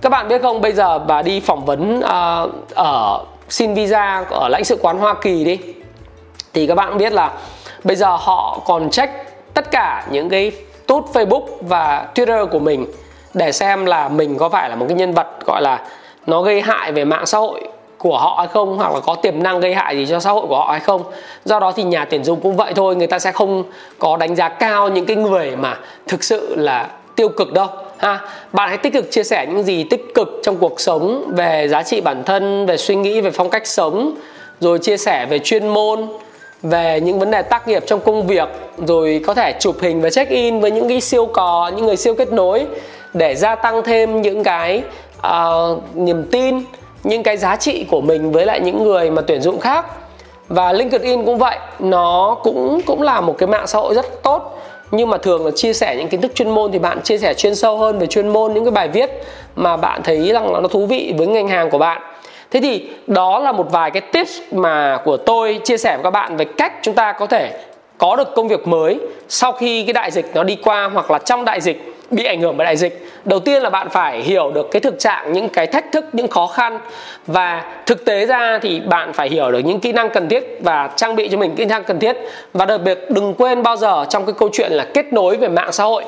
Các 0.02 0.10
bạn 0.10 0.28
biết 0.28 0.42
không 0.42 0.62
bây 0.62 0.72
giờ 0.72 1.00
bà 1.00 1.22
đi 1.22 1.40
phỏng 1.40 1.66
vấn 1.66 2.00
uh, 2.00 2.76
ở 2.76 3.24
xin 3.50 3.74
visa 3.74 4.26
ở 4.30 4.48
lãnh 4.48 4.64
sự 4.64 4.78
quán 4.82 4.98
Hoa 4.98 5.14
Kỳ 5.22 5.44
đi 5.44 5.60
thì 6.54 6.68
các 6.68 6.76
bạn 6.76 6.98
biết 6.98 7.14
là 7.14 7.32
bây 7.84 7.96
giờ 7.96 8.16
họ 8.16 8.60
còn 8.66 8.90
check 8.90 9.33
tất 9.54 9.72
cả 9.72 10.06
những 10.12 10.30
cái 10.30 10.52
tút 10.88 11.06
Facebook 11.14 11.46
và 11.62 12.08
Twitter 12.16 12.48
của 12.48 12.60
mình 12.60 12.86
để 13.34 13.52
xem 13.52 13.86
là 13.86 14.10
mình 14.10 14.38
có 14.38 14.50
phải 14.50 14.70
là 14.70 14.76
một 14.76 14.86
cái 14.90 14.98
nhân 14.98 15.14
vật 15.14 15.28
gọi 15.46 15.62
là 15.62 15.82
nó 16.28 16.42
gây 16.42 16.62
hại 16.62 16.92
về 16.92 17.06
mạng 17.06 17.26
xã 17.26 17.38
hội 17.38 17.62
của 17.98 18.18
họ 18.18 18.36
hay 18.38 18.48
không, 18.48 18.78
hoặc 18.78 18.94
là 18.94 19.00
có 19.00 19.16
tiềm 19.16 19.44
năng 19.44 19.60
gây 19.60 19.74
hại 19.74 19.98
gì 19.98 20.06
cho 20.06 20.20
xã 20.20 20.32
hội 20.32 20.48
của 20.48 20.58
họ 20.58 20.72
hay 20.72 20.80
không. 20.80 21.04
Do 21.46 21.60
đó 21.60 21.72
thì 21.76 21.84
nhà 21.84 22.06
tuyển 22.06 22.24
dụng 22.24 22.40
cũng 22.42 22.56
vậy 22.56 22.74
thôi, 22.74 22.96
người 22.96 23.08
ta 23.08 23.20
sẽ 23.20 23.32
không 23.32 23.64
có 24.00 24.18
đánh 24.18 24.36
giá 24.36 24.50
cao 24.50 24.90
những 24.90 25.06
cái 25.06 25.16
người 25.16 25.56
mà 25.56 25.78
thực 26.08 26.24
sự 26.24 26.56
là 26.56 26.90
tiêu 27.16 27.30
cực 27.30 27.54
đâu, 27.54 27.68
ha. 27.98 28.20
Bạn 28.52 28.70
hãy 28.70 28.78
tích 28.78 28.94
cực 28.94 29.12
chia 29.12 29.24
sẻ 29.24 29.46
những 29.46 29.64
gì 29.64 29.84
tích 29.84 30.06
cực 30.16 30.42
trong 30.44 30.58
cuộc 30.58 30.80
sống 30.80 31.32
về 31.36 31.68
giá 31.68 31.84
trị 31.84 32.02
bản 32.02 32.24
thân, 32.24 32.66
về 32.66 32.78
suy 32.78 32.96
nghĩ, 32.96 33.22
về 33.22 33.32
phong 33.32 33.50
cách 33.50 33.68
sống, 33.68 34.16
rồi 34.60 34.80
chia 34.80 34.98
sẻ 34.98 35.26
về 35.26 35.40
chuyên 35.40 35.68
môn 35.68 36.08
về 36.64 37.00
những 37.00 37.20
vấn 37.20 37.32
đề 37.32 37.42
tác 37.42 37.68
nghiệp 37.68 37.84
trong 37.88 38.00
công 38.00 38.28
việc 38.28 38.50
rồi 38.78 39.22
có 39.28 39.34
thể 39.34 39.54
chụp 39.60 39.76
hình 39.82 40.02
và 40.02 40.10
check 40.10 40.32
in 40.32 40.60
với 40.60 40.72
những 40.72 40.90
cái 40.90 41.02
siêu 41.02 41.26
cò 41.26 41.72
những 41.76 41.86
người 41.86 41.98
siêu 41.98 42.16
kết 42.16 42.32
nối 42.32 42.66
để 43.14 43.36
gia 43.36 43.56
tăng 43.56 43.84
thêm 43.84 44.22
những 44.22 44.44
cái 44.44 44.84
uh, 45.28 45.96
niềm 45.96 46.28
tin 46.32 46.64
những 47.04 47.24
cái 47.24 47.38
giá 47.38 47.56
trị 47.56 47.86
của 47.90 48.02
mình 48.02 48.32
với 48.32 48.46
lại 48.46 48.60
những 48.60 48.84
người 48.84 49.12
mà 49.12 49.22
tuyển 49.22 49.42
dụng 49.42 49.60
khác. 49.60 49.86
Và 50.48 50.74
LinkedIn 50.74 51.26
cũng 51.26 51.38
vậy 51.38 51.58
nó 51.80 52.38
cũng 52.44 52.82
cũng 52.86 53.02
là 53.02 53.22
một 53.22 53.38
cái 53.38 53.48
mạng 53.48 53.68
xã 53.68 53.80
hội 53.80 53.94
rất 53.94 54.24
tốt. 54.24 54.60
Nhưng 54.92 55.10
mà 55.10 55.18
thường 55.18 55.46
là 55.46 55.52
chia 55.56 55.74
sẻ 55.74 55.96
những 55.96 56.08
kiến 56.08 56.22
thức 56.22 56.36
chuyên 56.36 56.50
môn 56.50 56.72
thì 56.72 56.80
bạn 56.80 57.02
chia 57.02 57.18
sẻ 57.18 57.34
chuyên 57.34 57.56
sâu 57.56 57.78
hơn 57.78 58.00
về 58.00 58.08
chuyên 58.08 58.28
môn 58.28 58.54
những 58.54 58.64
cái 58.64 58.72
bài 58.72 58.88
viết 58.88 59.10
mà 59.56 59.78
bạn 59.78 60.02
thấy 60.04 60.32
rằng 60.32 60.54
là 60.54 60.60
nó 60.60 60.68
thú 60.68 60.86
vị 60.86 61.14
với 61.18 61.28
ngành 61.28 61.48
hàng 61.48 61.70
của 61.70 61.78
bạn 61.78 62.02
thế 62.54 62.60
thì 62.62 62.90
đó 63.08 63.40
là 63.40 63.52
một 63.52 63.72
vài 63.72 63.92
cái 63.92 64.02
tips 64.02 64.42
mà 64.52 65.00
của 65.04 65.18
tôi 65.18 65.60
chia 65.64 65.78
sẻ 65.78 65.96
với 65.96 66.04
các 66.04 66.10
bạn 66.10 66.38
về 66.38 66.46
cách 66.46 66.74
chúng 66.82 66.96
ta 66.96 67.12
có 67.12 67.26
thể 67.26 67.52
có 67.98 68.16
được 68.16 68.36
công 68.36 68.48
việc 68.48 68.68
mới 68.68 69.00
sau 69.30 69.52
khi 69.52 69.84
cái 69.84 69.94
đại 69.94 70.12
dịch 70.12 70.26
nó 70.34 70.44
đi 70.44 70.56
qua 70.56 70.90
hoặc 70.94 71.12
là 71.12 71.20
trong 71.20 71.46
đại 71.46 71.62
dịch 71.62 71.94
bị 72.12 72.24
ảnh 72.24 72.42
hưởng 72.42 72.58
bởi 72.58 72.66
đại 72.66 72.78
dịch. 72.78 73.08
Đầu 73.26 73.40
tiên 73.40 73.62
là 73.62 73.70
bạn 73.70 73.90
phải 73.90 74.22
hiểu 74.22 74.52
được 74.52 74.72
cái 74.72 74.80
thực 74.80 75.00
trạng, 75.00 75.34
những 75.34 75.50
cái 75.50 75.68
thách 75.68 75.92
thức, 75.92 76.06
những 76.14 76.28
khó 76.28 76.48
khăn. 76.48 76.80
Và 77.28 77.64
thực 77.86 78.06
tế 78.06 78.26
ra 78.26 78.60
thì 78.62 78.80
bạn 78.80 79.14
phải 79.14 79.30
hiểu 79.30 79.52
được 79.52 79.60
những 79.60 79.80
kỹ 79.80 79.92
năng 79.92 80.10
cần 80.10 80.30
thiết 80.30 80.58
và 80.62 80.90
trang 80.96 81.16
bị 81.16 81.30
cho 81.30 81.38
mình 81.38 81.56
kỹ 81.56 81.66
năng 81.66 81.84
cần 81.84 82.00
thiết. 82.00 82.18
Và 82.54 82.66
đặc 82.66 82.82
biệt 82.84 83.00
đừng 83.10 83.34
quên 83.34 83.64
bao 83.64 83.76
giờ 83.76 84.06
trong 84.10 84.26
cái 84.26 84.36
câu 84.38 84.50
chuyện 84.54 84.72
là 84.72 84.86
kết 84.94 85.14
nối 85.14 85.38
về 85.38 85.48
mạng 85.48 85.72
xã 85.72 85.84
hội. 85.84 86.04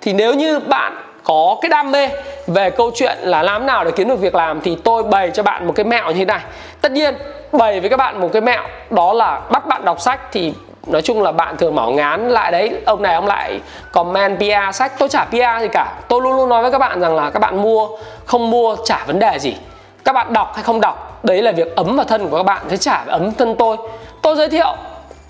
Thì 0.00 0.12
nếu 0.12 0.34
như 0.34 0.58
bạn 0.58 0.96
có 1.24 1.56
cái 1.62 1.68
đam 1.68 1.92
mê 1.92 2.08
về 2.46 2.70
câu 2.70 2.90
chuyện 2.94 3.18
là 3.20 3.42
làm 3.42 3.66
nào 3.66 3.84
để 3.84 3.90
kiếm 3.90 4.08
được 4.08 4.20
việc 4.20 4.34
làm 4.34 4.60
thì 4.60 4.76
tôi 4.84 5.02
bày 5.02 5.30
cho 5.34 5.42
bạn 5.42 5.66
một 5.66 5.72
cái 5.76 5.84
mẹo 5.84 6.06
như 6.06 6.14
thế 6.14 6.24
này. 6.24 6.40
Tất 6.80 6.92
nhiên, 6.92 7.14
bày 7.52 7.80
với 7.80 7.90
các 7.90 7.96
bạn 7.96 8.20
một 8.20 8.28
cái 8.32 8.42
mẹo, 8.42 8.62
đó 8.90 9.12
là 9.12 9.40
bắt 9.50 9.66
bạn 9.66 9.84
đọc 9.84 10.00
sách 10.00 10.20
thì 10.32 10.52
nói 10.86 11.02
chung 11.02 11.22
là 11.22 11.32
bạn 11.32 11.56
thường 11.56 11.74
bảo 11.74 11.90
ngán 11.90 12.28
lại 12.28 12.52
đấy, 12.52 12.70
ông 12.86 13.02
này 13.02 13.14
ông 13.14 13.26
lại 13.26 13.60
comment 13.92 14.38
PR 14.38 14.76
sách. 14.76 14.92
Tôi 14.98 15.08
trả 15.08 15.24
PR 15.24 15.62
gì 15.62 15.68
cả. 15.72 15.92
Tôi 16.08 16.20
luôn 16.22 16.36
luôn 16.36 16.48
nói 16.48 16.62
với 16.62 16.70
các 16.70 16.78
bạn 16.78 17.00
rằng 17.00 17.16
là 17.16 17.30
các 17.30 17.38
bạn 17.38 17.62
mua, 17.62 17.88
không 18.24 18.50
mua 18.50 18.76
trả 18.84 19.04
vấn 19.06 19.18
đề 19.18 19.38
gì. 19.38 19.56
Các 20.04 20.12
bạn 20.12 20.32
đọc 20.32 20.52
hay 20.54 20.64
không 20.64 20.80
đọc, 20.80 21.20
đấy 21.22 21.42
là 21.42 21.52
việc 21.52 21.76
ấm 21.76 21.96
vào 21.96 22.04
thân 22.04 22.28
của 22.28 22.36
các 22.36 22.42
bạn 22.42 22.62
thế 22.68 22.76
trả 22.76 23.04
ấm 23.06 23.32
thân 23.32 23.54
tôi. 23.58 23.76
Tôi 24.22 24.36
giới 24.36 24.48
thiệu 24.48 24.74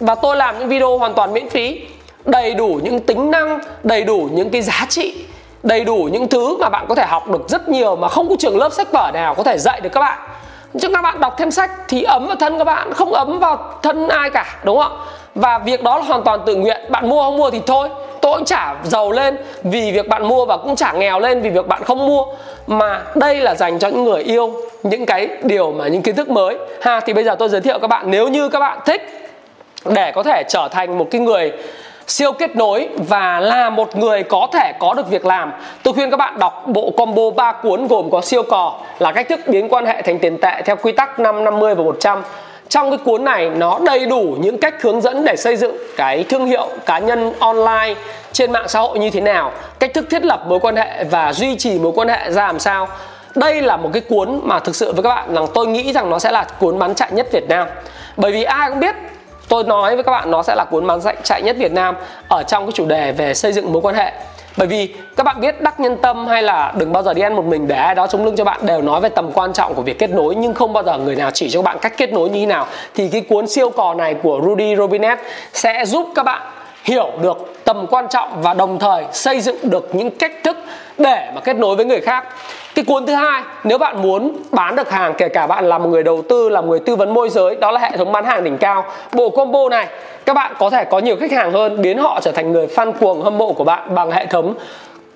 và 0.00 0.14
tôi 0.14 0.36
làm 0.36 0.58
những 0.58 0.68
video 0.68 0.98
hoàn 0.98 1.14
toàn 1.14 1.32
miễn 1.32 1.50
phí, 1.50 1.80
đầy 2.24 2.54
đủ 2.54 2.80
những 2.82 3.00
tính 3.00 3.30
năng, 3.30 3.58
đầy 3.82 4.04
đủ 4.04 4.28
những 4.32 4.50
cái 4.50 4.62
giá 4.62 4.86
trị 4.88 5.24
đầy 5.62 5.84
đủ 5.84 6.08
những 6.12 6.28
thứ 6.28 6.56
mà 6.56 6.68
bạn 6.68 6.86
có 6.88 6.94
thể 6.94 7.04
học 7.06 7.30
được 7.30 7.48
rất 7.48 7.68
nhiều 7.68 7.96
mà 7.96 8.08
không 8.08 8.28
có 8.28 8.36
trường 8.38 8.58
lớp 8.58 8.72
sách 8.72 8.92
vở 8.92 9.10
nào 9.14 9.34
có 9.34 9.42
thể 9.42 9.58
dạy 9.58 9.80
được 9.80 9.90
các 9.92 10.00
bạn. 10.00 10.18
Chứ 10.80 10.88
các 10.94 11.02
bạn 11.02 11.20
đọc 11.20 11.34
thêm 11.38 11.50
sách 11.50 11.70
thì 11.88 12.02
ấm 12.02 12.26
vào 12.26 12.36
thân 12.36 12.58
các 12.58 12.64
bạn, 12.64 12.92
không 12.92 13.12
ấm 13.12 13.38
vào 13.38 13.74
thân 13.82 14.08
ai 14.08 14.30
cả, 14.30 14.58
đúng 14.64 14.78
không 14.78 14.92
ạ? 14.92 15.04
Và 15.34 15.58
việc 15.58 15.82
đó 15.82 15.96
là 15.96 16.02
hoàn 16.02 16.22
toàn 16.22 16.40
tự 16.46 16.54
nguyện, 16.54 16.80
bạn 16.88 17.08
mua 17.08 17.22
không 17.22 17.36
mua 17.36 17.50
thì 17.50 17.60
thôi. 17.66 17.88
Tôi 18.20 18.34
cũng 18.34 18.44
chả 18.44 18.74
giàu 18.84 19.12
lên 19.12 19.36
vì 19.62 19.92
việc 19.92 20.08
bạn 20.08 20.28
mua 20.28 20.44
và 20.44 20.56
cũng 20.56 20.76
chả 20.76 20.92
nghèo 20.92 21.20
lên 21.20 21.40
vì 21.40 21.50
việc 21.50 21.66
bạn 21.66 21.84
không 21.84 22.06
mua. 22.06 22.24
Mà 22.66 23.02
đây 23.14 23.40
là 23.40 23.54
dành 23.54 23.78
cho 23.78 23.88
những 23.88 24.04
người 24.04 24.22
yêu 24.22 24.52
những 24.82 25.06
cái 25.06 25.28
điều 25.42 25.72
mà, 25.72 25.88
những 25.88 26.02
kiến 26.02 26.16
thức 26.16 26.28
mới. 26.28 26.58
Ha, 26.82 27.00
thì 27.00 27.12
bây 27.12 27.24
giờ 27.24 27.34
tôi 27.38 27.48
giới 27.48 27.60
thiệu 27.60 27.78
các 27.78 27.86
bạn. 27.86 28.10
Nếu 28.10 28.28
như 28.28 28.48
các 28.48 28.60
bạn 28.60 28.78
thích 28.86 29.30
để 29.84 30.12
có 30.12 30.22
thể 30.22 30.42
trở 30.48 30.68
thành 30.70 30.98
một 30.98 31.06
cái 31.10 31.20
người 31.20 31.52
siêu 32.10 32.32
kết 32.32 32.56
nối 32.56 32.88
và 32.96 33.40
là 33.40 33.70
một 33.70 33.96
người 33.96 34.22
có 34.22 34.48
thể 34.52 34.72
có 34.78 34.94
được 34.94 35.10
việc 35.10 35.26
làm. 35.26 35.52
Tôi 35.82 35.94
khuyên 35.94 36.10
các 36.10 36.16
bạn 36.16 36.38
đọc 36.38 36.64
bộ 36.66 36.92
combo 36.96 37.30
3 37.36 37.52
cuốn 37.52 37.86
gồm 37.88 38.10
có 38.10 38.20
siêu 38.20 38.42
cò 38.42 38.78
là 38.98 39.12
cách 39.12 39.28
thức 39.28 39.40
biến 39.46 39.68
quan 39.68 39.86
hệ 39.86 40.02
thành 40.02 40.18
tiền 40.18 40.38
tệ 40.38 40.62
theo 40.64 40.76
quy 40.76 40.92
tắc 40.92 41.20
5 41.20 41.44
50 41.44 41.74
và 41.74 41.84
100 41.84 42.22
trong 42.68 42.90
cái 42.90 42.98
cuốn 43.04 43.24
này, 43.24 43.50
nó 43.56 43.78
đầy 43.84 44.06
đủ 44.06 44.36
những 44.40 44.58
cách 44.58 44.82
hướng 44.82 45.00
dẫn 45.00 45.24
để 45.24 45.36
xây 45.36 45.56
dựng 45.56 45.76
cái 45.96 46.24
thương 46.28 46.46
hiệu 46.46 46.68
cá 46.86 46.98
nhân 46.98 47.32
online 47.38 47.94
trên 48.32 48.52
mạng 48.52 48.68
xã 48.68 48.80
hội 48.80 48.98
như 48.98 49.10
thế 49.10 49.20
nào, 49.20 49.52
cách 49.78 49.94
thức 49.94 50.06
thiết 50.10 50.24
lập 50.24 50.44
mối 50.48 50.60
quan 50.60 50.76
hệ 50.76 51.04
và 51.04 51.32
duy 51.32 51.56
trì 51.56 51.78
mối 51.78 51.92
quan 51.94 52.08
hệ 52.08 52.30
ra 52.30 52.46
làm 52.46 52.58
sao. 52.58 52.88
Đây 53.34 53.62
là 53.62 53.76
một 53.76 53.90
cái 53.92 54.02
cuốn 54.08 54.40
mà 54.42 54.58
thực 54.58 54.76
sự 54.76 54.92
với 54.92 55.02
các 55.02 55.08
bạn 55.08 55.34
rằng 55.34 55.46
tôi 55.54 55.66
nghĩ 55.66 55.92
rằng 55.92 56.10
nó 56.10 56.18
sẽ 56.18 56.30
là 56.30 56.46
cuốn 56.58 56.78
bán 56.78 56.94
chạy 56.94 57.08
nhất 57.12 57.32
Việt 57.32 57.48
Nam. 57.48 57.68
Bởi 58.16 58.32
vì 58.32 58.42
ai 58.42 58.70
cũng 58.70 58.80
biết 58.80 58.94
tôi 59.50 59.64
nói 59.64 59.94
với 59.94 60.04
các 60.04 60.12
bạn 60.12 60.30
nó 60.30 60.42
sẽ 60.42 60.54
là 60.54 60.64
cuốn 60.64 60.86
bán 60.86 61.00
chạy 61.22 61.42
nhất 61.42 61.56
Việt 61.58 61.72
Nam 61.72 61.94
ở 62.28 62.42
trong 62.42 62.66
cái 62.66 62.72
chủ 62.72 62.86
đề 62.86 63.12
về 63.12 63.34
xây 63.34 63.52
dựng 63.52 63.72
mối 63.72 63.82
quan 63.82 63.94
hệ. 63.94 64.12
Bởi 64.56 64.66
vì 64.66 64.94
các 65.16 65.24
bạn 65.24 65.40
biết 65.40 65.60
đắc 65.60 65.80
nhân 65.80 65.96
tâm 65.96 66.26
hay 66.26 66.42
là 66.42 66.72
đừng 66.76 66.92
bao 66.92 67.02
giờ 67.02 67.14
đi 67.14 67.22
ăn 67.22 67.36
một 67.36 67.44
mình 67.44 67.68
để 67.68 67.76
ai 67.76 67.94
đó 67.94 68.06
chống 68.06 68.24
lưng 68.24 68.36
cho 68.36 68.44
bạn 68.44 68.66
đều 68.66 68.82
nói 68.82 69.00
về 69.00 69.08
tầm 69.08 69.32
quan 69.32 69.52
trọng 69.52 69.74
của 69.74 69.82
việc 69.82 69.98
kết 69.98 70.10
nối, 70.10 70.34
nhưng 70.34 70.54
không 70.54 70.72
bao 70.72 70.84
giờ 70.84 70.98
người 70.98 71.16
nào 71.16 71.30
chỉ 71.30 71.50
cho 71.50 71.62
bạn 71.62 71.78
cách 71.80 71.92
kết 71.96 72.12
nối 72.12 72.28
như 72.28 72.40
thế 72.40 72.46
nào. 72.46 72.66
Thì 72.94 73.08
cái 73.08 73.20
cuốn 73.20 73.48
siêu 73.48 73.70
cò 73.70 73.94
này 73.94 74.14
của 74.22 74.40
Rudy 74.44 74.76
Robinet 74.76 75.18
sẽ 75.52 75.84
giúp 75.84 76.08
các 76.14 76.22
bạn 76.22 76.42
hiểu 76.84 77.10
được 77.22 77.54
tầm 77.64 77.86
quan 77.90 78.08
trọng 78.08 78.42
và 78.42 78.54
đồng 78.54 78.78
thời 78.78 79.04
xây 79.12 79.40
dựng 79.40 79.56
được 79.62 79.94
những 79.94 80.10
cách 80.10 80.32
thức 80.44 80.56
để 80.98 81.30
mà 81.34 81.40
kết 81.40 81.56
nối 81.56 81.76
với 81.76 81.84
người 81.84 82.00
khác. 82.00 82.24
Cái 82.74 82.84
cuốn 82.84 83.06
thứ 83.06 83.14
hai, 83.14 83.42
nếu 83.64 83.78
bạn 83.78 84.02
muốn 84.02 84.36
bán 84.50 84.76
được 84.76 84.90
hàng, 84.90 85.14
kể 85.18 85.28
cả 85.28 85.46
bạn 85.46 85.68
là 85.68 85.78
một 85.78 85.88
người 85.88 86.02
đầu 86.02 86.22
tư, 86.28 86.48
là 86.48 86.60
một 86.60 86.66
người 86.66 86.80
tư 86.80 86.96
vấn 86.96 87.14
môi 87.14 87.28
giới, 87.28 87.56
đó 87.56 87.70
là 87.70 87.80
hệ 87.80 87.96
thống 87.96 88.12
bán 88.12 88.24
hàng 88.24 88.44
đỉnh 88.44 88.58
cao. 88.58 88.84
Bộ 89.12 89.28
combo 89.30 89.68
này, 89.68 89.86
các 90.26 90.34
bạn 90.34 90.52
có 90.58 90.70
thể 90.70 90.84
có 90.84 90.98
nhiều 90.98 91.16
khách 91.20 91.32
hàng 91.32 91.52
hơn, 91.52 91.82
biến 91.82 91.98
họ 91.98 92.20
trở 92.22 92.32
thành 92.32 92.52
người 92.52 92.66
fan 92.66 92.92
cuồng, 92.92 93.22
hâm 93.22 93.38
mộ 93.38 93.52
của 93.52 93.64
bạn 93.64 93.94
bằng 93.94 94.10
hệ 94.10 94.26
thống 94.26 94.54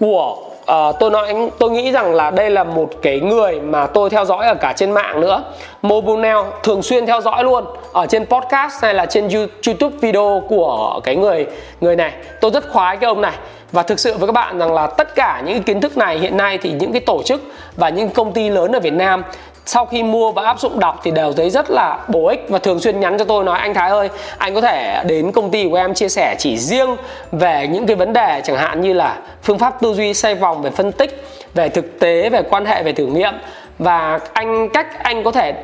của 0.00 0.36
uh, 0.72 0.96
tôi 1.00 1.10
nói 1.10 1.34
tôi 1.58 1.70
nghĩ 1.70 1.92
rằng 1.92 2.14
là 2.14 2.30
đây 2.30 2.50
là 2.50 2.64
một 2.64 2.90
cái 3.02 3.20
người 3.20 3.60
mà 3.60 3.86
tôi 3.86 4.10
theo 4.10 4.24
dõi 4.24 4.46
ở 4.46 4.54
cả 4.54 4.72
trên 4.76 4.90
mạng 4.90 5.20
nữa. 5.20 5.44
Mobunel 5.82 6.36
thường 6.62 6.82
xuyên 6.82 7.06
theo 7.06 7.20
dõi 7.20 7.44
luôn 7.44 7.64
ở 7.92 8.06
trên 8.06 8.26
podcast 8.26 8.82
hay 8.82 8.94
là 8.94 9.06
trên 9.06 9.28
YouTube 9.66 9.96
video 10.00 10.42
của 10.48 11.00
cái 11.04 11.16
người 11.16 11.46
người 11.80 11.96
này. 11.96 12.12
Tôi 12.40 12.50
rất 12.50 12.72
khoái 12.72 12.96
cái 12.96 13.08
ông 13.08 13.20
này. 13.20 13.34
Và 13.72 13.82
thực 13.82 13.98
sự 13.98 14.16
với 14.18 14.26
các 14.26 14.32
bạn 14.32 14.58
rằng 14.58 14.74
là 14.74 14.86
tất 14.86 15.14
cả 15.14 15.42
những 15.44 15.62
kiến 15.62 15.80
thức 15.80 15.96
này 15.96 16.18
hiện 16.18 16.36
nay 16.36 16.58
thì 16.58 16.72
những 16.72 16.92
cái 16.92 17.00
tổ 17.00 17.22
chức 17.22 17.42
và 17.76 17.88
những 17.88 18.08
công 18.08 18.32
ty 18.32 18.50
lớn 18.50 18.72
ở 18.72 18.80
Việt 18.80 18.92
Nam 18.92 19.22
sau 19.66 19.86
khi 19.86 20.02
mua 20.02 20.32
và 20.32 20.42
áp 20.42 20.60
dụng 20.60 20.80
đọc 20.80 21.00
thì 21.02 21.10
đều 21.10 21.32
thấy 21.32 21.50
rất 21.50 21.70
là 21.70 21.98
bổ 22.08 22.26
ích 22.26 22.46
và 22.48 22.58
thường 22.58 22.80
xuyên 22.80 23.00
nhắn 23.00 23.18
cho 23.18 23.24
tôi 23.24 23.44
nói, 23.44 23.58
anh 23.58 23.74
Thái 23.74 23.90
ơi, 23.90 24.08
anh 24.38 24.54
có 24.54 24.60
thể 24.60 25.02
đến 25.06 25.32
công 25.32 25.50
ty 25.50 25.68
của 25.68 25.76
em 25.76 25.94
chia 25.94 26.08
sẻ 26.08 26.34
chỉ 26.38 26.56
riêng 26.58 26.96
về 27.32 27.66
những 27.66 27.86
cái 27.86 27.96
vấn 27.96 28.12
đề 28.12 28.40
chẳng 28.44 28.56
hạn 28.56 28.80
như 28.80 28.92
là 28.92 29.18
phương 29.42 29.58
pháp 29.58 29.80
tư 29.80 29.94
duy, 29.94 30.14
xoay 30.14 30.34
vòng 30.34 30.62
về 30.62 30.70
phân 30.70 30.92
tích, 30.92 31.24
về 31.54 31.68
thực 31.68 32.00
tế, 32.00 32.30
về 32.30 32.42
quan 32.50 32.66
hệ, 32.66 32.82
về 32.82 32.92
thử 32.92 33.06
nghiệm. 33.06 33.34
Và 33.78 34.20
anh, 34.32 34.68
cách 34.68 35.02
anh 35.02 35.24
có 35.24 35.30
thể 35.30 35.54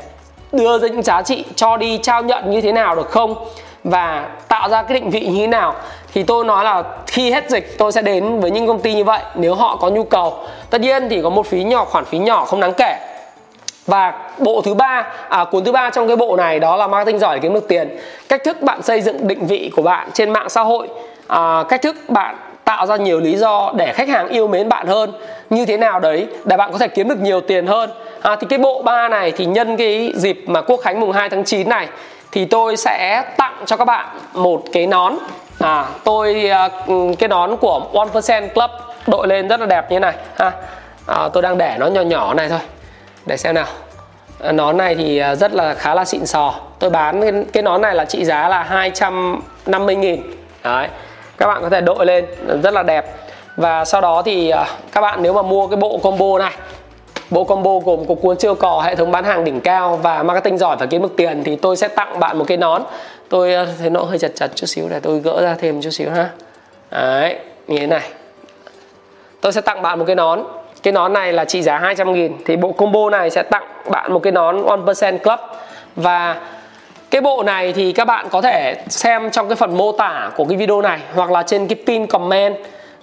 đưa 0.53 0.79
ra 0.79 0.89
những 0.89 1.03
giá 1.03 1.23
trị 1.23 1.45
cho 1.57 1.77
đi, 1.77 1.99
trao 2.03 2.23
nhận 2.23 2.51
như 2.51 2.61
thế 2.61 2.73
nào 2.73 2.95
được 2.95 3.11
không? 3.11 3.35
Và 3.85 4.29
tạo 4.49 4.69
ra 4.69 4.83
cái 4.83 4.95
định 4.95 5.11
vị 5.11 5.21
như 5.21 5.41
thế 5.41 5.47
nào? 5.47 5.75
Thì 6.15 6.23
tôi 6.23 6.45
nói 6.45 6.65
là 6.65 6.83
khi 7.07 7.33
hết 7.33 7.51
dịch, 7.51 7.79
tôi 7.79 7.93
sẽ 7.93 8.03
đến 8.03 8.41
với 8.41 8.51
những 8.51 8.67
công 8.67 8.81
ty 8.81 8.95
như 8.95 9.05
vậy 9.05 9.21
nếu 9.35 9.55
họ 9.55 9.77
có 9.77 9.89
nhu 9.89 10.05
cầu. 10.05 10.35
Tất 10.71 10.81
nhiên 10.81 11.09
thì 11.09 11.23
có 11.23 11.31
một 11.31 11.47
phí 11.47 11.65
nhỏ, 11.65 11.85
khoản 11.85 12.05
phí 12.05 12.19
nhỏ 12.19 12.45
không 12.45 12.61
đáng 12.61 12.73
kể 12.77 12.97
và 13.91 14.13
bộ 14.39 14.63
thứ 14.65 14.75
ba 14.75 15.07
à, 15.29 15.45
cuốn 15.45 15.65
thứ 15.65 15.73
ba 15.73 15.91
trong 15.91 16.07
cái 16.07 16.17
bộ 16.17 16.37
này 16.37 16.61
đó 16.61 16.77
là 16.77 16.87
marketing 16.87 17.19
giỏi 17.19 17.37
để 17.37 17.41
kiếm 17.43 17.55
được 17.55 17.69
tiền. 17.69 17.99
Cách 18.29 18.45
thức 18.45 18.63
bạn 18.63 18.83
xây 18.83 19.01
dựng 19.01 19.29
định 19.29 19.47
vị 19.47 19.71
của 19.77 19.83
bạn 19.83 20.09
trên 20.13 20.31
mạng 20.31 20.49
xã 20.49 20.63
hội 20.63 20.89
à, 21.27 21.65
cách 21.69 21.83
thức 21.83 21.97
bạn 22.09 22.37
tạo 22.65 22.87
ra 22.87 22.97
nhiều 22.97 23.21
lý 23.21 23.37
do 23.37 23.73
để 23.77 23.93
khách 23.93 24.09
hàng 24.09 24.29
yêu 24.29 24.49
mến 24.49 24.69
bạn 24.69 24.87
hơn 24.87 25.13
như 25.51 25.67
thế 25.67 25.77
nào 25.77 26.01
đấy 26.01 26.27
để 26.45 26.57
bạn 26.57 26.73
có 26.73 26.79
thể 26.79 26.89
kiếm 26.89 27.09
được 27.09 27.21
nhiều 27.21 27.41
tiền 27.41 27.67
hơn. 27.67 27.91
À, 28.23 28.37
thì 28.41 28.47
cái 28.51 28.59
bộ 28.59 28.83
ba 28.83 29.09
này 29.09 29.33
thì 29.37 29.47
nhân 29.47 29.77
cái 29.77 30.13
dịp 30.17 30.45
mà 30.47 30.61
quốc 30.63 30.81
khánh 30.83 31.01
mùng 31.01 31.13
2 31.13 31.31
tháng 31.31 31.45
9 31.45 31.69
này 31.69 31.89
thì 32.33 32.45
tôi 32.45 32.77
sẽ 32.77 33.25
tặng 33.37 33.55
cho 33.67 33.77
các 33.77 33.85
bạn 33.85 34.07
một 34.35 34.63
cái 34.73 34.87
nón. 34.87 35.15
À 35.59 35.85
tôi 36.05 36.51
à, 36.51 36.69
cái 37.19 37.29
nón 37.29 37.57
của 37.57 37.83
One 37.93 38.09
Percent 38.15 38.55
Club 38.55 38.71
đội 39.07 39.29
lên 39.29 39.49
rất 39.49 39.61
là 39.61 39.67
đẹp 39.67 39.91
như 39.91 39.95
thế 39.97 40.01
này. 40.01 40.15
Ha. 40.39 40.53
À, 41.07 41.29
tôi 41.33 41.43
đang 41.43 41.59
để 41.59 41.77
nó 41.79 41.87
nhỏ 41.87 42.01
nhỏ 42.01 42.35
này 42.35 42.49
thôi 42.49 42.59
để 43.27 43.37
xem 43.37 43.55
nào. 43.55 43.67
À, 44.41 44.53
nón 44.53 44.77
này 44.77 44.95
thì 44.95 45.19
à, 45.19 45.35
rất 45.35 45.53
là 45.53 45.75
khá 45.75 45.95
là 45.95 46.05
xịn 46.05 46.27
sò. 46.27 46.55
Tôi 46.79 46.91
bán 46.91 47.21
cái, 47.21 47.33
cái 47.53 47.63
nón 47.63 47.83
này 47.83 47.95
là 47.95 48.05
trị 48.05 48.25
giá 48.25 48.49
là 48.49 48.63
250 48.63 49.97
nghìn. 49.97 50.23
Đấy. 50.65 50.89
Các 51.39 51.47
bạn 51.47 51.63
có 51.63 51.71
thể 51.71 51.81
đội 51.81 52.07
lên 52.07 52.25
rất 52.63 52.75
là 52.75 52.83
đẹp. 52.83 53.07
Và 53.57 53.85
sau 53.85 54.01
đó 54.01 54.23
thì 54.23 54.51
à, 54.51 54.67
các 54.93 55.01
bạn 55.01 55.23
nếu 55.23 55.33
mà 55.33 55.43
mua 55.43 55.67
cái 55.67 55.77
bộ 55.77 55.99
combo 56.03 56.39
này 56.39 56.53
bộ 57.31 57.45
combo 57.45 57.71
gồm 57.85 58.05
cục 58.05 58.23
cuốn 58.23 58.39
siêu 58.39 58.55
cò 58.55 58.83
hệ 58.85 58.95
thống 58.95 59.11
bán 59.11 59.25
hàng 59.25 59.45
đỉnh 59.45 59.61
cao 59.61 59.97
và 59.97 60.23
marketing 60.23 60.59
giỏi 60.59 60.77
và 60.77 60.87
kiếm 60.87 61.03
được 61.03 61.17
tiền 61.17 61.45
thì 61.45 61.57
tôi 61.57 61.77
sẽ 61.77 61.89
tặng 61.89 62.21
bạn 62.21 62.39
một 62.39 62.45
cái 62.49 62.57
nón. 62.57 62.83
Tôi 63.29 63.55
à, 63.55 63.67
thấy 63.79 63.91
nó 63.91 64.03
hơi 64.03 64.19
chặt 64.19 64.31
chặt 64.35 64.49
chút 64.55 64.67
xíu 64.67 64.89
để 64.89 65.01
tôi 65.01 65.19
gỡ 65.19 65.43
ra 65.43 65.55
thêm 65.55 65.83
chút 65.83 65.91
xíu 65.91 66.11
ha. 66.11 66.31
Đấy 66.91 67.37
như 67.67 67.79
thế 67.79 67.87
này. 67.87 68.11
Tôi 69.41 69.53
sẽ 69.53 69.61
tặng 69.61 69.83
bạn 69.83 69.99
một 69.99 70.05
cái 70.05 70.17
nón 70.17 70.43
cái 70.83 70.93
nón 70.93 71.13
này 71.13 71.33
là 71.33 71.45
trị 71.45 71.63
giá 71.63 71.79
200 71.79 72.13
nghìn, 72.13 72.33
thì 72.47 72.57
bộ 72.57 72.73
combo 72.73 73.11
này 73.11 73.31
sẽ 73.31 73.43
tặng 73.43 73.65
bạn 73.91 74.13
một 74.13 74.21
cái 74.23 74.33
nón 74.33 74.67
one 74.67 74.81
percent 74.87 75.23
Club. 75.23 75.41
Và 75.97 76.37
cái 77.11 77.21
bộ 77.21 77.43
này 77.43 77.73
thì 77.73 77.93
các 77.93 78.05
bạn 78.05 78.27
có 78.31 78.41
thể 78.41 78.75
xem 78.89 79.31
trong 79.31 79.49
cái 79.49 79.57
phần 79.57 79.77
mô 79.77 79.93
tả 79.93 80.31
của 80.37 80.45
cái 80.45 80.57
video 80.57 80.83
này, 80.83 80.99
hoặc 81.15 81.31
là 81.31 81.43
trên 81.43 81.69
cái 81.69 81.77
pin 81.87 82.07
comment, 82.07 82.57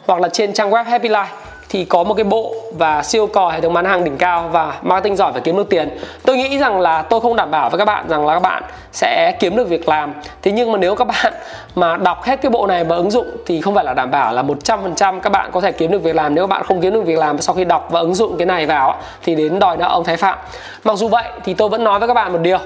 hoặc 0.05 0.21
là 0.21 0.29
trên 0.29 0.53
trang 0.53 0.71
web 0.71 0.83
Happy 0.83 1.09
Life 1.09 1.25
thì 1.69 1.85
có 1.85 2.03
một 2.03 2.13
cái 2.13 2.23
bộ 2.23 2.55
và 2.73 3.03
siêu 3.03 3.27
cò 3.27 3.49
hệ 3.49 3.61
thống 3.61 3.73
bán 3.73 3.85
hàng 3.85 4.03
đỉnh 4.03 4.17
cao 4.17 4.49
và 4.51 4.73
marketing 4.81 5.15
giỏi 5.15 5.31
phải 5.31 5.41
kiếm 5.41 5.57
được 5.57 5.69
tiền. 5.69 5.97
Tôi 6.25 6.37
nghĩ 6.37 6.57
rằng 6.57 6.79
là 6.79 7.01
tôi 7.01 7.21
không 7.21 7.35
đảm 7.35 7.51
bảo 7.51 7.69
với 7.69 7.77
các 7.77 7.85
bạn 7.85 8.09
rằng 8.09 8.25
là 8.25 8.33
các 8.33 8.39
bạn 8.39 8.63
sẽ 8.91 9.37
kiếm 9.39 9.55
được 9.55 9.69
việc 9.69 9.89
làm. 9.89 10.13
Thế 10.41 10.51
nhưng 10.51 10.71
mà 10.71 10.77
nếu 10.77 10.95
các 10.95 11.07
bạn 11.07 11.33
mà 11.75 11.97
đọc 11.97 12.23
hết 12.23 12.41
cái 12.41 12.49
bộ 12.49 12.67
này 12.67 12.83
và 12.83 12.95
ứng 12.95 13.11
dụng 13.11 13.27
thì 13.45 13.61
không 13.61 13.75
phải 13.75 13.83
là 13.83 13.93
đảm 13.93 14.11
bảo 14.11 14.33
là 14.33 14.43
100% 14.43 15.19
các 15.19 15.29
bạn 15.29 15.49
có 15.51 15.61
thể 15.61 15.71
kiếm 15.71 15.91
được 15.91 16.03
việc 16.03 16.15
làm. 16.15 16.35
Nếu 16.35 16.43
các 16.43 16.49
bạn 16.49 16.63
không 16.63 16.81
kiếm 16.81 16.93
được 16.93 17.01
việc 17.01 17.17
làm 17.17 17.41
sau 17.41 17.55
khi 17.55 17.65
đọc 17.65 17.87
và 17.91 17.99
ứng 17.99 18.15
dụng 18.15 18.37
cái 18.37 18.45
này 18.45 18.65
vào 18.65 18.95
thì 19.23 19.35
đến 19.35 19.59
đòi 19.59 19.77
nợ 19.77 19.87
ông 19.87 20.03
Thái 20.03 20.17
Phạm. 20.17 20.37
Mặc 20.83 20.97
dù 20.97 21.07
vậy 21.07 21.25
thì 21.43 21.53
tôi 21.53 21.69
vẫn 21.69 21.83
nói 21.83 21.99
với 21.99 22.07
các 22.07 22.13
bạn 22.13 22.33
một 22.33 22.39
điều. 22.41 22.57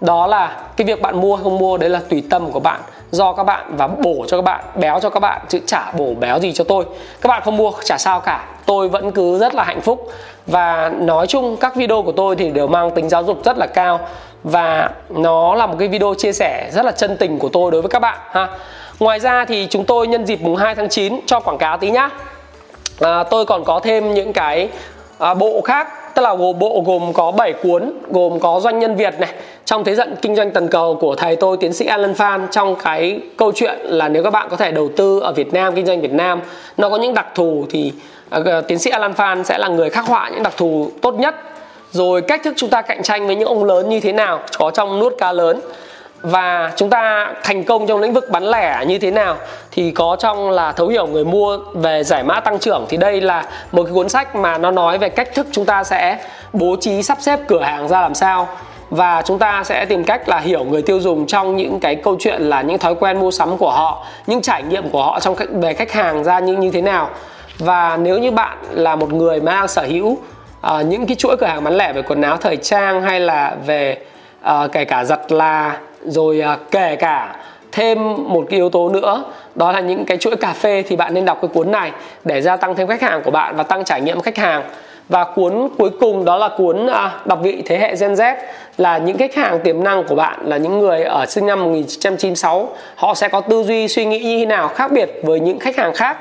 Đó 0.00 0.26
là 0.26 0.56
cái 0.76 0.86
việc 0.86 1.02
bạn 1.02 1.20
mua 1.20 1.36
hay 1.36 1.44
không 1.44 1.58
mua, 1.58 1.76
đấy 1.76 1.90
là 1.90 2.00
tùy 2.08 2.22
tâm 2.30 2.52
của 2.52 2.60
bạn 2.60 2.80
do 3.10 3.32
các 3.32 3.44
bạn 3.44 3.76
và 3.76 3.86
bổ 3.86 4.24
cho 4.28 4.36
các 4.36 4.42
bạn 4.42 4.64
béo 4.74 5.00
cho 5.00 5.10
các 5.10 5.20
bạn 5.20 5.40
chứ 5.48 5.58
chả 5.66 5.92
bổ 5.98 6.14
béo 6.20 6.38
gì 6.38 6.52
cho 6.52 6.64
tôi. 6.64 6.84
Các 7.20 7.28
bạn 7.28 7.42
không 7.44 7.56
mua 7.56 7.72
chả 7.84 7.98
sao 7.98 8.20
cả. 8.20 8.44
Tôi 8.66 8.88
vẫn 8.88 9.12
cứ 9.12 9.38
rất 9.38 9.54
là 9.54 9.64
hạnh 9.64 9.80
phúc. 9.80 10.12
Và 10.46 10.92
nói 11.00 11.26
chung 11.26 11.56
các 11.56 11.76
video 11.76 12.02
của 12.02 12.12
tôi 12.12 12.36
thì 12.36 12.50
đều 12.50 12.66
mang 12.66 12.90
tính 12.90 13.08
giáo 13.08 13.24
dục 13.24 13.44
rất 13.44 13.58
là 13.58 13.66
cao. 13.66 14.00
Và 14.44 14.90
nó 15.10 15.54
là 15.54 15.66
một 15.66 15.76
cái 15.78 15.88
video 15.88 16.14
chia 16.18 16.32
sẻ 16.32 16.70
rất 16.72 16.84
là 16.84 16.92
chân 16.92 17.16
tình 17.16 17.38
của 17.38 17.48
tôi 17.48 17.70
đối 17.70 17.82
với 17.82 17.88
các 17.88 17.98
bạn 17.98 18.18
ha. 18.30 18.48
Ngoài 19.00 19.20
ra 19.20 19.44
thì 19.44 19.66
chúng 19.70 19.84
tôi 19.84 20.06
nhân 20.06 20.24
dịp 20.24 20.42
mùng 20.42 20.56
2 20.56 20.74
tháng 20.74 20.88
9 20.88 21.20
cho 21.26 21.40
quảng 21.40 21.58
cáo 21.58 21.78
tí 21.78 21.90
nhá. 21.90 22.10
À, 23.00 23.22
tôi 23.22 23.44
còn 23.46 23.64
có 23.64 23.80
thêm 23.80 24.14
những 24.14 24.32
cái 24.32 24.68
à, 25.18 25.34
bộ 25.34 25.60
khác 25.60 25.88
tức 26.20 26.24
là 26.24 26.34
gồm 26.34 26.58
bộ 26.58 26.82
gồm 26.86 27.12
có 27.12 27.30
7 27.30 27.52
cuốn 27.52 27.92
gồm 28.10 28.40
có 28.40 28.60
doanh 28.60 28.78
nhân 28.78 28.96
Việt 28.96 29.20
này 29.20 29.30
trong 29.64 29.84
thế 29.84 29.96
trận 29.96 30.14
kinh 30.22 30.36
doanh 30.36 30.50
toàn 30.50 30.68
cầu 30.68 30.94
của 30.94 31.14
thầy 31.14 31.36
tôi 31.36 31.56
tiến 31.56 31.72
sĩ 31.72 31.86
Alan 31.86 32.14
Phan 32.14 32.46
trong 32.50 32.76
cái 32.76 33.20
câu 33.36 33.52
chuyện 33.54 33.78
là 33.82 34.08
nếu 34.08 34.22
các 34.22 34.30
bạn 34.30 34.48
có 34.50 34.56
thể 34.56 34.72
đầu 34.72 34.90
tư 34.96 35.20
ở 35.20 35.32
Việt 35.32 35.52
Nam 35.52 35.74
kinh 35.74 35.86
doanh 35.86 36.00
Việt 36.00 36.12
Nam 36.12 36.40
nó 36.76 36.90
có 36.90 36.96
những 36.96 37.14
đặc 37.14 37.26
thù 37.34 37.66
thì 37.70 37.92
uh, 38.36 38.44
tiến 38.68 38.78
sĩ 38.78 38.90
Alan 38.90 39.14
Phan 39.14 39.44
sẽ 39.44 39.58
là 39.58 39.68
người 39.68 39.90
khắc 39.90 40.06
họa 40.06 40.28
những 40.28 40.42
đặc 40.42 40.52
thù 40.56 40.90
tốt 41.00 41.14
nhất. 41.14 41.34
Rồi 41.90 42.22
cách 42.22 42.40
thức 42.44 42.54
chúng 42.56 42.70
ta 42.70 42.82
cạnh 42.82 43.02
tranh 43.02 43.26
với 43.26 43.36
những 43.36 43.48
ông 43.48 43.64
lớn 43.64 43.88
như 43.88 44.00
thế 44.00 44.12
nào 44.12 44.40
có 44.58 44.70
trong 44.70 44.98
nuốt 44.98 45.18
cá 45.18 45.32
lớn 45.32 45.60
và 46.22 46.72
chúng 46.76 46.90
ta 46.90 47.32
thành 47.42 47.64
công 47.64 47.86
trong 47.86 48.00
lĩnh 48.00 48.12
vực 48.12 48.30
bán 48.30 48.44
lẻ 48.44 48.84
như 48.86 48.98
thế 48.98 49.10
nào 49.10 49.36
thì 49.70 49.90
có 49.90 50.16
trong 50.20 50.50
là 50.50 50.72
thấu 50.72 50.88
hiểu 50.88 51.06
người 51.06 51.24
mua 51.24 51.58
về 51.74 52.04
giải 52.04 52.22
mã 52.22 52.40
tăng 52.40 52.58
trưởng. 52.58 52.86
Thì 52.88 52.96
đây 52.96 53.20
là 53.20 53.44
một 53.72 53.82
cái 53.82 53.92
cuốn 53.94 54.08
sách 54.08 54.36
mà 54.36 54.58
nó 54.58 54.70
nói 54.70 54.98
về 54.98 55.08
cách 55.08 55.34
thức 55.34 55.46
chúng 55.52 55.64
ta 55.64 55.84
sẽ 55.84 56.18
bố 56.52 56.76
trí 56.80 57.02
sắp 57.02 57.18
xếp 57.20 57.40
cửa 57.48 57.62
hàng 57.62 57.88
ra 57.88 58.00
làm 58.00 58.14
sao. 58.14 58.48
Và 58.90 59.22
chúng 59.22 59.38
ta 59.38 59.64
sẽ 59.64 59.84
tìm 59.84 60.04
cách 60.04 60.28
là 60.28 60.38
hiểu 60.38 60.64
người 60.64 60.82
tiêu 60.82 61.00
dùng 61.00 61.26
trong 61.26 61.56
những 61.56 61.80
cái 61.80 61.94
câu 61.94 62.16
chuyện 62.20 62.42
là 62.42 62.62
những 62.62 62.78
thói 62.78 62.94
quen 62.94 63.20
mua 63.20 63.30
sắm 63.30 63.56
của 63.56 63.70
họ 63.70 64.06
những 64.26 64.42
trải 64.42 64.62
nghiệm 64.62 64.88
của 64.88 65.02
họ 65.02 65.20
trong 65.20 65.34
về 65.50 65.74
khách 65.74 65.92
hàng 65.92 66.24
ra 66.24 66.38
như 66.38 66.52
như 66.52 66.70
thế 66.70 66.82
nào. 66.82 67.10
Và 67.58 67.96
nếu 67.96 68.18
như 68.18 68.30
bạn 68.30 68.58
là 68.70 68.96
một 68.96 69.12
người 69.12 69.40
mà 69.40 69.52
đang 69.52 69.68
sở 69.68 69.82
hữu 69.82 70.06
uh, 70.12 70.86
những 70.86 71.06
cái 71.06 71.16
chuỗi 71.16 71.36
cửa 71.36 71.46
hàng 71.46 71.64
bán 71.64 71.76
lẻ 71.76 71.92
về 71.92 72.02
quần 72.02 72.22
áo 72.22 72.36
thời 72.36 72.56
trang 72.56 73.02
hay 73.02 73.20
là 73.20 73.56
về 73.66 73.98
uh, 74.44 74.72
kể 74.72 74.84
cả 74.84 75.04
giặt 75.04 75.32
là 75.32 75.78
rồi 76.04 76.40
à, 76.40 76.58
kể 76.70 76.96
cả 76.96 77.36
thêm 77.72 77.98
một 78.28 78.46
cái 78.50 78.58
yếu 78.58 78.68
tố 78.68 78.88
nữa 78.88 79.24
đó 79.54 79.72
là 79.72 79.80
những 79.80 80.04
cái 80.04 80.16
chuỗi 80.16 80.36
cà 80.36 80.52
phê 80.52 80.82
thì 80.88 80.96
bạn 80.96 81.14
nên 81.14 81.24
đọc 81.24 81.38
cái 81.42 81.48
cuốn 81.54 81.70
này 81.70 81.92
để 82.24 82.40
gia 82.40 82.56
tăng 82.56 82.74
thêm 82.74 82.88
khách 82.88 83.02
hàng 83.02 83.22
của 83.22 83.30
bạn 83.30 83.56
và 83.56 83.62
tăng 83.62 83.84
trải 83.84 84.00
nghiệm 84.00 84.20
khách 84.20 84.36
hàng. 84.36 84.62
Và 85.08 85.24
cuốn 85.24 85.68
cuối 85.78 85.90
cùng 86.00 86.24
đó 86.24 86.36
là 86.36 86.50
cuốn 86.56 86.86
à, 86.86 87.20
đọc 87.24 87.38
vị 87.42 87.62
thế 87.66 87.78
hệ 87.78 87.96
Gen 87.96 88.12
Z 88.12 88.36
là 88.78 88.98
những 88.98 89.18
khách 89.18 89.34
hàng 89.34 89.60
tiềm 89.60 89.84
năng 89.84 90.04
của 90.04 90.14
bạn 90.14 90.38
là 90.44 90.56
những 90.56 90.78
người 90.78 91.02
ở 91.02 91.26
sinh 91.26 91.46
năm 91.46 91.62
1996 91.62 92.68
họ 92.96 93.14
sẽ 93.14 93.28
có 93.28 93.40
tư 93.40 93.62
duy 93.62 93.88
suy 93.88 94.04
nghĩ 94.04 94.18
như 94.18 94.38
thế 94.38 94.46
nào 94.46 94.68
khác 94.68 94.92
biệt 94.92 95.20
với 95.22 95.40
những 95.40 95.58
khách 95.58 95.76
hàng 95.76 95.94
khác 95.94 96.16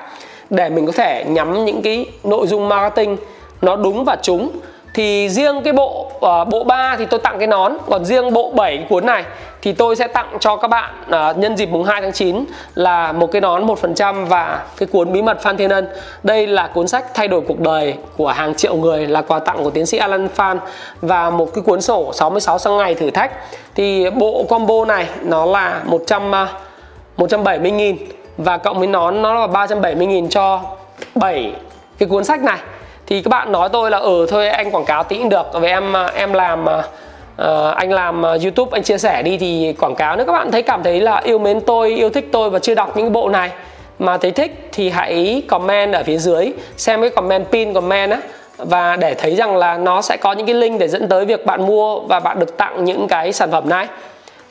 để 0.50 0.70
mình 0.70 0.86
có 0.86 0.92
thể 0.92 1.26
nhắm 1.28 1.66
những 1.66 1.82
cái 1.82 2.06
nội 2.24 2.48
dung 2.48 2.70
marketing 2.70 3.18
nó 3.62 3.76
đúng 3.76 4.06
và 4.06 4.16
trúng 4.22 4.52
thì 4.94 5.30
riêng 5.30 5.62
cái 5.64 5.74
bộ 5.74 6.12
uh, 6.16 6.48
bộ 6.48 6.64
3 6.64 6.96
thì 6.98 7.06
tôi 7.06 7.20
tặng 7.20 7.40
cái 7.40 7.48
nón. 7.48 7.74
Còn 7.90 8.06
riêng 8.06 8.34
bộ 8.34 8.52
7 8.56 8.78
cái 8.78 8.86
cuốn 8.90 9.06
này 9.06 9.24
thì 9.62 9.72
tôi 9.72 9.96
sẽ 9.96 10.08
tặng 10.08 10.38
cho 10.40 10.56
các 10.56 10.68
bạn 10.68 10.94
uh, 11.08 11.38
nhân 11.38 11.56
dịp 11.56 11.66
mùng 11.66 11.84
2 11.84 12.02
tháng 12.02 12.12
9 12.12 12.46
là 12.76 13.12
một 13.12 13.32
cái 13.32 13.42
nón 13.42 13.68
1% 13.68 14.26
và 14.26 14.64
cái 14.78 14.88
cuốn 14.92 15.12
bí 15.12 15.22
mật 15.22 15.42
Phan 15.42 15.58
Thiên 15.58 15.70
Ân. 15.70 15.88
Đây 16.24 16.48
là 16.48 16.68
cuốn 16.68 16.88
sách 16.88 17.06
thay 17.14 17.28
đổi 17.28 17.42
cuộc 17.48 17.60
đời 17.60 17.96
của 18.18 18.28
hàng 18.28 18.56
triệu 18.56 18.76
người 18.76 19.08
là 19.08 19.22
quà 19.22 19.40
tặng 19.40 19.64
của 19.64 19.70
tiến 19.70 19.86
sĩ 19.86 19.98
Alan 19.98 20.28
Phan 20.28 20.60
và 21.02 21.30
một 21.30 21.54
cái 21.54 21.64
cuốn 21.64 21.82
sổ 21.82 22.14
66 22.14 22.60
sang 22.60 22.78
ngày 22.78 22.96
thử 22.96 23.10
thách. 23.10 23.32
Thì 23.76 24.10
bộ 24.10 24.46
combo 24.50 24.86
này 24.86 25.08
nó 25.22 25.46
là 25.46 25.82
100 25.86 26.32
uh, 26.32 26.50
170 27.18 27.72
000 27.72 28.08
và 28.38 28.58
cộng 28.58 28.80
với 28.80 28.88
nón 28.88 29.22
nó 29.22 29.34
là 29.34 29.48
370 29.48 30.08
000 30.22 30.30
cho 30.30 30.62
7 31.16 31.54
cái 31.98 32.10
cuốn 32.10 32.24
sách 32.24 32.42
này 32.42 32.60
thì 33.10 33.22
các 33.22 33.30
bạn 33.30 33.52
nói 33.52 33.70
tôi 33.70 33.92
là 33.92 33.98
ừ 33.98 34.26
thôi 34.30 34.50
anh 34.50 34.72
quảng 34.72 34.86
cáo 34.86 35.04
tí 35.04 35.18
cũng 35.18 35.30
được 35.30 35.46
vì 35.54 35.68
em 35.68 35.96
à, 35.96 36.12
em 36.16 36.34
làm 36.34 36.66
uh, 36.66 37.76
anh 37.76 37.92
làm 37.92 38.24
youtube 38.24 38.70
anh 38.72 38.84
chia 38.84 38.98
sẻ 38.98 39.22
đi. 39.22 39.38
Thì 39.38 39.76
quảng 39.80 39.96
cáo 39.96 40.16
nếu 40.16 40.26
các 40.26 40.32
bạn 40.32 40.52
thấy 40.52 40.62
cảm 40.62 40.84
thấy 40.84 41.02
là 41.02 41.22
yêu 41.24 41.40
mến 41.40 41.62
tôi 41.62 41.90
yêu 41.90 42.10
thích 42.10 42.30
tôi 42.32 42.50
và 42.50 42.60
chưa 42.60 42.76
đọc 42.76 42.98
những 42.98 43.14
bộ 43.14 43.30
này 43.30 43.52
mà 44.00 44.18
thấy 44.18 44.32
thích 44.32 44.70
thì 44.72 44.90
hãy 44.90 45.44
comment 45.48 45.94
ở 45.94 46.04
phía 46.04 46.18
dưới 46.18 46.54
xem 46.78 47.02
cái 47.02 47.10
comment 47.10 47.46
pin 47.52 47.74
comment 47.74 48.12
á. 48.12 48.18
Và 48.58 48.96
để 48.96 49.14
thấy 49.14 49.36
rằng 49.36 49.58
là 49.58 49.78
nó 49.78 50.02
sẽ 50.02 50.18
có 50.18 50.34
những 50.34 50.46
cái 50.46 50.56
link 50.56 50.80
để 50.80 50.88
dẫn 50.88 51.08
tới 51.08 51.26
việc 51.26 51.46
bạn 51.46 51.68
mua 51.68 52.00
và 52.00 52.20
bạn 52.20 52.40
được 52.40 52.58
tặng 52.58 52.86
những 52.86 53.08
cái 53.08 53.34
sản 53.34 53.52
phẩm 53.52 53.70
này. 53.70 53.88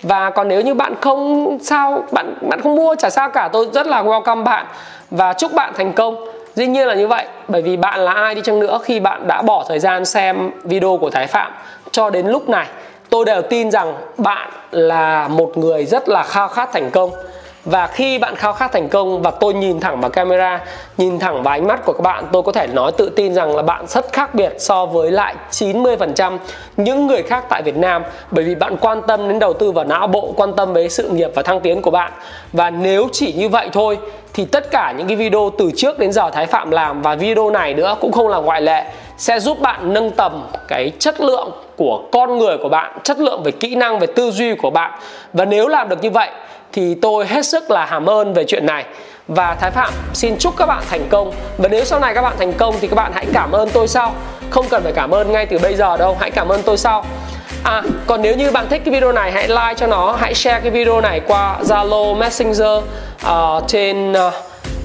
Và 0.03 0.31
còn 0.31 0.49
nếu 0.49 0.61
như 0.61 0.75
bạn 0.75 0.95
không 1.01 1.59
sao 1.63 2.05
bạn 2.13 2.35
bạn 2.41 2.61
không 2.61 2.77
mua 2.77 2.95
chả 2.95 3.11
sao 3.11 3.31
cả 3.31 3.49
tôi 3.53 3.67
rất 3.73 3.87
là 3.87 4.03
welcome 4.03 4.45
bạn 4.45 4.67
và 5.11 5.33
chúc 5.33 5.53
bạn 5.53 5.73
thành 5.77 5.93
công 5.93 6.38
dĩ 6.59 6.67
nhiên 6.67 6.87
là 6.87 6.95
như 6.95 7.07
vậy, 7.07 7.27
bởi 7.49 7.63
vì 7.63 7.77
bạn 7.77 8.01
là 8.01 8.13
ai 8.13 8.35
đi 8.35 8.41
chăng 8.45 8.61
nữa 8.61 8.79
khi 8.85 9.01
bạn 9.01 9.27
đã 9.27 9.43
bỏ 9.43 9.65
thời 9.69 9.79
gian 9.79 10.05
xem 10.05 10.51
video 10.65 10.97
của 11.01 11.11
thái 11.11 11.27
phạm. 11.27 11.53
Cho 11.91 12.11
đến 12.11 12.27
lúc 12.27 12.49
này, 12.49 12.67
tôi 13.11 13.25
đều 13.25 13.43
tin 13.43 13.71
rằng 13.71 13.95
bạn 14.17 14.51
là 14.71 15.29
một 15.29 15.59
người 15.59 15.85
rất 15.85 16.09
là 16.09 16.23
khao 16.23 16.49
khát 16.49 16.73
thành 16.73 16.91
công 16.91 17.11
và 17.65 17.87
khi 17.87 18.19
bạn 18.19 18.37
khao 18.37 18.53
khát 18.53 18.73
thành 18.73 18.89
công 18.89 19.23
và 19.23 19.31
tôi 19.31 19.55
nhìn 19.55 19.81
thẳng 19.81 20.01
vào 20.01 20.11
camera, 20.11 20.61
nhìn 20.97 21.19
thẳng 21.19 21.43
vào 21.43 21.55
ánh 21.55 21.67
mắt 21.67 21.85
của 21.85 21.93
các 21.93 22.03
bạn, 22.03 22.25
tôi 22.33 22.43
có 22.43 22.53
thể 22.53 22.67
nói 22.67 22.93
tự 22.93 23.09
tin 23.09 23.35
rằng 23.35 23.57
là 23.57 23.63
bạn 23.63 23.87
rất 23.87 24.13
khác 24.13 24.35
biệt 24.35 24.55
so 24.59 24.87
với 24.87 25.11
lại 25.11 25.35
90% 25.51 26.39
những 26.77 27.07
người 27.07 27.23
khác 27.23 27.45
tại 27.49 27.63
Việt 27.63 27.77
Nam. 27.77 28.03
Bởi 28.31 28.45
vì 28.45 28.55
bạn 28.55 28.77
quan 28.77 29.03
tâm 29.07 29.29
đến 29.29 29.39
đầu 29.39 29.53
tư 29.53 29.73
vào 29.73 29.85
não 29.85 30.07
bộ, 30.07 30.33
quan 30.37 30.57
tâm 30.57 30.73
với 30.73 30.89
sự 30.89 31.09
nghiệp 31.09 31.31
và 31.35 31.43
thăng 31.43 31.61
tiến 31.61 31.83
của 31.83 31.91
bạn. 31.91 32.13
Và 32.53 32.71
nếu 32.71 33.09
chỉ 33.13 33.33
như 33.33 33.49
vậy 33.49 33.69
thôi, 33.73 33.99
thì 34.35 34.45
tất 34.45 34.71
cả 34.71 34.95
những 34.99 35.07
cái 35.07 35.17
video 35.17 35.51
từ 35.59 35.71
trước 35.77 35.99
đến 35.99 36.13
giờ 36.13 36.31
Thái 36.31 36.47
Phạm 36.47 36.71
làm 36.71 37.03
và 37.03 37.15
video 37.15 37.51
này 37.51 37.75
nữa 37.75 37.97
cũng 38.01 38.13
không 38.13 38.29
là 38.29 38.39
ngoại 38.39 38.61
lệ, 38.61 38.85
sẽ 39.17 39.41
giúp 39.41 39.61
bạn 39.61 39.93
nâng 39.93 40.11
tầm 40.11 40.47
cái 40.69 40.93
chất 40.99 41.21
lượng 41.21 41.51
của 41.77 42.03
con 42.13 42.39
người 42.39 42.59
của 42.59 42.69
bạn, 42.69 42.99
chất 43.03 43.19
lượng 43.19 43.43
về 43.43 43.53
kỹ 43.53 43.75
năng, 43.75 43.99
về 43.99 44.07
tư 44.07 44.31
duy 44.31 44.55
của 44.55 44.71
bạn. 44.71 44.93
Và 45.33 45.45
nếu 45.45 45.69
làm 45.69 45.89
được 45.89 46.03
như 46.03 46.11
vậy 46.11 46.31
thì 46.79 46.95
tôi 46.95 47.27
hết 47.27 47.47
sức 47.47 47.71
là 47.71 47.85
hàm 47.85 48.07
ơn 48.07 48.35
về 48.35 48.45
chuyện 48.45 48.67
này. 48.67 48.85
Và 49.29 49.55
Thái 49.61 49.71
Phạm 49.71 49.93
xin 50.15 50.39
chúc 50.39 50.57
các 50.57 50.67
bạn 50.67 50.83
thành 50.91 51.09
công. 51.09 51.33
Và 51.57 51.69
nếu 51.69 51.85
sau 51.85 52.01
này 52.01 52.15
các 52.15 52.23
bạn 52.23 52.35
thành 52.39 52.53
công 52.53 52.75
thì 52.81 52.89
các 52.89 52.95
bạn 52.95 53.13
hãy 53.15 53.27
cảm 53.33 53.53
ơn 53.53 53.71
tôi 53.71 53.89
sau. 53.89 54.15
Không 54.51 54.67
cần 54.69 54.83
phải 54.83 54.93
cảm 54.93 55.15
ơn 55.15 55.33
ngay 55.33 55.47
từ 55.47 55.59
bây 55.59 55.75
giờ 55.75 55.97
đâu 55.97 56.17
hãy 56.21 56.31
cảm 56.31 56.49
ơn 56.49 56.63
tôi 56.63 56.77
sau. 56.77 57.05
À, 57.65 57.83
còn 58.07 58.23
nếu 58.23 58.37
như 58.37 58.51
bạn 58.51 58.69
thích 58.69 58.83
cái 58.85 58.95
video 58.95 59.13
này 59.13 59.33
hãy 59.33 59.49
like 59.49 59.75
cho 59.77 59.87
nó, 59.87 60.13
hãy 60.13 60.35
share 60.35 60.61
cái 60.61 60.71
video 60.71 61.01
này 61.01 61.21
qua 61.21 61.59
Zalo, 61.63 62.15
Messenger 62.17 62.83
uh, 63.27 63.69
trên 63.69 64.13
uh, 64.13 64.33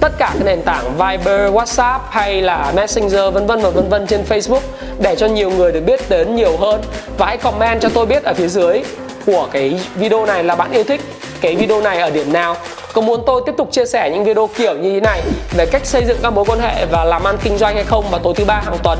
tất 0.00 0.12
cả 0.18 0.30
các 0.34 0.44
nền 0.44 0.62
tảng 0.62 0.84
Viber, 0.98 1.52
WhatsApp 1.52 1.98
hay 2.10 2.42
là 2.42 2.72
Messenger 2.76 3.34
vân 3.34 3.46
vân 3.46 3.60
và 3.60 3.70
vân 3.70 3.88
vân 3.88 4.06
trên 4.06 4.24
Facebook 4.28 4.60
để 4.98 5.16
cho 5.16 5.26
nhiều 5.26 5.50
người 5.50 5.72
được 5.72 5.80
biết 5.80 6.00
đến 6.08 6.36
nhiều 6.36 6.56
hơn. 6.56 6.80
Và 7.18 7.26
hãy 7.26 7.36
comment 7.36 7.80
cho 7.80 7.88
tôi 7.88 8.06
biết 8.06 8.24
ở 8.24 8.34
phía 8.34 8.48
dưới 8.48 8.82
của 9.26 9.48
cái 9.52 9.80
video 9.94 10.26
này 10.26 10.44
là 10.44 10.56
bạn 10.56 10.72
yêu 10.72 10.84
thích 10.84 11.00
cái 11.44 11.56
video 11.56 11.80
này 11.80 11.98
ở 11.98 12.10
điểm 12.10 12.32
nào? 12.32 12.56
Có 12.92 13.00
muốn 13.00 13.22
tôi 13.26 13.42
tiếp 13.46 13.52
tục 13.58 13.68
chia 13.72 13.86
sẻ 13.86 14.10
những 14.10 14.24
video 14.24 14.48
kiểu 14.56 14.74
như 14.74 14.92
thế 14.92 15.00
này 15.00 15.22
về 15.56 15.66
cách 15.66 15.86
xây 15.86 16.04
dựng 16.04 16.18
các 16.22 16.30
mối 16.30 16.44
quan 16.44 16.60
hệ 16.60 16.86
và 16.86 17.04
làm 17.04 17.24
ăn 17.24 17.36
kinh 17.42 17.58
doanh 17.58 17.74
hay 17.74 17.84
không 17.84 18.10
vào 18.10 18.20
tối 18.24 18.34
thứ 18.36 18.44
ba 18.44 18.60
hàng 18.64 18.78
tuần? 18.82 18.98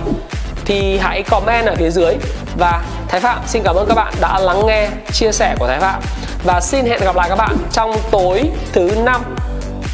Thì 0.65 0.99
hãy 0.99 1.23
comment 1.23 1.67
ở 1.67 1.75
phía 1.79 1.91
dưới. 1.91 2.15
Và 2.59 2.83
Thái 3.09 3.21
Phạm, 3.21 3.39
xin 3.47 3.63
cảm 3.63 3.77
ơn 3.77 3.87
các 3.89 3.95
bạn 3.95 4.15
đã 4.21 4.39
lắng 4.39 4.67
nghe, 4.67 4.89
chia 5.13 5.33
sẻ 5.33 5.55
của 5.59 5.67
Thái 5.67 5.81
Phạm. 5.81 6.01
Và 6.45 6.61
xin 6.61 6.87
hẹn 6.87 7.01
gặp 7.01 7.17
lại 7.17 7.29
các 7.29 7.37
bạn 7.37 7.57
trong 7.73 7.97
tối 8.11 8.43
thứ 8.73 8.91
năm. 9.05 9.37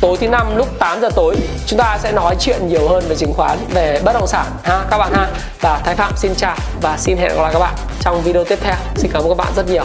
Tối 0.01 0.17
thứ 0.21 0.29
năm 0.29 0.57
lúc 0.57 0.69
8 0.79 1.01
giờ 1.01 1.09
tối, 1.15 1.37
chúng 1.67 1.79
ta 1.79 1.99
sẽ 2.03 2.13
nói 2.13 2.37
chuyện 2.41 2.69
nhiều 2.69 2.89
hơn 2.89 3.05
về 3.09 3.17
chứng 3.17 3.33
khoán, 3.33 3.59
về 3.75 4.01
bất 4.05 4.13
động 4.13 4.27
sản, 4.27 4.47
ha, 4.63 4.85
các 4.91 4.99
bạn 4.99 5.13
ha. 5.13 5.29
Và 5.61 5.81
Thái 5.85 5.95
Phạm 5.95 6.13
xin 6.17 6.35
chào 6.35 6.57
và 6.83 6.97
xin 6.99 7.17
hẹn 7.17 7.37
gặp 7.37 7.43
lại 7.43 7.53
các 7.53 7.59
bạn 7.59 7.75
trong 8.01 8.23
video 8.23 8.45
tiếp 8.45 8.59
theo. 8.63 8.75
Xin 8.97 9.11
cảm 9.15 9.23
ơn 9.23 9.29
các 9.29 9.37
bạn 9.45 9.53
rất 9.57 9.69
nhiều. 9.69 9.85